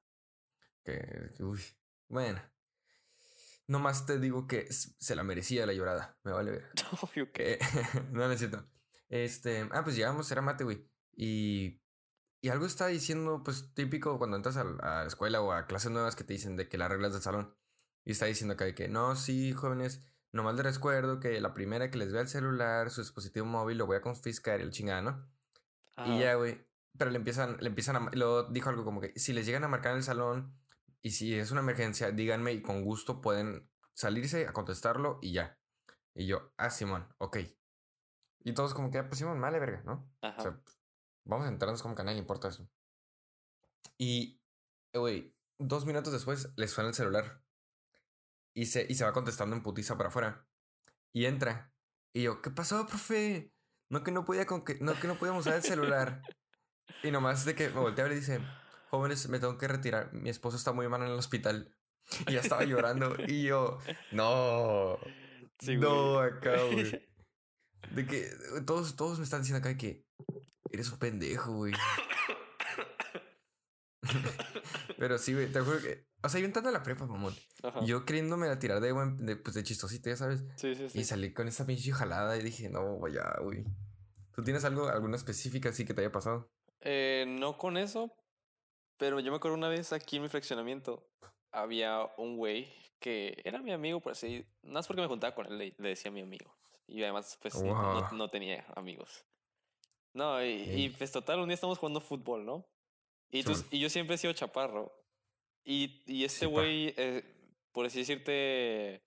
Que, 0.85 1.31
que, 1.37 1.43
uy, 1.43 1.61
bueno. 2.09 2.43
Nomás 3.67 4.05
te 4.05 4.19
digo 4.19 4.49
que 4.49 4.67
se 4.73 5.15
la 5.15 5.23
merecía 5.23 5.67
la 5.67 5.73
llorada. 5.73 6.19
Me 6.25 6.33
vale 6.33 6.51
ver. 6.51 6.71
Obvio 7.03 7.31
que. 7.33 7.53
Eh, 7.53 7.59
no 8.11 8.29
necesito. 8.29 8.69
Este, 9.09 9.69
ah, 9.73 9.83
pues 9.85 9.97
llegamos, 9.97 10.31
era 10.31 10.43
mate, 10.43 10.65
güey. 10.65 10.90
Y, 11.15 11.81
y 12.41 12.49
algo 12.49 12.67
está 12.67 12.87
diciendo, 12.87 13.43
pues 13.45 13.73
típico 13.75 14.19
cuando 14.19 14.37
entras 14.37 14.57
a, 14.57 14.65
la- 14.65 15.07
escuela 15.07 15.41
o 15.43 15.53
a 15.53 15.67
clases 15.67 15.91
nuevas 15.91 16.17
que 16.17 16.25
te 16.25 16.33
dicen 16.33 16.57
de 16.57 16.69
que 16.69 16.79
las 16.79 16.91
reglas 16.91 17.13
del 17.13 17.23
salón. 17.23 17.55
Y 18.05 18.13
está 18.13 18.27
diciendo 18.27 18.55
acá 18.55 18.65
de 18.65 18.75
que 18.75 18.89
no, 18.89 19.15
sí, 19.17 19.53
jóvenes, 19.53 20.03
nomás 20.33 20.55
les 20.55 20.65
recuerdo 20.75 21.21
que 21.21 21.41
la 21.41 21.53
primera 21.55 21.91
que 21.91 21.99
les 21.99 22.13
vea 22.13 22.23
el 22.23 22.29
celular, 22.29 22.91
su 22.91 23.03
dispositivo 23.03 23.45
móvil, 23.47 23.79
lo 23.79 23.87
voy 23.87 23.97
a 23.97 24.01
confiscar 24.01 24.61
y 24.61 24.63
el 24.63 24.71
chingada, 24.71 25.03
¿no? 25.03 25.29
Y 25.99 26.01
Ajá. 26.13 26.19
ya, 26.21 26.35
güey. 26.35 26.67
Pero 26.99 27.11
le 27.11 27.19
empiezan, 27.19 27.57
le 27.61 27.69
empiezan 27.69 27.97
a. 27.97 28.11
Lo 28.15 28.45
dijo 28.51 28.69
algo 28.71 28.85
como 28.85 29.01
que 29.01 29.13
si 29.19 29.33
les 29.33 29.47
llegan 29.47 29.65
a 29.65 29.69
marcar 29.69 29.93
en 29.93 29.99
el 29.99 30.03
salón 30.05 30.59
y 31.03 31.11
si 31.11 31.35
es 31.39 31.51
una 31.51 31.61
emergencia, 31.61 32.11
díganme 32.11 32.53
y 32.53 32.63
con 32.63 32.83
gusto 32.83 33.21
pueden 33.21 33.71
salirse 33.93 34.47
a 34.49 34.53
contestarlo 34.53 35.19
y 35.23 35.33
ya. 35.33 35.59
Y 36.15 36.27
yo, 36.27 36.53
ah, 36.57 36.71
Simón, 36.71 37.07
ok. 37.19 37.39
Y 38.43 38.55
todos 38.55 38.75
como 38.75 38.91
que, 38.91 38.99
ah, 38.99 39.07
pues 39.07 39.19
Simón, 39.19 39.41
vale, 39.41 39.61
verga, 39.61 39.83
¿no? 39.85 40.11
O 40.23 40.27
Ajá. 40.27 40.41
sea, 40.43 40.61
vamos 41.31 41.47
a 41.47 41.49
entrarnos 41.49 41.81
como 41.81 41.95
le 41.95 42.13
importa 42.13 42.49
eso. 42.49 42.69
Y, 43.97 44.43
eh, 44.93 44.99
güey, 44.99 45.35
dos 45.59 45.87
minutos 45.87 46.13
después 46.13 46.51
le 46.57 46.69
suena 46.69 46.89
el 46.89 46.95
celular. 46.95 47.43
Y 48.53 48.67
se, 48.67 48.85
y 48.89 48.95
se 48.97 49.05
va 49.05 49.13
contestando 49.13 49.55
en 49.55 49.63
putiza 49.63 49.97
para 49.97 50.09
afuera. 50.09 50.47
Y 51.13 51.25
entra. 51.27 51.73
Y 52.13 52.25
yo, 52.25 52.43
¿qué 52.43 52.51
pasó, 52.51 52.87
profe? 52.87 53.55
No 53.89 54.03
que 54.03 54.11
no 54.11 54.25
podía 54.25 54.47
con 54.47 54.65
que, 54.65 54.79
no 54.81 54.99
que 54.99 55.07
no 55.07 55.15
podíamos 55.17 55.47
usar 55.47 55.55
el 55.55 55.63
celular. 55.63 56.23
y 57.03 57.11
nomás 57.11 57.45
de 57.45 57.55
que 57.55 57.69
me 57.69 57.81
voltea 57.81 58.09
y 58.09 58.17
dice, 58.17 58.41
jóvenes, 58.91 59.29
me 59.29 59.39
tengo 59.39 59.57
que 59.57 59.69
retirar. 59.69 60.13
Mi 60.13 60.31
esposo 60.31 60.57
está 60.57 60.73
muy 60.73 60.89
mal 60.89 61.03
en 61.03 61.09
el 61.09 61.19
hospital. 61.19 61.77
Y 62.27 62.33
ya 62.33 62.41
estaba 62.41 62.65
llorando. 62.65 63.15
Y 63.29 63.45
yo, 63.45 63.79
no. 64.11 64.99
Sí, 65.61 65.77
no, 65.77 66.19
acá, 66.19 66.61
güey. 66.73 67.09
De 67.93 68.07
que 68.07 68.27
eh, 68.27 68.63
todos, 68.67 68.97
todos 68.97 69.19
me 69.19 69.25
están 69.25 69.43
diciendo 69.43 69.59
acá 69.59 69.77
que 69.77 70.10
eres 70.71 70.91
un 70.91 70.99
pendejo, 70.99 71.53
güey. 71.53 71.73
Pero 74.99 75.19
sí, 75.19 75.35
güey, 75.35 75.51
te 75.51 75.61
juro 75.61 75.81
que. 75.81 76.07
O 76.23 76.29
sea, 76.29 76.41
yo 76.41 76.47
entrando 76.47 76.69
a 76.69 76.73
la 76.73 76.83
prepa, 76.83 77.07
mamón. 77.07 77.35
Ajá. 77.63 77.85
Yo 77.85 78.05
creyéndome 78.05 78.49
la 78.49 78.59
tirar 78.59 78.81
de, 78.81 78.93
buen, 78.93 79.25
de, 79.25 79.37
pues, 79.37 79.55
de 79.55 79.63
chistosito, 79.63 80.11
ya 80.11 80.17
sabes. 80.17 80.45
Sí, 80.57 80.75
sí, 80.75 80.89
sí. 80.91 81.01
Y 81.01 81.05
salí 81.05 81.33
con 81.33 81.49
esa 81.49 81.67
pinche 81.67 81.93
jalada 81.93 82.37
y 82.37 82.43
dije, 82.43 82.69
no, 82.69 82.99
vaya, 82.99 83.37
güey. 83.43 83.65
¿Tú 84.35 84.45
tienes 84.45 84.65
algo, 84.65 84.89
alguna 84.89 85.17
específica 85.17 85.71
así 85.71 85.85
que 85.85 85.95
te 85.95 86.03
haya 86.03 86.13
pasado? 86.13 86.51
Eh, 86.81 87.25
no 87.27 87.57
con 87.59 87.77
eso, 87.77 88.13
pero 88.97 89.21
yo 89.21 89.31
me 89.31 89.37
acuerdo 89.37 89.57
una 89.57 89.69
vez 89.69 89.93
aquí 89.93 90.17
en 90.17 90.23
mi 90.23 90.29
fraccionamiento 90.29 91.11
había 91.53 92.09
un 92.17 92.37
güey 92.37 92.73
que 93.01 93.41
era 93.45 93.61
mi 93.61 93.73
amigo, 93.73 94.01
por 94.01 94.13
así, 94.13 94.47
no 94.63 94.79
es 94.79 94.87
porque 94.87 95.03
me 95.03 95.09
juntaba 95.09 95.35
con 95.35 95.47
él, 95.47 95.59
le, 95.59 95.75
le 95.79 95.89
decía 95.89 96.11
mi 96.11 96.21
amigo. 96.21 96.55
Y 96.87 97.03
además, 97.03 97.39
pues 97.41 97.55
no 98.13 98.31
tenía 98.31 98.67
amigos. 98.75 99.25
No, 100.13 100.45
y, 100.45 100.89
pues 100.99 101.13
total, 101.13 101.39
un 101.41 101.49
día 101.49 101.55
estamos 101.55 101.79
jugando 101.79 102.01
fútbol, 102.01 102.45
¿no? 102.45 102.67
Y, 103.31 103.43
tú- 103.45 103.53
y 103.71 103.79
yo 103.79 103.89
siempre 103.89 104.17
he 104.17 104.19
sido 104.19 104.33
chaparro. 104.33 104.93
Y, 105.65 106.03
y 106.07 106.25
este 106.25 106.47
güey, 106.47 106.95
eh, 106.97 107.23
por 107.73 107.87
así 107.87 107.99
decirte, 108.01 109.03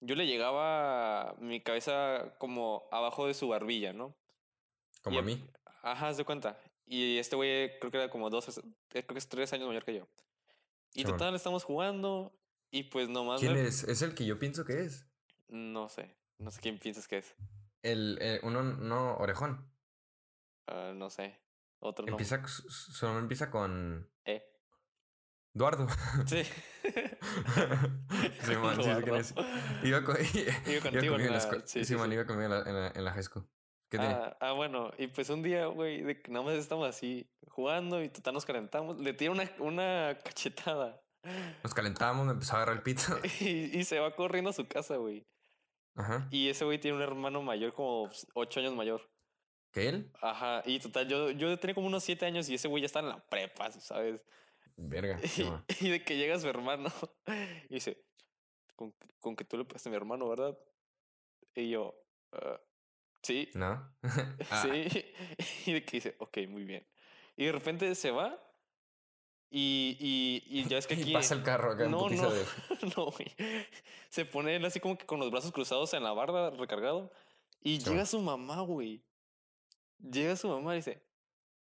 yo 0.00 0.14
le 0.14 0.26
llegaba 0.26 1.34
mi 1.38 1.60
cabeza 1.60 2.34
como 2.38 2.88
abajo 2.90 3.26
de 3.26 3.34
su 3.34 3.48
barbilla, 3.48 3.92
¿no? 3.92 4.14
Como 5.02 5.16
Y 5.16 5.18
a 5.18 5.22
mí. 5.22 5.44
Ajá, 5.82 6.12
de 6.12 6.24
cuenta. 6.24 6.58
Y 6.86 7.18
este 7.18 7.36
güey 7.36 7.78
creo 7.78 7.90
que 7.90 7.98
era 7.98 8.10
como 8.10 8.30
dos, 8.30 8.56
eh, 8.56 8.62
creo 8.88 9.06
que 9.06 9.18
es 9.18 9.28
tres 9.28 9.52
años 9.52 9.68
mayor 9.68 9.84
que 9.84 9.94
yo. 9.96 10.08
Y 10.94 11.04
total, 11.04 11.34
estamos 11.34 11.62
jugando 11.64 12.32
y 12.70 12.84
pues 12.84 13.08
nomás... 13.10 13.40
¿Quién 13.40 13.52
me- 13.52 13.66
es? 13.66 13.84
Es 13.84 14.00
el 14.00 14.14
que 14.14 14.24
yo 14.24 14.38
pienso 14.38 14.64
que 14.64 14.80
es. 14.80 15.06
No 15.48 15.88
sé, 15.90 16.14
no 16.38 16.50
sé 16.50 16.60
quién 16.62 16.78
piensas 16.78 17.06
que 17.06 17.18
es. 17.18 17.34
El, 17.82 18.18
eh, 18.22 18.40
uno, 18.42 18.62
no, 18.62 19.16
orejón. 19.18 19.70
Ah, 20.68 20.92
no 20.94 21.08
sé, 21.10 21.40
otro 21.80 22.04
no. 22.06 22.12
Empieza, 22.12 22.42
nombre 23.02 23.22
empieza 23.22 23.50
con 23.50 24.08
Eh. 24.24 24.44
Eduardo. 25.54 25.86
Sí. 26.26 26.42
Sí 28.44 28.54
sé 28.82 29.02
quién 29.02 29.16
es. 29.16 29.34
Iba, 29.82 30.04
con, 30.04 30.16
iba 30.66 30.80
contigo 30.82 31.16
en 31.16 31.24
la 31.26 31.30
la- 31.32 31.38
escuela. 31.38 31.66
sí, 31.66 31.80
sí, 31.84 31.84
sí. 31.84 31.94
iba 32.14 32.26
conmigo 32.26 32.44
en 32.44 32.50
la, 32.50 32.58
en 32.68 32.74
la, 32.74 32.88
en 32.94 33.04
la 33.04 33.12
high 33.12 33.22
school. 33.22 33.48
¿Qué? 33.90 33.98
Ah, 33.98 34.36
ah, 34.40 34.52
bueno, 34.52 34.92
y 34.98 35.06
pues 35.06 35.30
un 35.30 35.42
día, 35.42 35.66
güey, 35.66 36.02
de 36.02 36.20
que 36.20 36.30
nada 36.30 36.44
más 36.44 36.54
estamos 36.54 36.86
así 36.86 37.30
jugando 37.48 38.02
y 38.02 38.10
total 38.10 38.34
nos 38.34 38.44
calentamos. 38.44 38.98
Le 38.98 39.14
tira 39.14 39.30
una, 39.32 39.50
una 39.60 40.18
cachetada 40.22 41.00
Nos 41.62 41.72
calentábamos, 41.74 42.26
me 42.26 42.32
empezó 42.32 42.52
a 42.52 42.56
agarrar 42.56 42.76
el 42.76 42.82
pito. 42.82 43.02
y, 43.40 43.78
y 43.78 43.84
se 43.84 43.98
va 43.98 44.14
corriendo 44.14 44.50
a 44.50 44.52
su 44.52 44.68
casa, 44.68 44.96
güey. 44.96 45.26
Ajá. 45.96 46.28
Y 46.30 46.48
ese 46.50 46.64
güey 46.66 46.78
tiene 46.78 46.98
un 46.98 47.02
hermano 47.02 47.42
mayor, 47.42 47.72
como 47.72 48.10
ocho 48.34 48.60
años 48.60 48.74
mayor. 48.74 49.08
¿Qué 49.72 49.88
él? 49.88 50.10
Ajá, 50.20 50.62
y 50.64 50.78
total, 50.80 51.08
yo, 51.08 51.30
yo 51.30 51.58
tenía 51.58 51.74
como 51.74 51.86
unos 51.86 52.02
siete 52.04 52.24
años 52.26 52.48
y 52.48 52.54
ese 52.54 52.68
güey 52.68 52.82
ya 52.82 52.86
está 52.86 53.00
en 53.00 53.08
la 53.08 53.18
prepa, 53.28 53.70
¿sabes? 53.72 54.20
Verga. 54.76 55.20
Y, 55.80 55.88
de 55.90 56.02
que 56.04 56.16
llega 56.16 56.38
su 56.38 56.48
hermano 56.48 56.90
y 57.68 57.74
dice, 57.74 58.02
con, 58.76 58.94
con 59.20 59.36
que 59.36 59.44
tú 59.44 59.56
le 59.58 59.64
pegaste 59.64 59.88
a 59.88 59.90
mi 59.90 59.96
hermano, 59.96 60.28
¿verdad? 60.28 60.56
Y 61.54 61.70
yo, 61.70 61.94
"Ah, 62.32 62.60
sí, 63.22 63.50
¿No? 63.54 63.92
Ah, 64.50 64.62
sí. 64.62 65.04
Y 65.66 65.72
de 65.72 65.84
que 65.84 65.96
dice, 65.98 66.16
ok, 66.18 66.38
muy 66.48 66.64
bien. 66.64 66.86
Y 67.36 67.44
de 67.46 67.52
repente 67.52 67.94
se 67.94 68.10
va 68.10 68.42
y, 69.50 69.96
y, 70.00 70.60
y 70.60 70.68
ya 70.68 70.78
es 70.78 70.86
que 70.86 70.94
aquí... 70.94 71.10
Y 71.10 71.12
pasa 71.12 71.34
el 71.34 71.42
carro 71.42 71.72
acá 71.72 71.84
en 71.84 71.90
No, 71.90 72.00
putiza 72.00 72.22
no, 72.24 72.30
de... 72.30 72.44
no, 72.96 73.06
güey. 73.10 73.34
Se 74.10 74.24
pone 74.24 74.56
él 74.56 74.64
así 74.64 74.78
como 74.80 74.96
que 74.98 75.06
con 75.06 75.18
los 75.20 75.30
brazos 75.30 75.52
cruzados 75.52 75.92
en 75.94 76.02
la 76.04 76.12
barda, 76.12 76.50
recargado. 76.50 77.12
Y 77.60 77.80
Sí, 77.80 77.90
llega 77.90 78.06
su 78.06 78.20
mamá, 78.20 78.60
güey. 78.60 79.02
Llega 79.98 80.36
su 80.36 80.48
mamá 80.48 80.74
y 80.74 80.78
dice, 80.78 81.02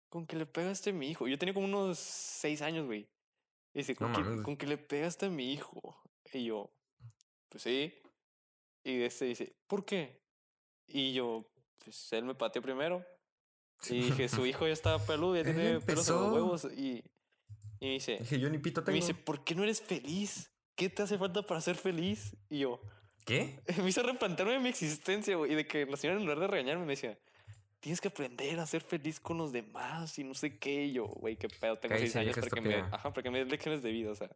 ¿con 0.09 0.27
que 0.27 0.37
le 0.37 0.47
pegaste 0.47 0.91
a 0.91 0.93
mi 0.93 1.11
hijo? 1.11 1.29
Yo 1.29 1.39
tenía 1.39 1.55
como 1.55 1.67
unos 1.67 1.99
seis 1.99 2.63
años, 2.63 2.87
güey. 2.87 3.09
Y 3.75 3.79
dice, 3.79 3.95
¿con, 3.97 4.13
No 4.13 4.37
que, 4.37 4.43
con 4.43 4.57
que 4.57 4.67
le 4.67 4.79
pegaste 4.79 5.27
a 5.27 5.31
mi 5.31 5.53
hijo? 5.53 5.97
Y 6.33 6.45
yo, 6.47 6.71
pues 7.49 7.63
sí. 7.63 7.95
Y 8.85 9.03
este 9.03 9.27
dice, 9.27 9.55
¿por 9.67 9.85
qué? 9.85 10.23
Y 10.87 11.13
yo, 11.13 11.47
pues 11.85 12.13
él 12.13 12.25
me 12.25 12.35
pateó 12.35 12.63
primero. 12.63 13.05
Y 13.89 14.03
dije, 14.03 14.29
su 14.29 14.47
hijo 14.47 14.67
ya 14.67 14.73
está 14.73 14.99
peludo, 14.99 15.37
ya 15.37 15.45
tiene 15.45 15.81
pelos 15.81 16.09
en 16.09 16.15
los 16.15 16.33
huevos. 16.33 16.65
Y, 16.77 17.03
y 17.81 17.87
me 17.87 17.93
dice, 17.93 18.19
Dije, 18.19 18.39
yo 18.39 18.49
ni 18.49 18.59
pito 18.59 18.83
tengo. 18.83 18.95
me 18.95 19.01
dice, 19.01 19.15
¿por 19.15 19.45
qué 19.45 19.55
no 19.55 19.63
eres 19.63 19.81
feliz? 19.81 20.51
¿Qué 20.75 20.89
te 20.89 21.03
hace 21.03 21.19
falta 21.19 21.43
para 21.43 21.61
ser 21.61 21.77
feliz? 21.77 22.37
Y 22.49 22.61
yo, 22.61 22.81
¿Qué? 23.25 23.61
me 23.79 23.89
hizo 23.89 24.03
replantearme 24.03 24.59
mi 24.59 24.69
existencia, 24.69 25.37
güey. 25.37 25.53
Y 25.53 25.55
de 25.55 25.67
que 25.67 25.87
la 25.87 25.97
señora 25.97 26.19
en 26.19 26.25
lugar 26.25 26.41
de 26.41 26.47
regañarme 26.47 26.85
me 26.85 26.93
decía, 26.93 27.19
tienes 27.83 28.01
que 28.01 28.09
aprender 28.09 28.61
a 28.61 28.67
ser 28.67 28.81
feliz 28.81 29.19
con 29.19 29.37
los 29.39 29.51
demás 29.53 30.17
y 30.17 30.23
no 30.23 30.35
sé 30.35 30.57
qué. 30.57 30.85
Y 30.85 30.93
yo, 30.93 31.07
güey, 31.09 31.37
qué 31.37 31.49
pedo, 31.49 31.77
tengo 31.79 31.97
seis 31.99 32.15
años 32.15 32.37
para 32.37 32.49
que, 32.49 32.61
me, 32.61 32.77
ajá, 32.77 33.13
para 33.13 33.23
que 33.23 33.31
me 33.31 33.41
des 33.41 33.49
lecciones 33.49 33.83
de 33.83 33.91
vida, 33.91 34.13
o 34.13 34.15
sea. 34.15 34.31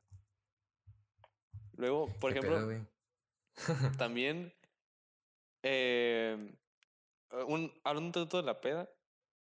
Luego, 1.76 2.08
por 2.18 2.32
¿Qué 2.32 2.40
ejemplo, 2.40 2.66
pedo, 2.66 2.86
también, 3.98 4.52
eh, 5.62 6.54
un, 7.46 7.72
hablando 7.84 8.24
de 8.24 8.26
todo 8.28 8.40
de 8.40 8.46
la 8.46 8.60
peda, 8.60 8.90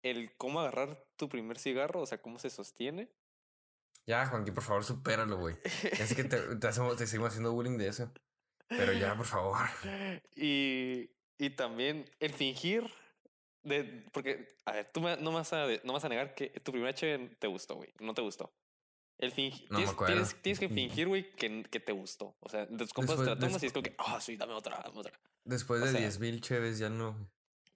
el 0.04 0.36
cómo 0.36 0.60
agarrar 0.60 1.02
tu 1.16 1.30
primer 1.30 1.58
cigarro, 1.58 2.02
o 2.02 2.06
sea, 2.06 2.22
cómo 2.22 2.38
se 2.38 2.50
sostiene. 2.50 3.10
Ya, 4.06 4.26
Juanqui, 4.28 4.52
por 4.52 4.64
favor, 4.64 4.84
supéralo, 4.84 5.38
güey. 5.38 5.56
Es 5.64 6.14
que 6.14 6.26
te, 6.26 6.38
te, 6.58 6.68
hacemos- 6.68 6.98
te 6.98 7.08
seguimos 7.08 7.30
haciendo 7.30 7.54
bullying 7.54 7.78
de 7.78 7.88
eso. 7.88 8.12
Pero 8.68 8.92
ya, 8.92 9.16
por 9.16 9.26
favor. 9.26 9.68
Y, 10.36 11.12
y 11.38 11.50
también 11.52 12.10
el 12.20 12.34
fingir 12.34 12.92
de. 13.66 14.06
Porque, 14.14 14.56
a 14.66 14.72
ver, 14.72 14.92
tú 14.94 15.02
me- 15.02 15.18
no, 15.18 15.32
me 15.32 15.38
vas 15.38 15.52
a, 15.54 15.66
no 15.66 15.68
me 15.86 15.94
vas 15.94 16.06
a 16.06 16.10
negar 16.10 16.34
que 16.36 16.50
tu 16.50 16.72
primera 16.72 16.92
HB 16.92 17.38
te 17.40 17.48
gustó, 17.48 17.76
güey. 17.76 17.94
No 18.00 18.14
te 18.14 18.22
gustó. 18.22 18.54
El 19.18 19.32
fingir. 19.32 19.70
No 19.72 19.78
tienes, 19.78 19.96
tienes, 20.06 20.42
tienes 20.42 20.60
que 20.60 20.70
fingir, 20.70 21.08
güey, 21.08 21.32
que, 21.36 21.64
que 21.64 21.80
te 21.80 21.92
gustó. 21.94 22.36
O 22.42 22.50
sea, 22.50 22.66
de 22.66 22.78
tus 22.78 22.94
compas 22.94 23.18
te 23.18 23.26
la 23.26 23.38
tomas 23.40 23.62
y 23.64 23.68
es 23.68 23.74
como 23.74 23.84
que, 23.84 23.96
ah, 23.98 24.20
sí, 24.20 24.36
dame 24.38 24.54
otra, 24.54 24.82
dame 24.84 25.00
otra. 25.00 25.14
Después 25.46 25.82
O 25.82 25.86
de 25.86 25.92
sea, 25.92 26.02
10.000 26.02 26.42
cheves 26.42 26.80
ya 26.80 26.90
no. 26.90 27.16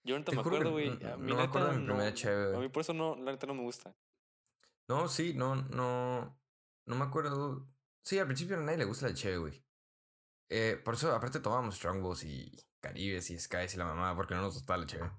Yo 0.03 0.15
ahorita 0.15 0.31
Te 0.31 0.35
me 0.35 0.41
acuerdo, 0.41 0.71
güey. 0.71 0.89
no- 0.89 1.17
no 1.17 1.35
me 1.35 1.43
acuerdo 1.43 1.71
de 1.71 1.77
mi 1.79 1.85
primera 1.85 2.09
no- 2.09 2.15
cheve, 2.15 2.55
A 2.55 2.59
mí 2.59 2.67
por 2.69 2.81
eso 2.81 2.93
no, 2.93 3.15
la 3.15 3.31
neta 3.31 3.47
no 3.47 3.53
me 3.53 3.61
gusta. 3.63 3.95
No, 4.87 5.07
sí, 5.07 5.33
no, 5.33 5.55
no. 5.55 6.37
No 6.85 6.95
me 6.95 7.05
acuerdo. 7.05 7.67
Sí, 8.03 8.17
al 8.17 8.25
principio 8.25 8.57
a 8.57 8.59
nadie 8.61 8.79
le 8.79 8.85
gusta 8.85 9.07
la 9.07 9.13
cheve, 9.13 9.37
güey. 9.37 9.63
Eh, 10.49 10.81
por 10.83 10.95
eso, 10.95 11.13
aparte, 11.13 11.39
tomábamos 11.39 11.75
Strongbows 11.75 12.23
y 12.23 12.51
Caribes 12.81 13.29
y 13.29 13.37
Skies 13.39 13.75
y 13.75 13.77
la 13.77 13.85
mamá, 13.85 14.15
porque 14.15 14.33
no 14.33 14.41
nos 14.41 14.55
gustaba 14.55 14.77
la 14.79 14.87
cheve. 14.87 15.11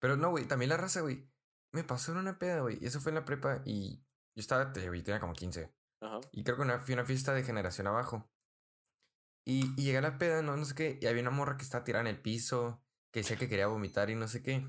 Pero 0.00 0.16
no, 0.16 0.30
güey, 0.30 0.46
también 0.46 0.70
la 0.70 0.76
raza, 0.76 1.02
güey. 1.02 1.30
Me 1.72 1.84
pasó 1.84 2.10
en 2.12 2.18
una 2.18 2.38
peda, 2.38 2.60
güey. 2.60 2.78
Y 2.80 2.86
eso 2.86 3.00
fue 3.00 3.10
en 3.10 3.16
la 3.16 3.24
prepa 3.24 3.62
y 3.64 4.02
yo 4.34 4.40
estaba, 4.40 4.72
güey, 4.72 5.02
tenía 5.02 5.20
como 5.20 5.34
15. 5.34 5.72
Ajá. 6.00 6.20
Y 6.32 6.42
creo 6.42 6.56
que 6.56 6.62
una, 6.62 6.80
fui 6.80 6.94
a 6.94 6.96
una 6.96 7.06
fiesta 7.06 7.32
de 7.34 7.44
generación 7.44 7.86
abajo. 7.86 8.28
Y, 9.44 9.72
y 9.80 9.84
llegué 9.84 9.98
a 9.98 10.02
la 10.02 10.18
peda, 10.18 10.42
no, 10.42 10.56
no 10.56 10.64
sé 10.64 10.74
qué. 10.74 10.98
Y 11.00 11.06
había 11.06 11.22
una 11.22 11.30
morra 11.30 11.56
que 11.56 11.62
estaba 11.62 11.84
tirada 11.84 12.02
en 12.02 12.14
el 12.14 12.20
piso, 12.20 12.82
que 13.12 13.20
decía 13.20 13.36
que 13.36 13.48
quería 13.48 13.66
vomitar 13.66 14.10
y 14.10 14.16
no 14.16 14.26
sé 14.28 14.42
qué. 14.42 14.66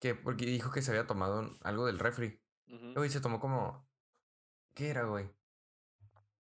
Que 0.00 0.14
porque 0.14 0.46
dijo 0.46 0.70
que 0.70 0.82
se 0.82 0.90
había 0.90 1.06
tomado 1.06 1.56
algo 1.62 1.86
del 1.86 1.98
refri. 1.98 2.42
Güey, 2.94 3.10
se 3.10 3.20
tomó 3.20 3.38
como. 3.38 3.86
¿Qué 4.74 4.88
era, 4.88 5.04
güey? 5.04 5.30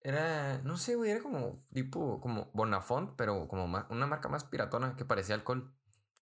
Era. 0.00 0.58
No 0.62 0.76
sé, 0.76 0.94
güey, 0.94 1.10
era 1.10 1.20
como 1.20 1.64
tipo. 1.72 2.20
Como 2.20 2.50
Bonafont, 2.54 3.14
pero 3.16 3.48
como 3.48 3.64
una 3.64 4.06
marca 4.06 4.28
más 4.28 4.44
piratona 4.44 4.96
que 4.96 5.04
parecía 5.04 5.34
alcohol. 5.34 5.74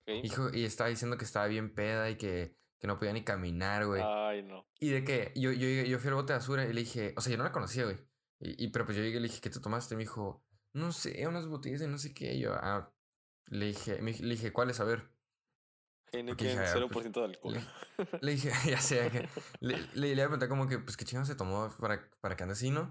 Hijo, 0.07 0.49
y 0.53 0.65
estaba 0.65 0.89
diciendo 0.89 1.17
que 1.17 1.25
estaba 1.25 1.47
bien 1.47 1.73
peda 1.73 2.09
y 2.09 2.15
que, 2.17 2.55
que 2.79 2.87
no 2.87 2.97
podía 2.97 3.13
ni 3.13 3.23
caminar, 3.23 3.85
güey. 3.85 4.01
Ay, 4.03 4.43
no. 4.43 4.67
Y 4.79 4.89
de 4.89 5.03
que 5.03 5.31
yo, 5.35 5.51
yo, 5.51 5.67
yo 5.67 5.99
fui 5.99 6.09
al 6.09 6.15
bote 6.15 6.33
de 6.33 6.39
basura 6.39 6.65
y 6.65 6.73
le 6.73 6.81
dije, 6.81 7.13
o 7.17 7.21
sea, 7.21 7.31
yo 7.31 7.37
no 7.37 7.43
la 7.43 7.51
conocía, 7.51 7.85
güey. 7.85 7.97
Y, 8.39 8.65
y- 8.65 8.67
pero 8.69 8.85
pues 8.85 8.97
yo 8.97 9.03
llegué 9.03 9.17
y 9.17 9.21
le 9.21 9.27
dije, 9.27 9.41
¿qué 9.41 9.49
te 9.49 9.59
tomaste? 9.59 9.95
Y 9.95 9.97
me 9.97 10.03
dijo, 10.03 10.43
no 10.73 10.91
sé, 10.91 11.25
unas 11.27 11.47
botellas 11.47 11.79
de 11.79 11.87
no 11.87 11.97
sé 11.97 12.13
qué. 12.13 12.35
Y 12.35 12.41
yo, 12.41 12.53
ah, 12.53 12.93
le 13.47 13.67
dije, 13.67 14.01
me- 14.01 14.13
le 14.13 14.29
dije, 14.35 14.51
¿cuáles? 14.51 14.79
A 14.79 14.83
ver. 14.83 15.09
Heineken, 16.11 16.47
dije, 16.47 16.59
ah, 16.59 16.73
0% 16.73 17.19
de 17.21 17.25
alcohol. 17.25 17.53
Le, 17.53 17.61
le 18.21 18.31
dije, 18.31 18.51
ya 18.69 18.79
sé, 18.79 19.09
que, 19.09 19.27
le, 19.59 19.77
le, 20.15 20.21
a 20.21 20.25
preguntar 20.25 20.49
como 20.49 20.67
que, 20.67 20.79
pues, 20.79 20.97
¿qué 20.97 21.05
chingado 21.05 21.25
se 21.25 21.35
tomó 21.35 21.73
para, 21.79 22.09
para 22.21 22.35
que 22.35 22.43
ande 22.43 22.53
así, 22.53 22.69
no? 22.69 22.83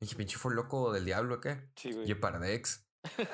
Le 0.00 0.06
dije, 0.06 0.16
pinche 0.16 0.36
fue 0.38 0.54
loco 0.54 0.92
del 0.92 1.04
diablo, 1.04 1.40
¿qué? 1.40 1.70
Sí, 1.76 1.92
güey. 1.92 2.10
Y 2.10 2.14
Pardex. 2.14 2.86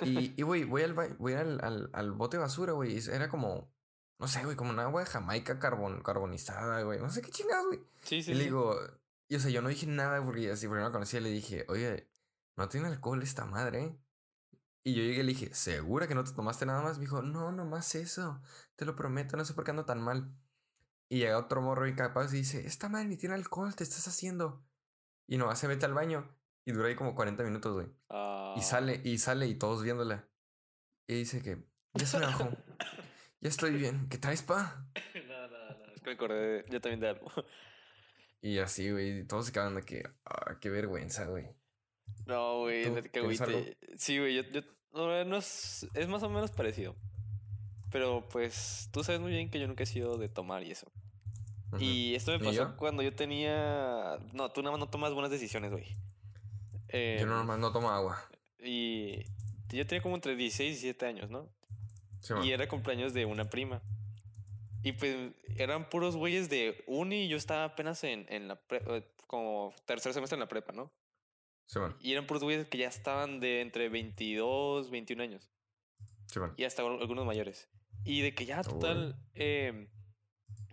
Y, 0.02 0.32
y, 0.36 0.42
güey, 0.42 0.64
voy 0.64 0.82
al, 0.82 0.94
voy 0.94 1.32
al, 1.34 1.60
al, 1.62 1.90
al 1.92 2.12
bote 2.12 2.36
de 2.36 2.42
basura, 2.42 2.72
güey. 2.72 2.98
Era 3.10 3.28
como, 3.28 3.72
no 4.18 4.28
sé, 4.28 4.44
güey, 4.44 4.56
como 4.56 4.70
una 4.70 4.84
agua 4.84 5.02
de 5.02 5.06
Jamaica 5.06 5.58
carbon, 5.58 6.02
carbonizada, 6.02 6.82
güey. 6.82 7.00
No 7.00 7.10
sé 7.10 7.22
qué 7.22 7.30
chingados, 7.30 7.66
güey. 7.66 7.80
Sí, 8.02 8.22
sí. 8.22 8.32
y 8.32 8.34
le 8.34 8.44
digo, 8.44 8.78
y 9.28 9.36
o 9.36 9.40
sea, 9.40 9.50
yo 9.50 9.62
no 9.62 9.68
dije 9.68 9.86
nada 9.86 10.24
porque 10.24 10.50
así, 10.50 10.68
la 10.68 10.90
conocía. 10.90 11.20
Le 11.20 11.30
dije, 11.30 11.64
oye, 11.68 12.08
no 12.56 12.68
tiene 12.68 12.88
alcohol 12.88 13.22
esta 13.22 13.44
madre. 13.44 13.98
Y 14.84 14.94
yo 14.94 15.02
llegué 15.02 15.20
y 15.20 15.24
le 15.24 15.32
dije, 15.32 15.52
¿segura 15.52 16.06
que 16.06 16.14
no 16.14 16.22
te 16.22 16.32
tomaste 16.32 16.64
nada 16.64 16.80
más? 16.80 16.98
Me 16.98 17.02
dijo, 17.06 17.20
no, 17.20 17.50
nomás 17.50 17.94
eso. 17.96 18.40
Te 18.76 18.84
lo 18.84 18.94
prometo, 18.94 19.36
no 19.36 19.44
sé 19.44 19.52
por 19.52 19.64
qué 19.64 19.72
ando 19.72 19.84
tan 19.84 20.00
mal. 20.00 20.32
Y 21.08 21.18
llega 21.18 21.38
otro 21.38 21.60
morro 21.60 21.88
incapaz 21.88 22.32
y 22.32 22.38
dice, 22.38 22.66
esta 22.66 22.88
madre 22.88 23.08
ni 23.08 23.16
tiene 23.16 23.34
alcohol, 23.34 23.74
te 23.74 23.84
estás 23.84 24.06
haciendo. 24.06 24.64
Y 25.26 25.38
nomás 25.38 25.58
se 25.58 25.68
mete 25.68 25.86
al 25.86 25.94
baño. 25.94 26.32
Y 26.66 26.72
dura 26.72 26.88
ahí 26.88 26.94
como 26.96 27.14
40 27.14 27.42
minutos, 27.44 27.72
güey. 27.74 27.86
Ah. 28.10 28.54
Y 28.56 28.60
sale, 28.60 29.00
y 29.04 29.18
sale, 29.18 29.46
y 29.46 29.54
todos 29.54 29.82
viéndola. 29.82 30.28
Y 31.08 31.14
dice 31.14 31.40
que, 31.42 31.64
ya 31.94 32.06
se 32.06 32.18
me 32.18 32.26
bajó. 32.26 32.50
ya 33.40 33.48
estoy 33.48 33.70
bien. 33.76 34.08
¿Qué 34.08 34.18
traes, 34.18 34.42
pa? 34.42 34.84
no, 35.28 35.48
no, 35.48 35.68
no. 35.78 35.92
Es 35.94 36.00
que 36.02 36.10
me 36.10 36.12
acordé 36.14 36.62
de- 36.62 36.64
yo 36.70 36.80
también 36.80 37.00
de 37.00 37.08
algo. 37.08 37.30
Y 38.42 38.58
así, 38.58 38.90
güey. 38.92 39.24
Todos 39.26 39.46
se 39.46 39.52
quedaban 39.52 39.76
de 39.76 39.82
que, 39.82 40.02
ah, 40.24 40.58
qué 40.60 40.68
vergüenza, 40.70 41.24
güey. 41.26 41.46
No, 42.26 42.60
güey, 42.60 42.84
¿Tú 42.84 42.90
neta, 42.94 43.08
que 43.08 43.20
güey. 43.20 43.36
tienes 43.38 43.78
te- 43.80 43.98
Sí, 43.98 44.18
güey, 44.18 44.34
yo, 44.34 44.42
yo 44.42 44.60
no, 44.92 45.24
no 45.24 45.36
es, 45.38 45.86
es 45.94 46.06
más 46.08 46.22
o 46.22 46.28
menos 46.28 46.50
parecido. 46.52 46.94
Pero 47.90 48.28
pues 48.28 48.88
tú 48.92 49.02
sabes 49.04 49.20
muy 49.20 49.30
bien 49.32 49.50
que 49.50 49.58
yo 49.58 49.66
nunca 49.68 49.84
he 49.84 49.86
sido 49.86 50.16
de 50.18 50.28
tomar 50.28 50.62
y 50.64 50.72
eso. 50.72 50.90
Y 51.78 52.14
esto 52.14 52.32
me 52.32 52.38
¿Ni 52.38 52.44
pasó 52.46 52.56
yo? 52.70 52.76
cuando 52.76 53.02
yo 53.02 53.14
tenía. 53.14 54.18
No, 54.32 54.50
tú 54.50 54.62
nada 54.62 54.72
más 54.72 54.80
no 54.80 54.90
tomas 54.90 55.12
buenas 55.12 55.30
decisiones, 55.30 55.70
güey. 55.72 55.96
Yo 56.88 56.98
Em, 56.98 57.28
normal 57.28 57.60
no 57.60 57.72
tomo 57.72 57.90
agua. 57.90 58.22
Y 58.60 59.22
yo 59.68 59.86
tenía 59.86 60.02
como 60.02 60.14
entre 60.14 60.36
16 60.36 60.68
y 60.68 60.86
17 60.86 61.06
años, 61.06 61.30
¿no? 61.30 61.48
Sí. 62.20 62.34
Y 62.44 62.52
era 62.52 62.68
cumpleaños 62.68 63.12
de 63.14 63.24
una 63.24 63.44
prima. 63.44 63.82
Y 64.82 64.92
pues 64.92 65.32
eran 65.56 65.88
puros 65.88 66.16
güeyes 66.16 66.48
de 66.48 66.82
uni 66.86 67.24
y 67.24 67.28
yo 67.28 67.36
estaba 67.36 67.64
apenas 67.64 68.02
en, 68.04 68.26
en 68.28 68.46
la 68.48 68.56
pre- 68.56 68.82
eh, 68.86 69.04
como 69.26 69.74
tercer 69.84 70.12
semestre 70.14 70.36
en 70.36 70.40
la 70.40 70.48
prepa, 70.48 70.72
¿no? 70.72 70.92
Sí. 71.66 71.80
Y 72.00 72.12
eran 72.12 72.26
puros 72.26 72.44
güeyes 72.44 72.66
que 72.68 72.78
ya 72.78 72.88
estaban 72.88 73.40
de 73.40 73.60
entre 73.60 73.88
22, 73.88 74.90
21 74.90 75.22
años. 75.22 75.50
Sí. 76.26 76.40
Y 76.56 76.64
hasta 76.64 76.82
al- 76.82 77.00
algunos 77.00 77.26
mayores. 77.26 77.68
Y 78.04 78.20
de 78.20 78.34
que 78.34 78.46
ya, 78.46 78.62
total, 78.62 79.16
em, 79.34 79.88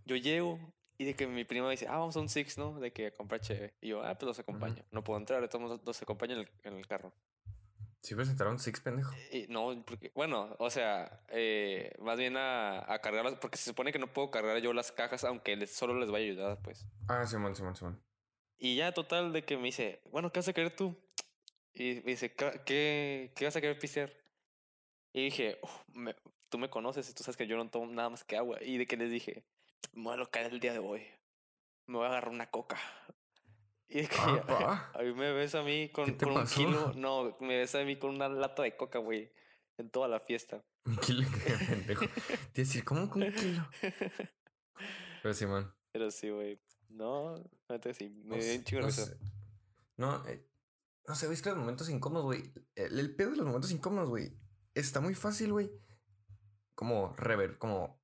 yo 0.05 0.15
llego 0.15 0.59
y 1.03 1.05
de 1.05 1.15
que 1.15 1.27
mi 1.27 1.43
prima 1.43 1.69
dice, 1.69 1.85
ah, 1.87 1.97
vamos 1.97 2.15
a 2.15 2.19
un 2.21 2.29
Six, 2.29 2.57
¿no? 2.57 2.79
De 2.79 2.91
que 2.93 3.07
a 3.07 3.11
comprar 3.11 3.41
cheve. 3.41 3.73
Y 3.81 3.89
yo, 3.89 4.01
ah, 4.03 4.15
pues 4.17 4.27
los 4.27 4.39
acompaño. 4.39 4.83
No 4.91 5.03
puedo 5.03 5.19
entrar, 5.19 5.43
entonces 5.43 5.69
los, 5.69 5.85
los 5.85 6.01
acompaño 6.01 6.33
en 6.35 6.39
el, 6.41 6.49
en 6.63 6.73
el 6.77 6.87
carro. 6.87 7.13
¿Sí 8.01 8.15
presentaron 8.15 8.59
Six, 8.59 8.81
pendejo? 8.81 9.13
Y 9.31 9.47
no, 9.47 9.83
porque, 9.85 10.11
bueno, 10.15 10.55
o 10.59 10.69
sea, 10.69 11.23
eh, 11.29 11.93
más 11.99 12.17
bien 12.17 12.35
a, 12.37 12.91
a 12.91 12.99
cargarlas, 12.99 13.35
porque 13.35 13.57
se 13.57 13.65
supone 13.65 13.91
que 13.93 13.99
no 13.99 14.11
puedo 14.11 14.29
cargar 14.31 14.57
yo 14.59 14.73
las 14.73 14.91
cajas, 14.91 15.23
aunque 15.23 15.55
les, 15.55 15.71
solo 15.71 15.97
les 15.99 16.11
vaya 16.11 16.25
a 16.25 16.29
ayudar, 16.31 16.61
pues. 16.61 16.85
Ah, 17.07 17.25
Simón, 17.25 17.55
Simón, 17.55 17.75
Simón. 17.75 18.01
Y 18.57 18.75
ya, 18.75 18.93
total, 18.93 19.31
de 19.33 19.43
que 19.43 19.57
me 19.57 19.63
dice, 19.63 20.01
bueno, 20.11 20.31
¿qué 20.31 20.39
vas 20.39 20.47
a 20.47 20.53
querer 20.53 20.75
tú? 20.75 20.97
Y 21.73 21.95
me 22.05 22.11
dice, 22.11 22.33
"¿Qué- 22.33 23.31
¿qué, 23.35 23.45
vas 23.45 23.55
a 23.55 23.61
querer 23.61 23.79
pistear? 23.79 24.13
Y 25.13 25.25
dije, 25.25 25.57
"Uf, 25.61 25.71
me- 25.93 26.15
tú 26.49 26.57
me 26.57 26.69
conoces 26.69 27.09
y 27.09 27.13
tú 27.13 27.23
sabes 27.23 27.35
que 27.37 27.47
yo 27.47 27.57
no 27.57 27.69
tomo 27.69 27.87
nada 27.91 28.09
más 28.09 28.23
que 28.23 28.37
agua. 28.37 28.57
Y 28.61 28.77
de 28.77 28.85
que 28.85 28.95
les 28.97 29.09
dije, 29.09 29.43
me 29.91 30.03
voy 30.03 30.13
a 30.13 30.17
locar 30.17 30.45
el 30.45 30.59
día 30.59 30.73
de 30.73 30.79
hoy. 30.79 31.03
Me 31.87 31.97
voy 31.97 32.05
a 32.05 32.09
agarrar 32.09 32.31
una 32.31 32.49
coca. 32.49 32.77
Y 33.89 34.01
de 34.01 34.07
que 34.07 34.15
Ah, 34.17 34.91
a 34.95 35.03
mí 35.03 35.13
me 35.13 35.31
ves 35.33 35.53
a 35.53 35.61
mí 35.61 35.89
con, 35.89 36.05
¿Qué 36.05 36.11
te 36.13 36.25
con 36.25 36.37
un 36.37 36.47
kilo, 36.47 36.93
no, 36.95 37.37
me 37.41 37.57
ves 37.57 37.75
a 37.75 37.83
mí 37.83 37.99
con 37.99 38.09
una 38.09 38.27
lata 38.27 38.63
de 38.63 38.75
coca, 38.75 38.97
güey, 38.97 39.31
en 39.77 39.91
toda 39.91 40.07
la 40.07 40.19
fiesta. 40.19 40.63
Un 40.85 40.95
kilo, 40.97 41.27
qué 41.29 41.53
pendejo. 41.69 42.05
Te 42.53 42.61
decir, 42.61 42.83
¿cómo 42.83 43.07
con 43.07 43.21
un 43.21 43.31
kilo? 43.31 43.69
Pero 45.21 45.33
Simón. 45.35 45.75
Pero 45.91 46.09
sí, 46.09 46.29
güey. 46.31 46.59
No, 46.89 47.35
neta 47.69 47.93
sí, 47.93 48.09
me 48.09 48.37
no 48.37 48.43
dio 48.43 48.55
un 48.55 48.63
chingo 48.63 48.81
de 48.81 48.87
no 48.87 48.91
sé. 48.91 49.17
No, 49.97 50.27
eh, 50.27 50.43
no 51.07 51.15
sé, 51.15 51.31
es 51.31 51.41
que 51.43 51.49
los 51.49 51.59
momentos 51.59 51.89
incómodos, 51.89 52.25
güey. 52.25 52.51
El, 52.75 52.97
el 52.97 53.15
pedo 53.15 53.31
de 53.31 53.37
los 53.37 53.45
momentos 53.45 53.71
incómodos, 53.71 54.09
güey. 54.09 54.31
Está 54.73 55.01
muy 55.01 55.13
fácil, 55.13 55.51
güey. 55.51 55.69
Como 56.73 57.13
rever, 57.15 57.59
como 57.59 58.02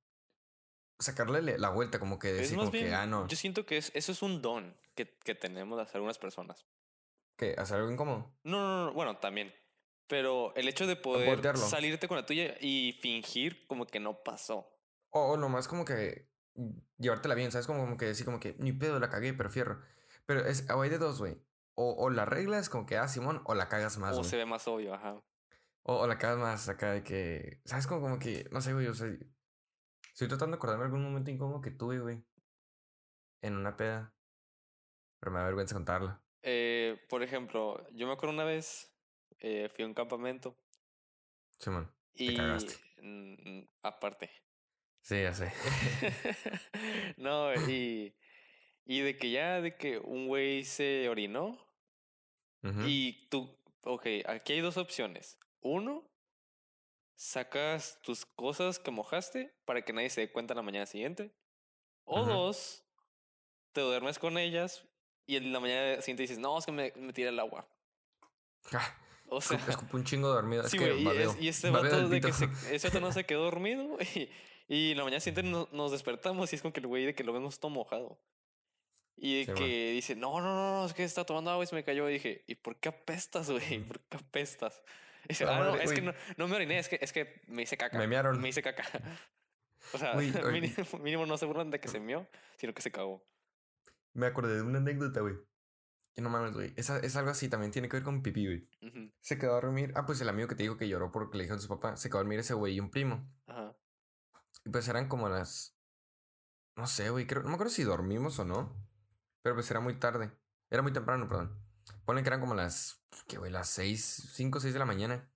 sacarle 1.00 1.42
le- 1.42 1.58
la 1.58 1.70
vuelta, 1.70 1.98
como 1.98 2.18
que 2.18 2.32
decir, 2.32 2.56
como 2.56 2.70
bien, 2.70 2.86
que, 2.86 2.94
ah, 2.94 3.06
no, 3.06 3.26
yo 3.26 3.36
siento 3.36 3.66
que 3.66 3.76
es, 3.78 3.90
eso 3.94 4.12
es 4.12 4.22
un 4.22 4.40
don 4.42 4.76
que, 4.94 5.18
que 5.24 5.34
tenemos 5.34 5.76
de 5.76 5.82
hacer 5.82 5.96
algunas 5.96 6.18
personas. 6.18 6.64
que 7.36 7.54
hacer 7.58 7.78
algo 7.78 7.90
incómodo. 7.90 8.30
No, 8.44 8.60
no, 8.60 8.84
no, 8.86 8.92
bueno, 8.92 9.16
también. 9.18 9.52
Pero 10.06 10.54
el 10.56 10.68
hecho 10.68 10.86
de 10.86 10.96
poder 10.96 11.28
Voltearlo. 11.28 11.60
salirte 11.66 12.06
con 12.08 12.16
la 12.18 12.26
tuya 12.26 12.56
y 12.60 12.92
fingir 13.00 13.66
como 13.66 13.86
que 13.86 13.98
no 14.00 14.22
pasó. 14.22 14.68
O, 15.10 15.32
o 15.32 15.36
nomás 15.36 15.66
como 15.68 15.84
que 15.84 16.28
llevártela 16.98 17.34
bien, 17.34 17.50
¿sabes? 17.52 17.66
Como, 17.66 17.80
como 17.80 17.96
que 17.96 18.04
decir, 18.06 18.24
como 18.26 18.40
que 18.40 18.56
ni 18.58 18.72
pedo, 18.72 18.98
la 19.00 19.08
cagué, 19.08 19.32
pero 19.32 19.48
fierro. 19.50 19.80
Pero 20.26 20.44
es, 20.44 20.68
o 20.70 20.82
hay 20.82 20.90
de 20.90 20.98
dos, 20.98 21.18
güey. 21.20 21.38
O, 21.76 21.94
o 21.96 22.10
la 22.10 22.24
regla 22.26 22.58
es 22.58 22.68
como 22.68 22.84
que, 22.86 22.98
ah, 22.98 23.08
Simón, 23.08 23.40
o 23.46 23.54
la 23.54 23.68
cagas 23.68 23.96
más, 23.98 24.12
o 24.14 24.18
güey. 24.18 24.28
se 24.28 24.36
ve 24.36 24.44
más 24.44 24.66
obvio, 24.68 24.92
ajá. 24.94 25.22
O, 25.84 26.00
o 26.00 26.06
la 26.06 26.18
cagas 26.18 26.38
más 26.38 26.68
acá 26.68 26.92
de 26.92 27.02
que, 27.02 27.62
¿sabes? 27.64 27.86
Como, 27.86 28.02
como 28.02 28.18
que, 28.18 28.46
no 28.50 28.60
sé, 28.60 28.74
güey, 28.74 28.86
o 28.88 28.94
sea, 28.94 29.08
estoy 30.12 30.28
tratando 30.28 30.56
de 30.56 30.58
acordarme 30.58 30.84
de 30.84 30.86
algún 30.86 31.02
momento 31.02 31.30
incómodo 31.30 31.60
que 31.60 31.70
tuve, 31.70 31.98
güey. 31.98 32.22
En 33.42 33.56
una 33.56 33.76
peda. 33.76 34.14
Pero 35.18 35.32
me 35.32 35.38
da 35.38 35.46
vergüenza 35.46 35.74
contarla. 35.74 36.22
Eh, 36.42 36.98
por 37.08 37.22
ejemplo, 37.22 37.86
yo 37.92 38.06
me 38.06 38.12
acuerdo 38.12 38.34
una 38.34 38.44
vez, 38.44 38.94
eh, 39.38 39.68
fui 39.68 39.84
a 39.84 39.86
un 39.86 39.94
campamento 39.94 40.56
Simón. 41.58 41.92
Y 42.14 42.36
cagaste. 42.36 42.74
mm, 43.02 43.68
aparte. 43.82 44.30
Sí, 45.02 45.22
ya 45.22 45.34
sé. 45.34 45.52
no, 47.16 47.52
y, 47.68 48.14
y 48.84 49.00
de 49.00 49.16
que 49.16 49.30
ya, 49.30 49.60
de 49.60 49.76
que 49.76 49.98
un 49.98 50.26
güey 50.26 50.64
se 50.64 51.08
orinó 51.08 51.58
y 52.86 53.26
tú, 53.28 53.56
ok, 53.84 54.06
aquí 54.26 54.52
hay 54.52 54.60
dos 54.60 54.76
opciones. 54.76 55.38
Uno, 55.62 56.09
sacas 57.24 57.98
tus 58.02 58.24
cosas 58.24 58.78
que 58.78 58.90
mojaste 58.90 59.52
para 59.66 59.82
que 59.82 59.92
nadie 59.92 60.08
se 60.08 60.22
dé 60.22 60.32
cuenta 60.32 60.54
la 60.54 60.62
mañana 60.62 60.86
siguiente. 60.86 61.30
O 62.04 62.22
Ujú. 62.22 62.30
dos, 62.30 62.82
te 63.72 63.82
duermes 63.82 64.18
con 64.18 64.38
ellas 64.38 64.84
y 65.26 65.36
en 65.36 65.52
la 65.52 65.60
mañana 65.60 66.00
siguiente 66.00 66.22
dices, 66.22 66.38
no, 66.38 66.58
es 66.58 66.64
que 66.64 66.72
me, 66.72 66.92
me 66.96 67.12
tiré 67.12 67.28
el 67.28 67.38
agua. 67.38 67.68
Ah, 68.72 68.94
O 69.28 69.40
sea, 69.42 69.58
escup- 69.58 69.68
escupo 69.68 69.96
un 69.98 70.04
chingo 70.04 70.28
dormido. 70.28 70.66
sí, 70.66 70.78
es 70.78 70.82
que 70.82 70.96
y, 70.98 71.04
babeo. 71.04 71.30
es- 71.32 71.40
y 71.42 71.48
este 71.48 71.68
vato 71.70 72.08
de 72.08 72.20
que 72.22 72.32
se, 72.32 72.48
ese 72.72 72.88
vato 72.88 73.00
no 73.00 73.12
se 73.12 73.24
quedó 73.26 73.44
dormido 73.44 73.98
y, 74.14 74.30
y 74.66 74.94
la 74.94 75.04
mañana 75.04 75.20
siguiente 75.20 75.42
no- 75.42 75.68
nos 75.72 75.92
despertamos 75.92 76.50
y 76.52 76.56
es 76.56 76.62
como 76.62 76.72
que 76.72 76.80
el 76.80 76.86
güey 76.86 77.04
de 77.04 77.14
que 77.14 77.22
lo 77.22 77.34
vemos 77.34 77.60
todo 77.60 77.70
mojado. 77.70 78.18
Y 79.14 79.40
de 79.40 79.44
Sí, 79.44 79.50
man. 79.50 79.58
que 79.58 79.90
dice, 79.92 80.16
no, 80.16 80.40
no, 80.40 80.54
no, 80.54 80.80
no, 80.80 80.86
es 80.86 80.94
que 80.94 81.04
está 81.04 81.26
tomando 81.26 81.50
agua 81.50 81.64
y 81.64 81.66
se 81.66 81.74
me 81.74 81.84
cayó. 81.84 82.08
Y 82.08 82.14
dije, 82.14 82.44
¿y 82.46 82.54
por 82.54 82.76
qué 82.80 82.88
apestas, 82.88 83.50
güey? 83.50 83.80
¿Por 83.84 84.00
qué 84.00 84.16
apestas? 84.16 84.82
Dice, 85.28 85.44
ah, 85.44 85.58
no, 85.58 85.74
es 85.76 85.92
que 85.92 86.02
no, 86.02 86.12
no 86.36 86.48
me 86.48 86.56
oriné, 86.56 86.78
es 86.78 86.88
que, 86.88 86.98
es 87.00 87.12
que 87.12 87.40
me 87.46 87.62
hice 87.62 87.76
caca. 87.76 87.98
Me 87.98 88.06
mearon. 88.06 88.40
Me 88.40 88.48
hice 88.48 88.62
caca. 88.62 88.84
O 89.94 89.98
sea, 89.98 90.14
mínimo, 90.52 90.74
mínimo 91.00 91.24
no 91.26 91.38
se 91.38 91.46
burlan 91.46 91.70
de 91.70 91.80
que 91.80 91.88
se 91.88 92.00
meó, 92.00 92.28
sino 92.58 92.74
que 92.74 92.82
se 92.82 92.92
cagó. 92.92 93.24
Me 94.12 94.26
acordé 94.26 94.56
de 94.56 94.62
una 94.62 94.78
anécdota, 94.78 95.20
güey. 95.20 95.36
Que 96.14 96.20
no 96.20 96.28
mames, 96.28 96.52
güey. 96.52 96.74
Esa- 96.76 96.98
Es, 96.98 97.16
algo 97.16 97.30
así, 97.30 97.48
también 97.48 97.72
tiene 97.72 97.88
que 97.88 97.96
ver 97.96 98.04
con 98.04 98.22
pipí, 98.22 98.44
güey. 98.44 98.68
Se 99.20 99.38
quedó 99.38 99.52
a 99.52 99.60
dormir. 99.60 99.92
Ah, 99.96 100.04
pues 100.04 100.20
el 100.20 100.28
amigo 100.28 100.48
que 100.48 100.54
te 100.54 100.64
dijo 100.64 100.76
que 100.76 100.86
lloró 100.86 101.10
porque 101.10 101.38
le 101.38 101.44
dijo 101.44 101.54
a 101.56 101.58
su 101.58 101.68
papá. 101.68 101.96
Se 101.96 102.08
quedó 102.10 102.18
a 102.18 102.22
dormir 102.22 102.40
ese 102.40 102.52
güey 102.52 102.74
y 102.74 102.80
un 102.80 102.90
primo. 102.90 103.26
Ajá. 103.46 103.74
Y 104.66 104.68
pues 104.70 104.86
eran 104.86 105.08
como 105.08 105.28
las. 105.30 105.74
No 106.76 106.86
sé, 106.86 107.08
güey. 107.08 107.26
Creo... 107.26 107.42
No 107.42 107.48
me 107.48 107.54
acuerdo 107.54 107.72
si 107.72 107.82
dormimos 107.82 108.38
o 108.38 108.44
no. 108.44 108.76
Pero 109.42 109.54
pues 109.54 109.70
era 109.70 109.80
muy 109.80 109.94
tarde. 109.98 110.30
Era 110.68 110.82
muy 110.82 110.92
temprano, 110.92 111.26
perdón. 111.26 111.58
Ponen 112.04 112.24
que 112.24 112.28
eran 112.28 112.40
como 112.40 112.54
las. 112.54 113.02
¿Qué, 113.26 113.38
güey? 113.38 113.50
Las 113.50 113.68
6, 113.70 114.30
5 114.34 114.58
o 114.58 114.60
6 114.60 114.72
de 114.72 114.78
la 114.78 114.86
mañana. 114.86 115.30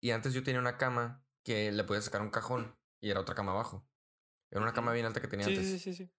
Y 0.00 0.10
antes 0.10 0.32
yo 0.34 0.42
tenía 0.42 0.60
una 0.60 0.78
cama 0.78 1.24
que 1.44 1.72
le 1.72 1.84
podía 1.84 2.02
sacar 2.02 2.22
un 2.22 2.30
cajón. 2.30 2.76
Y 3.00 3.10
era 3.10 3.20
otra 3.20 3.34
cama 3.34 3.52
abajo. 3.52 3.86
Era 4.50 4.60
una 4.62 4.72
cama 4.72 4.92
bien 4.92 5.06
alta 5.06 5.20
que 5.20 5.28
tenía 5.28 5.46
Sí, 5.46 5.54
antes. 5.56 5.70
sí, 5.70 5.78
sí, 5.78 5.94
sí. 5.94 6.10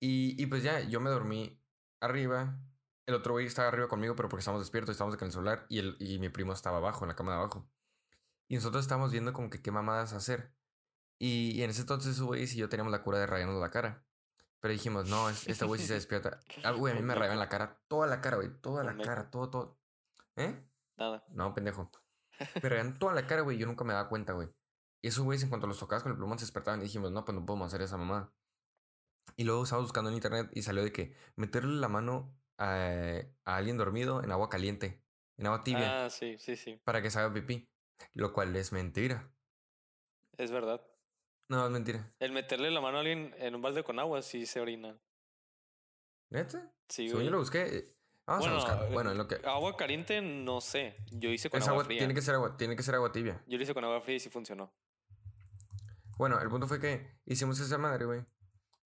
Y, 0.00 0.40
y 0.42 0.46
pues 0.46 0.62
ya, 0.62 0.80
yo 0.80 1.00
me 1.00 1.10
dormí 1.10 1.60
arriba. 2.00 2.60
El 3.06 3.14
otro 3.14 3.32
güey 3.32 3.46
estaba 3.46 3.68
arriba 3.68 3.88
conmigo, 3.88 4.14
pero 4.14 4.28
porque 4.28 4.40
estábamos 4.40 4.64
despiertos, 4.64 4.92
estábamos 4.92 5.16
con 5.16 5.26
el 5.26 5.32
celular. 5.32 5.66
Y, 5.68 5.78
el, 5.78 5.96
y 5.98 6.18
mi 6.18 6.28
primo 6.28 6.52
estaba 6.52 6.76
abajo, 6.76 7.04
en 7.04 7.08
la 7.08 7.16
cama 7.16 7.32
de 7.32 7.38
abajo. 7.38 7.70
Y 8.48 8.54
nosotros 8.56 8.84
estábamos 8.84 9.12
viendo 9.12 9.32
como 9.32 9.50
que 9.50 9.60
qué 9.62 9.70
mamadas 9.70 10.12
hacer. 10.12 10.52
Y, 11.18 11.52
y 11.52 11.62
en 11.62 11.70
ese 11.70 11.80
entonces, 11.80 12.20
güey 12.20 12.44
y 12.44 12.46
yo 12.56 12.68
teníamos 12.68 12.92
la 12.92 13.02
cura 13.02 13.18
de 13.18 13.26
rayarnos 13.26 13.60
la 13.60 13.70
cara. 13.70 14.06
Pero 14.60 14.72
dijimos, 14.72 15.08
no, 15.08 15.28
es- 15.30 15.46
este 15.46 15.64
güey 15.64 15.80
sí 15.80 15.86
se 15.86 15.94
despierta. 16.00 16.40
Ah, 16.64 16.72
güey, 16.72 16.92
a 16.92 16.96
mí 16.96 17.02
me 17.02 17.08
Pendejo. 17.08 17.20
rayaban 17.20 17.38
la 17.38 17.48
cara, 17.48 17.80
toda 17.88 18.06
la 18.06 18.20
cara, 18.20 18.36
güey, 18.36 18.50
toda 18.60 18.84
la 18.84 18.96
cara, 18.96 19.30
todo, 19.30 19.50
todo. 19.50 19.78
¿Eh? 20.36 20.64
Nada. 20.96 21.24
No, 21.30 21.54
pendejo. 21.54 21.90
Me 22.62 22.68
rayaban 22.68 22.98
toda 22.98 23.14
la 23.14 23.26
cara, 23.26 23.42
güey, 23.42 23.56
yo 23.58 23.66
nunca 23.66 23.84
me 23.84 23.92
daba 23.92 24.08
cuenta, 24.08 24.32
güey. 24.32 24.48
Y 25.00 25.08
esos 25.08 25.24
güeyes, 25.24 25.44
en 25.44 25.48
cuanto 25.48 25.66
los 25.68 25.78
tocabas 25.78 26.02
con 26.02 26.10
el 26.12 26.18
plumón, 26.18 26.38
se 26.38 26.44
despertaban 26.44 26.80
y 26.80 26.84
dijimos, 26.84 27.12
no, 27.12 27.24
pues 27.24 27.36
no 27.38 27.46
podemos 27.46 27.68
hacer 27.68 27.82
esa 27.82 27.96
mamada. 27.96 28.32
Y 29.36 29.44
luego 29.44 29.62
estábamos 29.62 29.88
buscando 29.90 30.10
en 30.10 30.16
internet 30.16 30.50
y 30.54 30.62
salió 30.62 30.82
de 30.82 30.90
que 30.92 31.14
meterle 31.36 31.78
la 31.80 31.88
mano 31.88 32.34
a, 32.58 33.20
a 33.44 33.56
alguien 33.56 33.76
dormido 33.76 34.24
en 34.24 34.32
agua 34.32 34.48
caliente, 34.48 35.04
en 35.36 35.46
agua 35.46 35.62
tibia, 35.62 36.06
Ah, 36.06 36.10
sí, 36.10 36.36
sí, 36.38 36.56
sí. 36.56 36.80
para 36.84 37.00
que 37.00 37.10
se 37.10 37.20
haga 37.20 37.32
pipí. 37.32 37.68
Lo 38.14 38.32
cual 38.32 38.56
es 38.56 38.72
mentira. 38.72 39.30
Es 40.36 40.50
verdad. 40.50 40.80
No, 41.48 41.64
es 41.64 41.70
mentira. 41.70 42.12
El 42.18 42.32
meterle 42.32 42.70
la 42.70 42.80
mano 42.80 42.98
a 42.98 43.00
alguien 43.00 43.34
en 43.38 43.54
un 43.54 43.62
balde 43.62 43.82
con 43.82 43.98
agua 43.98 44.20
sí 44.22 44.44
se 44.46 44.60
orina. 44.60 44.98
¿Neta? 46.30 46.70
Sí, 46.88 47.10
güey. 47.10 47.24
yo 47.24 47.30
lo 47.30 47.38
busqué. 47.38 47.62
eh, 47.78 47.94
Vamos 48.26 48.44
Bueno, 48.44 48.56
a 48.56 48.58
buscarlo. 48.60 48.90
Bueno, 48.92 49.10
en 49.12 49.18
lo 49.18 49.26
que. 49.28 49.36
Agua 49.46 49.76
caliente, 49.78 50.20
no 50.20 50.60
sé. 50.60 50.96
Yo 51.10 51.30
hice 51.30 51.48
con 51.48 51.60
Es 51.62 51.68
agua, 51.68 51.84
fría. 51.84 51.98
tiene 51.98 52.12
que 52.12 52.20
ser 52.20 52.34
agua, 52.34 52.56
tiene 52.58 52.76
que 52.76 52.82
ser 52.82 52.94
agua 52.94 53.10
tibia. 53.12 53.42
Yo 53.46 53.56
lo 53.56 53.62
hice 53.62 53.72
con 53.72 53.82
agua 53.84 54.00
fría 54.02 54.16
y 54.16 54.20
sí 54.20 54.28
funcionó. 54.28 54.70
Bueno, 56.18 56.38
el 56.40 56.48
punto 56.50 56.66
fue 56.68 56.80
que 56.80 57.18
hicimos 57.24 57.58
esa 57.60 57.78
madre, 57.78 58.04
güey. 58.04 58.26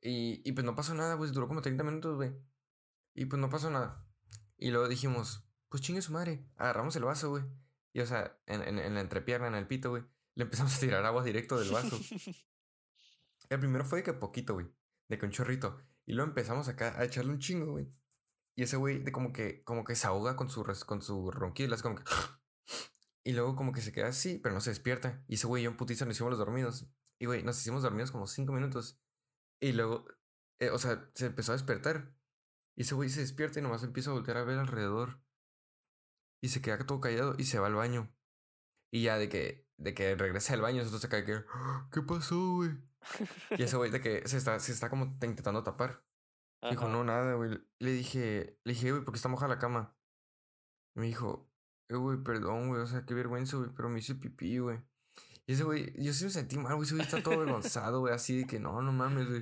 Y, 0.00 0.48
y 0.48 0.52
pues 0.52 0.64
no 0.64 0.76
pasó 0.76 0.94
nada, 0.94 1.14
güey. 1.14 1.32
Duró 1.32 1.48
como 1.48 1.62
30 1.62 1.82
minutos, 1.82 2.14
güey. 2.16 2.32
Y 3.14 3.24
pues 3.24 3.40
no 3.40 3.50
pasó 3.50 3.70
nada. 3.70 4.06
Y 4.56 4.70
luego 4.70 4.86
dijimos, 4.86 5.44
pues 5.68 5.82
chingue 5.82 6.02
su 6.02 6.12
madre. 6.12 6.44
Agarramos 6.56 6.94
el 6.94 7.02
vaso, 7.04 7.30
güey. 7.30 7.42
Y 7.92 8.00
o 8.00 8.06
sea, 8.06 8.38
en, 8.46 8.62
en, 8.62 8.78
en 8.78 8.94
la 8.94 9.00
entrepierna, 9.00 9.48
en 9.48 9.54
el 9.56 9.66
pito, 9.66 9.90
güey. 9.90 10.04
Le 10.36 10.44
empezamos 10.44 10.76
a 10.76 10.80
tirar 10.80 11.04
agua 11.04 11.24
directo 11.24 11.58
del 11.58 11.70
vaso. 11.72 11.98
el 13.55 13.61
primero 13.61 13.84
fue 13.84 13.98
de 13.98 14.05
que 14.05 14.12
poquito, 14.14 14.55
güey. 14.55 14.66
De 15.09 15.18
que 15.18 15.26
un 15.26 15.32
chorrito. 15.32 15.78
Y 16.07 16.14
luego 16.14 16.28
empezamos 16.28 16.68
acá 16.68 16.98
a 16.98 17.05
echarle 17.05 17.32
un 17.32 17.38
chingo, 17.38 17.72
güey. 17.72 17.90
Y 18.57 18.62
ese 18.64 18.76
güey 18.76 18.98
de 19.03 19.12
como 19.12 19.32
que, 19.32 19.62
como 19.64 19.84
que 19.84 19.94
se 19.94 20.07
ahoga 20.07 20.36
con 20.36 20.50
su, 20.50 20.64
con 20.86 21.03
su 21.03 21.30
ronquillo. 21.30 21.74
Es 21.74 21.82
como 21.82 21.96
que... 21.96 22.05
Y 23.24 23.32
luego 23.34 23.55
como 23.55 23.72
que 23.72 23.80
se 23.80 23.92
queda 23.92 24.09
así, 24.09 24.38
pero 24.38 24.55
no 24.55 24.61
se 24.61 24.70
despierta. 24.70 25.22
Y 25.28 25.34
ese 25.34 25.46
güey 25.46 25.62
y 25.62 25.64
yo 25.64 25.70
en 25.70 25.76
putiza 25.76 26.05
nos 26.05 26.16
hicimos 26.16 26.30
los 26.30 26.38
dormidos. 26.40 26.88
Y 27.20 27.26
güey, 27.26 27.44
nos 27.44 27.61
hicimos 27.61 27.82
dormidos 27.82 28.11
como 28.11 28.26
cinco 28.26 28.53
minutos. 28.53 29.00
Y 29.61 29.72
luego, 29.72 30.07
eh, 30.59 30.70
o 30.70 30.78
sea, 30.78 31.09
se 31.14 31.26
empezó 31.26 31.53
a 31.53 31.55
despertar. 31.55 32.12
Y 32.76 32.82
ese 32.82 32.96
güey 32.96 33.11
se 33.11 33.20
despierta 33.20 33.61
y 33.61 33.62
nomás 33.62 33.84
empieza 33.84 34.11
a 34.11 34.14
voltear 34.14 34.38
a 34.38 34.44
ver 34.44 34.59
alrededor. 34.59 35.22
Y 36.42 36.48
se 36.48 36.61
queda 36.61 36.84
todo 36.84 37.00
callado 37.00 37.36
y 37.38 37.44
se 37.44 37.61
va 37.61 37.68
al 37.68 37.74
baño. 37.74 38.12
Y 38.90 39.05
ya 39.05 39.18
de 39.18 39.28
que, 39.28 39.68
de 39.76 39.94
que 39.94 40.16
regresa 40.16 40.55
al 40.55 40.61
baño, 40.62 40.78
nosotros 40.78 41.03
se 41.03 41.09
cae 41.09 41.24
que, 41.24 41.44
"Ah, 41.48 41.88
¿qué 41.92 42.03
pasó, 42.03 42.55
güey? 42.57 42.70
Y 43.59 43.62
ese 43.62 43.76
güey 43.76 43.90
de 43.90 44.00
que 44.03 44.26
se 44.28 44.36
está, 44.38 44.59
se 44.61 44.72
está 44.72 44.88
como 44.90 45.18
te- 45.18 45.26
intentando 45.26 45.62
tapar. 45.62 46.03
Dijo, 46.70 46.86
no, 46.88 47.03
nada, 47.03 47.34
güey. 47.34 47.59
Le 47.80 47.90
dije, 47.92 48.59
le 48.62 48.72
dije, 48.72 48.92
güey, 48.92 49.03
¿por 49.05 49.12
qué 49.12 49.16
está 49.16 49.28
mojada 49.28 49.55
la 49.55 49.59
cama? 49.59 49.96
Me 50.94 51.07
dijo, 51.07 51.50
eh, 51.88 51.96
güey, 51.96 52.18
perdón, 52.22 52.68
güey, 52.68 52.80
o 52.82 52.86
sea, 52.86 53.05
qué 53.05 53.14
vergüenza, 53.14 53.57
güey, 53.57 53.70
pero 53.74 53.88
me 53.88 53.98
hice 53.98 54.14
pipí, 54.14 54.59
güey. 54.59 54.78
Y 55.46 55.55
ese 55.55 55.64
güey, 55.64 55.92
yo 56.00 56.12
sí 56.12 56.24
me 56.24 56.30
sentí 56.30 56.57
mal, 56.59 56.76
güey, 56.76 56.86
ese 56.86 56.94
güey 56.94 57.05
está 57.05 57.20
todo 57.22 57.34
avergonzado, 57.34 57.98
güey, 58.00 58.14
así 58.14 58.38
de 58.38 58.46
que 58.46 58.61
no, 58.61 58.80
no 58.80 58.92
mames, 58.92 59.28
güey. 59.28 59.40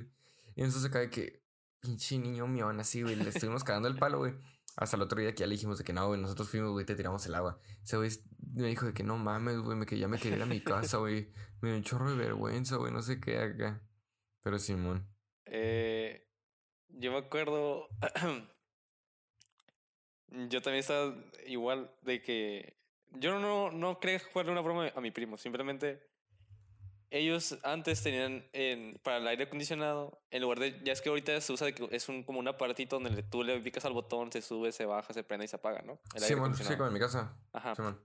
Y 0.55 0.61
entonces 0.61 0.81
se 0.81 0.89
cae 0.89 1.11
que, 1.11 1.43
pinche 1.79 2.17
niño 2.17 2.47
mión, 2.47 2.79
así, 2.79 3.03
güey, 3.03 3.15
le 3.15 3.29
estuvimos 3.29 3.63
cagando 3.63 3.87
el 3.87 3.97
palo, 3.97 4.17
güey. 4.17 4.33
Hasta 4.81 4.95
el 4.95 5.03
otro 5.03 5.21
día 5.21 5.31
que 5.31 5.41
ya 5.41 5.45
le 5.45 5.53
dijimos 5.53 5.77
de 5.77 5.83
que 5.83 5.93
no, 5.93 6.07
güey, 6.07 6.19
nosotros 6.19 6.49
fuimos, 6.49 6.71
güey, 6.71 6.83
te 6.83 6.95
tiramos 6.95 7.23
el 7.27 7.35
agua. 7.35 7.59
Ese 7.83 7.97
güey 7.97 8.09
me 8.55 8.67
dijo 8.67 8.87
de 8.87 8.95
que 8.95 9.03
no 9.03 9.15
mames, 9.15 9.59
güey, 9.59 9.77
me, 9.77 9.85
que 9.85 9.95
ya 9.95 10.07
me 10.07 10.17
quería 10.17 10.37
ir 10.37 10.41
a 10.41 10.47
mi 10.47 10.59
casa, 10.63 10.97
güey. 10.97 11.31
Me 11.61 11.69
dio 11.69 11.77
un 11.77 11.83
chorro 11.83 12.09
de 12.09 12.17
vergüenza, 12.17 12.77
güey, 12.77 12.91
no 12.91 13.03
sé 13.03 13.21
qué 13.21 13.37
acá. 13.37 13.79
Pero 14.41 14.57
Simón. 14.57 15.07
Eh, 15.45 16.27
yo 16.87 17.11
me 17.11 17.19
acuerdo. 17.19 17.89
yo 20.49 20.61
también 20.63 20.79
estaba 20.79 21.13
igual 21.45 21.95
de 22.01 22.23
que. 22.23 22.81
Yo 23.11 23.39
no, 23.39 23.69
no 23.69 23.99
quería 23.99 24.17
jugarle 24.17 24.51
una 24.51 24.61
broma 24.61 24.91
a 24.95 24.99
mi 24.99 25.11
primo. 25.11 25.37
Simplemente. 25.37 26.01
Ellos 27.13 27.59
antes 27.63 28.01
tenían 28.01 28.47
en, 28.53 28.97
para 29.03 29.17
el 29.17 29.27
aire 29.27 29.43
acondicionado, 29.43 30.21
en 30.31 30.41
lugar 30.41 30.59
de. 30.59 30.79
Ya 30.83 30.93
es 30.93 31.01
que 31.01 31.09
ahorita 31.09 31.39
se 31.41 31.51
usa 31.51 31.67
es 31.91 32.07
un, 32.09 32.23
como 32.23 32.39
un 32.39 32.47
aparatito 32.47 32.99
donde 32.99 33.21
tú 33.23 33.43
le 33.43 33.59
picas 33.59 33.83
al 33.83 33.91
botón, 33.93 34.31
se 34.31 34.41
sube, 34.41 34.71
se 34.71 34.85
baja, 34.85 35.13
se 35.13 35.23
prende 35.23 35.43
y 35.43 35.47
se 35.49 35.57
apaga, 35.57 35.81
¿no? 35.81 35.99
El 36.15 36.23
aire 36.23 36.35
Simón, 36.35 36.55
sí, 36.55 36.63
como 36.63 36.87
en 36.87 36.93
mi 36.93 36.99
casa. 36.99 37.37
Ajá. 37.51 37.75
Simón. 37.75 38.01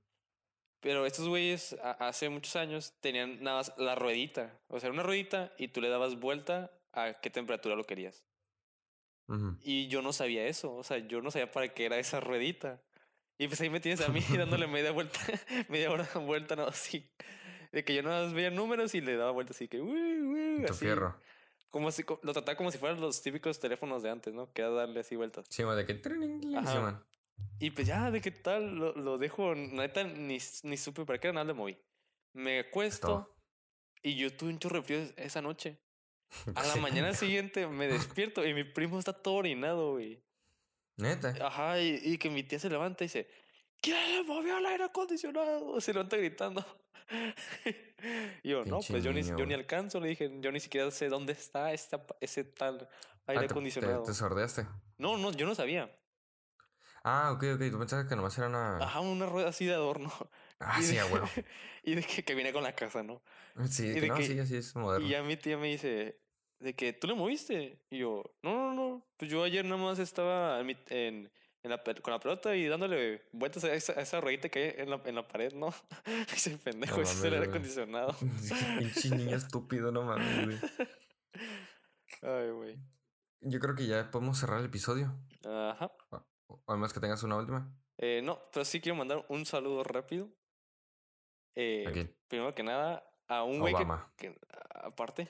Pero 0.80 1.06
estos 1.06 1.28
güeyes 1.28 1.74
a- 1.82 1.92
hace 2.08 2.28
muchos 2.28 2.56
años 2.56 2.94
tenían 3.00 3.42
nada 3.42 3.58
más 3.58 3.72
la 3.78 3.94
ruedita. 3.94 4.58
O 4.68 4.80
sea, 4.80 4.90
una 4.90 5.04
ruedita 5.04 5.52
y 5.56 5.68
tú 5.68 5.80
le 5.80 5.88
dabas 5.88 6.18
vuelta 6.18 6.72
a 6.92 7.14
qué 7.14 7.30
temperatura 7.30 7.76
lo 7.76 7.84
querías. 7.84 8.24
Ujú. 9.28 9.56
Y 9.62 9.88
yo 9.88 10.02
no 10.02 10.12
sabía 10.12 10.46
eso, 10.46 10.74
o 10.74 10.82
sea, 10.84 10.98
yo 10.98 11.20
no 11.22 11.30
sabía 11.30 11.50
para 11.50 11.72
qué 11.72 11.86
era 11.86 11.98
esa 11.98 12.20
ruedita. 12.20 12.82
Y 13.38 13.48
pues 13.48 13.60
ahí 13.60 13.70
me 13.70 13.80
tienes 13.80 14.00
a 14.00 14.08
mí 14.08 14.20
dándole 14.36 14.66
media 14.66 14.90
vuelta, 14.92 15.18
media 15.68 15.90
hora 15.92 16.08
vuelta, 16.14 16.56
no, 16.56 16.66
así. 16.68 17.08
De 17.76 17.84
que 17.84 17.94
yo 17.94 18.02
nada 18.02 18.24
más 18.24 18.32
veía 18.32 18.48
números 18.48 18.94
y 18.94 19.02
le 19.02 19.16
daba 19.16 19.32
vuelta 19.32 19.52
así 19.52 19.68
que, 19.68 19.82
uy, 19.82 20.22
uy, 20.22 20.64
así. 20.64 20.86
fierro. 20.86 21.14
Como 21.68 21.90
si, 21.90 22.06
lo 22.22 22.32
trataba 22.32 22.56
como 22.56 22.70
si 22.70 22.78
fueran 22.78 23.02
los 23.02 23.20
típicos 23.20 23.60
teléfonos 23.60 24.02
de 24.02 24.08
antes, 24.08 24.32
¿no? 24.32 24.50
Que 24.54 24.62
era 24.62 24.70
darle 24.70 25.00
así 25.00 25.14
vueltas. 25.14 25.44
Sí, 25.50 25.62
man, 25.62 25.76
de 25.76 25.84
que. 25.84 26.00
Ajá. 26.56 27.04
Y 27.58 27.72
pues 27.72 27.86
ya, 27.86 28.10
de 28.10 28.22
qué 28.22 28.30
tal, 28.30 28.76
lo, 28.76 28.94
lo 28.94 29.18
dejo, 29.18 29.54
neta, 29.54 30.04
ni, 30.04 30.38
ni 30.62 30.76
supe 30.78 31.04
para 31.04 31.18
qué 31.18 31.26
era, 31.26 31.34
nada 31.34 31.44
le 31.44 31.52
moví. 31.52 31.76
Me 32.32 32.60
acuesto 32.60 33.06
todo. 33.08 33.36
y 34.02 34.16
yo 34.16 34.34
tuve 34.34 34.48
un 34.48 34.58
chorro 34.58 34.76
de 34.76 34.82
frío 34.82 35.00
esa 35.18 35.42
noche. 35.42 35.78
A 36.54 36.62
la 36.62 36.76
mañana 36.76 37.12
siguiente 37.12 37.66
me 37.66 37.88
despierto 37.88 38.46
y 38.46 38.54
mi 38.54 38.64
primo 38.64 38.98
está 38.98 39.12
todo 39.12 39.34
orinado, 39.34 39.92
güey. 39.92 40.24
Neta. 40.96 41.34
Ajá, 41.46 41.78
y, 41.78 42.00
y 42.02 42.16
que 42.16 42.30
mi 42.30 42.42
tía 42.42 42.58
se 42.58 42.70
levanta 42.70 43.04
y 43.04 43.08
dice, 43.08 43.28
¿quién 43.82 44.16
le 44.16 44.22
movió 44.22 44.56
el 44.56 44.64
aire 44.64 44.84
acondicionado? 44.84 45.78
Se 45.82 45.92
levanta 45.92 46.16
gritando. 46.16 46.64
y 48.42 48.48
yo, 48.50 48.64
no, 48.64 48.80
pues 48.88 49.02
yo 49.04 49.12
ni, 49.12 49.22
yo 49.22 49.46
ni 49.46 49.54
alcanzo, 49.54 50.00
le 50.00 50.08
dije, 50.08 50.30
yo 50.40 50.50
ni 50.52 50.60
siquiera 50.60 50.90
sé 50.90 51.08
dónde 51.08 51.32
está 51.32 51.72
esta, 51.72 52.04
ese 52.20 52.44
tal 52.44 52.88
Ah, 53.28 53.32
aire 53.32 53.42
te- 53.42 53.46
te, 53.48 53.52
acondicionado. 53.54 54.02
te 54.04 54.14
sordeaste. 54.14 54.66
No, 54.98 55.16
no, 55.18 55.32
yo 55.32 55.46
no 55.46 55.54
sabía. 55.54 55.90
Ah, 57.02 57.30
ok, 57.32 57.44
ok. 57.54 57.70
Tú 57.70 57.78
pensabas 57.78 58.06
que 58.06 58.16
nomás 58.16 58.36
era 58.38 58.48
una. 58.48 58.78
Ajá, 58.78 59.00
una 59.00 59.26
rueda 59.26 59.48
así 59.48 59.64
de 59.64 59.74
adorno. 59.74 60.12
Ah, 60.58 60.76
y 60.80 60.82
sí, 60.82 60.94
de- 60.94 61.00
a 61.00 61.06
huevo. 61.06 61.26
y 61.84 61.94
de 61.94 62.02
que, 62.02 62.24
que 62.24 62.34
viene 62.34 62.52
con 62.52 62.62
la 62.62 62.74
casa, 62.74 63.02
¿no? 63.02 63.22
Sí, 63.70 63.86
y 63.86 64.00
de 64.00 64.08
no, 64.08 64.16
que- 64.16 64.24
sí, 64.24 64.38
así 64.38 64.56
es 64.56 64.74
moderno. 64.74 65.06
Y 65.06 65.10
ya 65.10 65.22
mi 65.22 65.36
tía 65.36 65.56
me 65.56 65.68
dice, 65.68 66.18
de 66.58 66.74
que 66.74 66.92
tú 66.92 67.06
le 67.06 67.14
moviste. 67.14 67.80
Y 67.90 67.98
yo, 67.98 68.24
no, 68.42 68.52
no, 68.54 68.74
no. 68.74 69.06
Pues 69.16 69.30
yo 69.30 69.42
ayer 69.44 69.64
nada 69.64 69.80
más 69.80 69.98
estaba 69.98 70.58
en, 70.60 70.66
mi- 70.66 70.76
en, 70.88 71.32
en 71.66 71.70
la, 71.70 71.82
pel- 71.82 72.00
con 72.00 72.12
la 72.12 72.20
pelota 72.20 72.54
y 72.54 72.66
dándole 72.66 73.22
vueltas 73.32 73.64
a 73.64 73.74
esa, 73.74 73.92
a 73.94 74.02
esa 74.02 74.20
ruedita 74.20 74.48
que 74.48 74.58
hay 74.62 74.74
en 74.82 74.88
la, 74.90 75.02
en 75.04 75.14
la 75.16 75.26
pared, 75.26 75.52
¿no? 75.52 75.74
Ese 76.32 76.56
pendejo, 76.58 76.96
No 76.96 77.02
ese 77.02 77.12
es 77.14 77.24
el 77.24 77.34
aire 77.34 77.46
acondicionado. 77.46 78.14
Pinche 78.78 79.10
niño 79.10 79.36
estúpido, 79.36 79.90
no 79.90 80.02
mames, 80.04 80.44
güey. 80.44 80.58
Ay, 82.22 82.50
güey. 82.50 82.78
Yo 83.40 83.58
creo 83.60 83.74
que 83.74 83.86
ya 83.86 84.10
podemos 84.10 84.38
cerrar 84.38 84.60
el 84.60 84.66
episodio. 84.66 85.12
Ajá. 85.44 85.90
O 86.46 86.62
además 86.68 86.92
que 86.92 87.00
tengas 87.00 87.22
una 87.24 87.36
última. 87.36 87.68
Eh, 87.98 88.20
no, 88.22 88.40
pero 88.52 88.64
sí 88.64 88.80
quiero 88.80 88.96
mandar 88.96 89.24
un 89.28 89.44
saludo 89.44 89.82
rápido. 89.82 90.28
Eh, 91.56 91.84
¿A 91.88 91.92
quién? 91.92 92.16
Primero 92.28 92.54
que 92.54 92.62
nada, 92.62 93.04
a 93.28 93.42
un 93.42 93.58
güey 93.58 93.74
que- 94.16 94.38
aparte, 94.70 95.28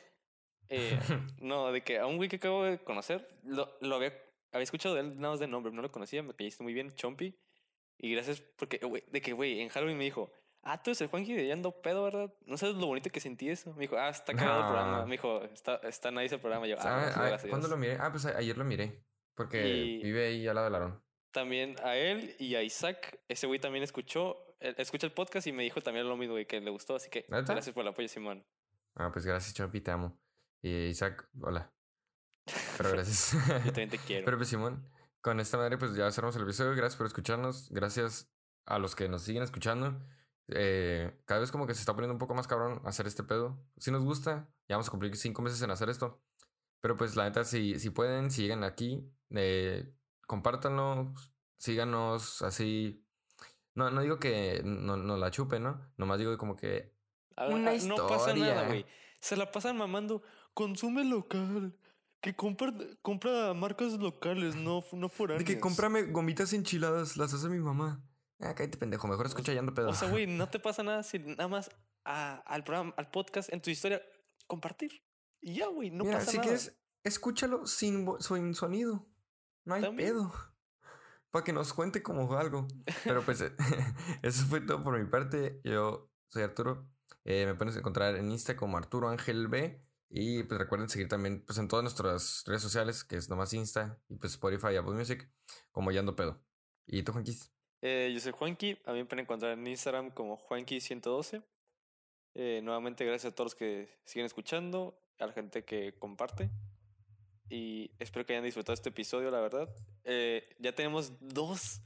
eh, 0.68 0.98
no, 1.40 1.72
de 1.72 1.82
que 1.82 1.98
a 1.98 2.06
un 2.06 2.16
güey 2.16 2.28
que 2.28 2.36
acabo 2.36 2.64
de 2.64 2.78
conocer, 2.82 3.26
lo, 3.44 3.76
lo 3.80 3.96
había, 3.96 4.12
había 4.52 4.64
escuchado 4.64 4.94
de 4.94 5.02
él 5.02 5.16
nada 5.16 5.30
más 5.32 5.40
de 5.40 5.46
nombre, 5.46 5.72
no 5.72 5.82
lo 5.82 5.90
conocía, 5.92 6.22
me 6.22 6.34
caíste 6.34 6.62
muy 6.62 6.72
bien, 6.74 6.90
Chompy. 6.94 7.38
Y 7.98 8.12
gracias 8.12 8.42
porque, 8.56 8.78
güey, 8.78 9.02
de 9.10 9.20
que, 9.20 9.32
güey, 9.32 9.60
en 9.60 9.68
Halloween 9.70 9.96
me 9.98 10.04
dijo, 10.04 10.30
ah, 10.62 10.82
tú 10.82 10.90
eres 10.90 11.00
el 11.00 11.08
Juanji 11.08 11.32
de 11.34 11.46
Yando 11.46 11.80
Pedo, 11.80 12.04
¿verdad? 12.04 12.34
No 12.44 12.56
sabes 12.58 12.76
lo 12.76 12.86
bonito 12.86 13.08
que 13.10 13.20
sentí 13.20 13.48
eso. 13.48 13.72
Me 13.74 13.82
dijo, 13.82 13.96
ah, 13.96 14.10
está 14.10 14.34
cagado 14.34 14.60
el 14.60 14.66
programa. 14.66 14.98
No. 15.00 15.06
Me 15.06 15.12
dijo, 15.12 15.42
está, 15.44 15.76
está 15.76 16.10
nice 16.10 16.34
el 16.34 16.40
programa. 16.40 16.66
Yo, 16.66 16.76
ah, 16.78 17.12
Ah, 17.14 17.26
gracias. 17.28 17.48
¿Cuándo 17.48 17.68
lo 17.68 17.76
miré? 17.76 17.96
Ah, 18.00 18.10
pues 18.10 18.26
ayer 18.26 18.56
lo 18.58 18.64
miré. 18.64 19.02
Porque 19.34 19.66
Y- 19.66 20.02
vive 20.02 20.26
ahí 20.26 20.46
al 20.46 20.54
lado 20.54 20.66
del 20.66 20.74
Arón. 20.74 21.02
También 21.32 21.76
a 21.82 21.96
él 21.96 22.34
y 22.38 22.54
a 22.54 22.62
Isaac. 22.62 23.20
Ese 23.28 23.46
güey 23.46 23.60
también 23.60 23.82
escuchó, 23.82 24.36
él- 24.60 24.74
escucha 24.78 25.06
el 25.06 25.12
podcast 25.12 25.46
y 25.46 25.52
me 25.52 25.62
dijo 25.62 25.80
también 25.82 26.08
lo 26.08 26.16
mismo, 26.16 26.34
güey, 26.34 26.46
que 26.46 26.60
le 26.60 26.70
gustó. 26.70 26.96
Así 26.96 27.08
que 27.10 27.26
¿Neta? 27.28 27.52
gracias 27.52 27.74
por 27.74 27.82
el 27.82 27.88
apoyo, 27.88 28.08
Simón. 28.08 28.44
Ah, 28.94 29.10
pues 29.12 29.24
gracias, 29.26 29.54
Chopi, 29.54 29.80
te 29.82 29.90
amo. 29.90 30.18
Y 30.62 30.86
Isaac, 30.86 31.28
hola. 31.42 31.70
Pero 32.76 32.90
gracias. 32.92 33.32
Yo 33.48 33.64
también 33.64 33.90
te 33.90 33.98
quiero. 33.98 34.24
Pero 34.24 34.36
pues 34.36 34.48
Simón, 34.48 34.88
con 35.20 35.40
esta 35.40 35.56
madre 35.56 35.78
pues 35.78 35.94
ya 35.94 36.10
cerramos 36.10 36.36
el 36.36 36.42
episodio. 36.42 36.74
Gracias 36.74 36.96
por 36.96 37.06
escucharnos. 37.06 37.68
Gracias 37.70 38.30
a 38.64 38.78
los 38.78 38.94
que 38.94 39.08
nos 39.08 39.22
siguen 39.22 39.42
escuchando. 39.42 40.00
Eh, 40.48 41.20
cada 41.24 41.40
vez 41.40 41.50
como 41.50 41.66
que 41.66 41.74
se 41.74 41.80
está 41.80 41.94
poniendo 41.94 42.12
un 42.14 42.18
poco 42.20 42.34
más 42.34 42.46
cabrón 42.46 42.80
hacer 42.84 43.06
este 43.06 43.22
pedo. 43.24 43.58
Si 43.78 43.90
nos 43.90 44.04
gusta, 44.04 44.48
ya 44.68 44.76
vamos 44.76 44.88
a 44.88 44.90
cumplir 44.90 45.16
cinco 45.16 45.42
meses 45.42 45.60
en 45.62 45.70
hacer 45.70 45.88
esto. 45.88 46.22
Pero 46.80 46.96
pues 46.96 47.16
la 47.16 47.24
neta, 47.24 47.44
si, 47.44 47.78
si 47.80 47.90
pueden, 47.90 48.30
si 48.30 48.42
llegan 48.42 48.62
aquí, 48.62 49.10
eh, 49.30 49.92
compártanlo, 50.26 51.14
síganos 51.58 52.42
así. 52.42 53.04
No, 53.74 53.90
no 53.90 54.02
digo 54.02 54.18
que 54.18 54.62
no, 54.64 54.96
no 54.96 55.16
la 55.16 55.30
chupen, 55.30 55.64
¿no? 55.64 55.92
Nomás 55.96 56.18
digo 56.18 56.36
como 56.38 56.54
que 56.54 56.94
Ah, 57.36 57.48
una 57.48 57.72
ah, 57.72 57.76
no 57.84 57.96
pasa 57.96 58.32
nada, 58.32 58.38
historia. 58.38 58.66
güey. 58.66 58.86
Se 59.20 59.36
la 59.36 59.50
pasan 59.50 59.76
mamando. 59.76 60.22
Consume 60.54 61.04
local. 61.04 61.76
Que 62.20 62.34
compra, 62.34 62.72
compra 63.02 63.54
marcas 63.54 63.92
locales, 63.92 64.56
no, 64.56 64.82
no 64.92 65.08
foráneas. 65.08 65.46
De 65.46 65.54
que 65.54 65.60
cómprame 65.60 66.04
gomitas 66.04 66.52
enchiladas, 66.52 67.16
las 67.16 67.32
hace 67.34 67.48
mi 67.48 67.58
mamá. 67.58 68.02
Ah, 68.40 68.54
cállate 68.54 68.78
pendejo, 68.78 69.06
mejor 69.06 69.26
escucha 69.26 69.52
Yando 69.52 69.74
Pedo. 69.74 69.90
O 69.90 69.94
sea, 69.94 70.10
güey, 70.10 70.26
no 70.26 70.48
te 70.50 70.58
pasa 70.58 70.82
nada 70.82 71.02
si 71.02 71.18
nada 71.18 71.48
más 71.48 71.70
a- 72.04 72.42
al 72.46 72.64
programa, 72.64 72.94
al 72.96 73.10
podcast, 73.10 73.52
en 73.52 73.60
tu 73.62 73.70
historia, 73.70 74.02
compartir. 74.46 75.02
Y 75.40 75.54
ya, 75.54 75.68
güey, 75.68 75.90
no 75.90 76.04
Mira, 76.04 76.18
pasa 76.18 76.30
si 76.32 76.36
nada. 76.38 76.48
quieres, 76.48 76.76
escúchalo 77.04 77.66
sin, 77.66 78.06
sin 78.20 78.54
sonido. 78.54 79.06
No 79.64 79.74
hay 79.74 79.82
También. 79.82 80.10
pedo. 80.10 80.32
Para 81.30 81.44
que 81.44 81.52
nos 81.52 81.72
cuente 81.74 82.02
como 82.02 82.32
algo. 82.36 82.66
Pero 83.04 83.22
pues, 83.22 83.42
eso 84.22 84.46
fue 84.46 84.60
todo 84.62 84.82
por 84.82 84.98
mi 84.98 85.06
parte. 85.08 85.60
Yo 85.64 86.10
soy 86.28 86.42
Arturo. 86.42 86.88
Eh, 87.24 87.44
me 87.46 87.54
pueden 87.54 87.76
encontrar 87.76 88.16
en 88.16 88.30
Insta 88.30 88.56
como 88.56 88.76
Arturo 88.78 89.08
Ángel 89.08 89.48
B. 89.48 89.84
Y 90.08 90.44
pues 90.44 90.58
recuerden 90.60 90.88
seguir 90.88 91.08
también 91.08 91.42
pues, 91.44 91.58
en 91.58 91.68
todas 91.68 91.82
nuestras 91.82 92.44
redes 92.46 92.62
sociales, 92.62 93.04
que 93.04 93.16
es 93.16 93.28
nomás 93.28 93.52
Insta 93.52 93.98
y 94.08 94.16
pues 94.16 94.32
Spotify 94.32 94.74
y 94.74 94.76
Apple 94.76 94.94
Music, 94.94 95.28
como 95.72 95.90
Yando 95.90 96.14
Pedo. 96.14 96.40
¿Y 96.86 97.02
tú, 97.02 97.12
Juanquis? 97.12 97.52
Eh, 97.82 98.10
yo 98.14 98.20
soy 98.20 98.32
Juanqui, 98.32 98.78
a 98.84 98.92
mí 98.92 98.98
me 98.98 99.04
pueden 99.04 99.24
encontrar 99.24 99.52
en 99.52 99.66
Instagram 99.66 100.10
como 100.10 100.38
Juanqui112. 100.38 101.44
Eh, 102.34 102.60
nuevamente, 102.62 103.04
gracias 103.04 103.32
a 103.32 103.34
todos 103.34 103.46
los 103.46 103.54
que 103.54 104.00
siguen 104.04 104.26
escuchando, 104.26 105.00
a 105.18 105.26
la 105.26 105.32
gente 105.32 105.64
que 105.64 105.98
comparte. 105.98 106.50
Y 107.48 107.92
espero 107.98 108.26
que 108.26 108.32
hayan 108.32 108.44
disfrutado 108.44 108.74
este 108.74 108.88
episodio, 108.88 109.30
la 109.30 109.40
verdad. 109.40 109.68
Eh, 110.04 110.56
ya 110.58 110.74
tenemos 110.74 111.12
dos, 111.20 111.80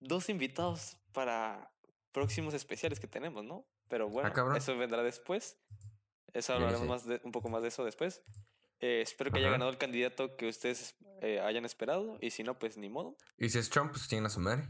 dos 0.00 0.28
invitados 0.28 0.96
para 1.12 1.72
próximos 2.12 2.54
especiales 2.54 2.98
que 2.98 3.06
tenemos, 3.06 3.44
¿no? 3.44 3.66
Pero 3.88 4.08
bueno, 4.08 4.32
cabrón. 4.32 4.56
eso 4.56 4.76
vendrá 4.76 5.02
después. 5.02 5.58
Eso 6.34 6.54
hablaremos 6.54 6.82
sí. 6.82 6.88
más 6.88 7.06
de- 7.06 7.20
un 7.24 7.32
poco 7.32 7.48
más 7.48 7.62
de 7.62 7.68
eso 7.68 7.84
después. 7.84 8.22
Eh, 8.80 9.02
espero 9.02 9.30
que 9.30 9.38
haya 9.40 9.50
ganado 9.50 9.70
el 9.70 9.76
candidato 9.78 10.36
que 10.36 10.48
ustedes 10.48 10.96
eh, 11.20 11.38
hayan 11.40 11.64
esperado. 11.64 12.16
Y 12.20 12.30
si 12.30 12.42
no, 12.42 12.58
pues 12.58 12.76
ni 12.78 12.88
modo. 12.88 13.16
Y 13.36 13.48
si 13.50 13.58
es 13.58 13.68
Trump, 13.68 13.90
pues 13.90 14.08
tienen 14.08 14.26
a 14.26 14.30
su 14.30 14.40
madre. 14.40 14.68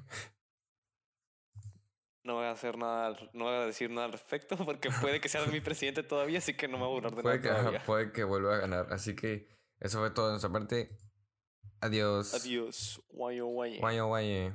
No 2.23 2.35
voy 2.35 2.45
a 2.45 2.51
hacer 2.51 2.77
nada, 2.77 3.17
no 3.33 3.45
voy 3.45 3.55
a 3.55 3.67
decir 3.67 3.89
nada 3.91 4.07
al 4.07 4.13
respecto 4.13 4.57
porque 4.67 4.91
puede 5.01 5.21
que 5.21 5.29
sea 5.29 5.45
mi 5.47 5.61
presidente 5.61 6.03
todavía, 6.03 6.39
así 6.39 6.55
que 6.55 6.69
no 6.69 6.77
me 6.79 6.85
voy 6.85 6.93
a 6.93 6.95
burlar 6.95 7.15
de 7.15 7.23
Puede 7.23 7.41
nada 7.41 7.71
que, 7.73 7.81
puede 7.81 8.13
que 8.13 8.25
vuelva 8.25 8.57
a 8.57 8.59
ganar. 8.59 8.93
Así 8.93 9.15
que 9.17 9.49
eso 9.79 9.99
fue 10.01 10.11
todo 10.11 10.27
de 10.27 10.33
nuestra 10.33 10.51
parte. 10.53 10.91
Adiós. 11.81 12.35
Adiós. 12.35 13.03
Guayo, 13.09 13.47
guaye. 13.47 13.79
Guayo, 13.79 14.07
guaye. 14.07 14.55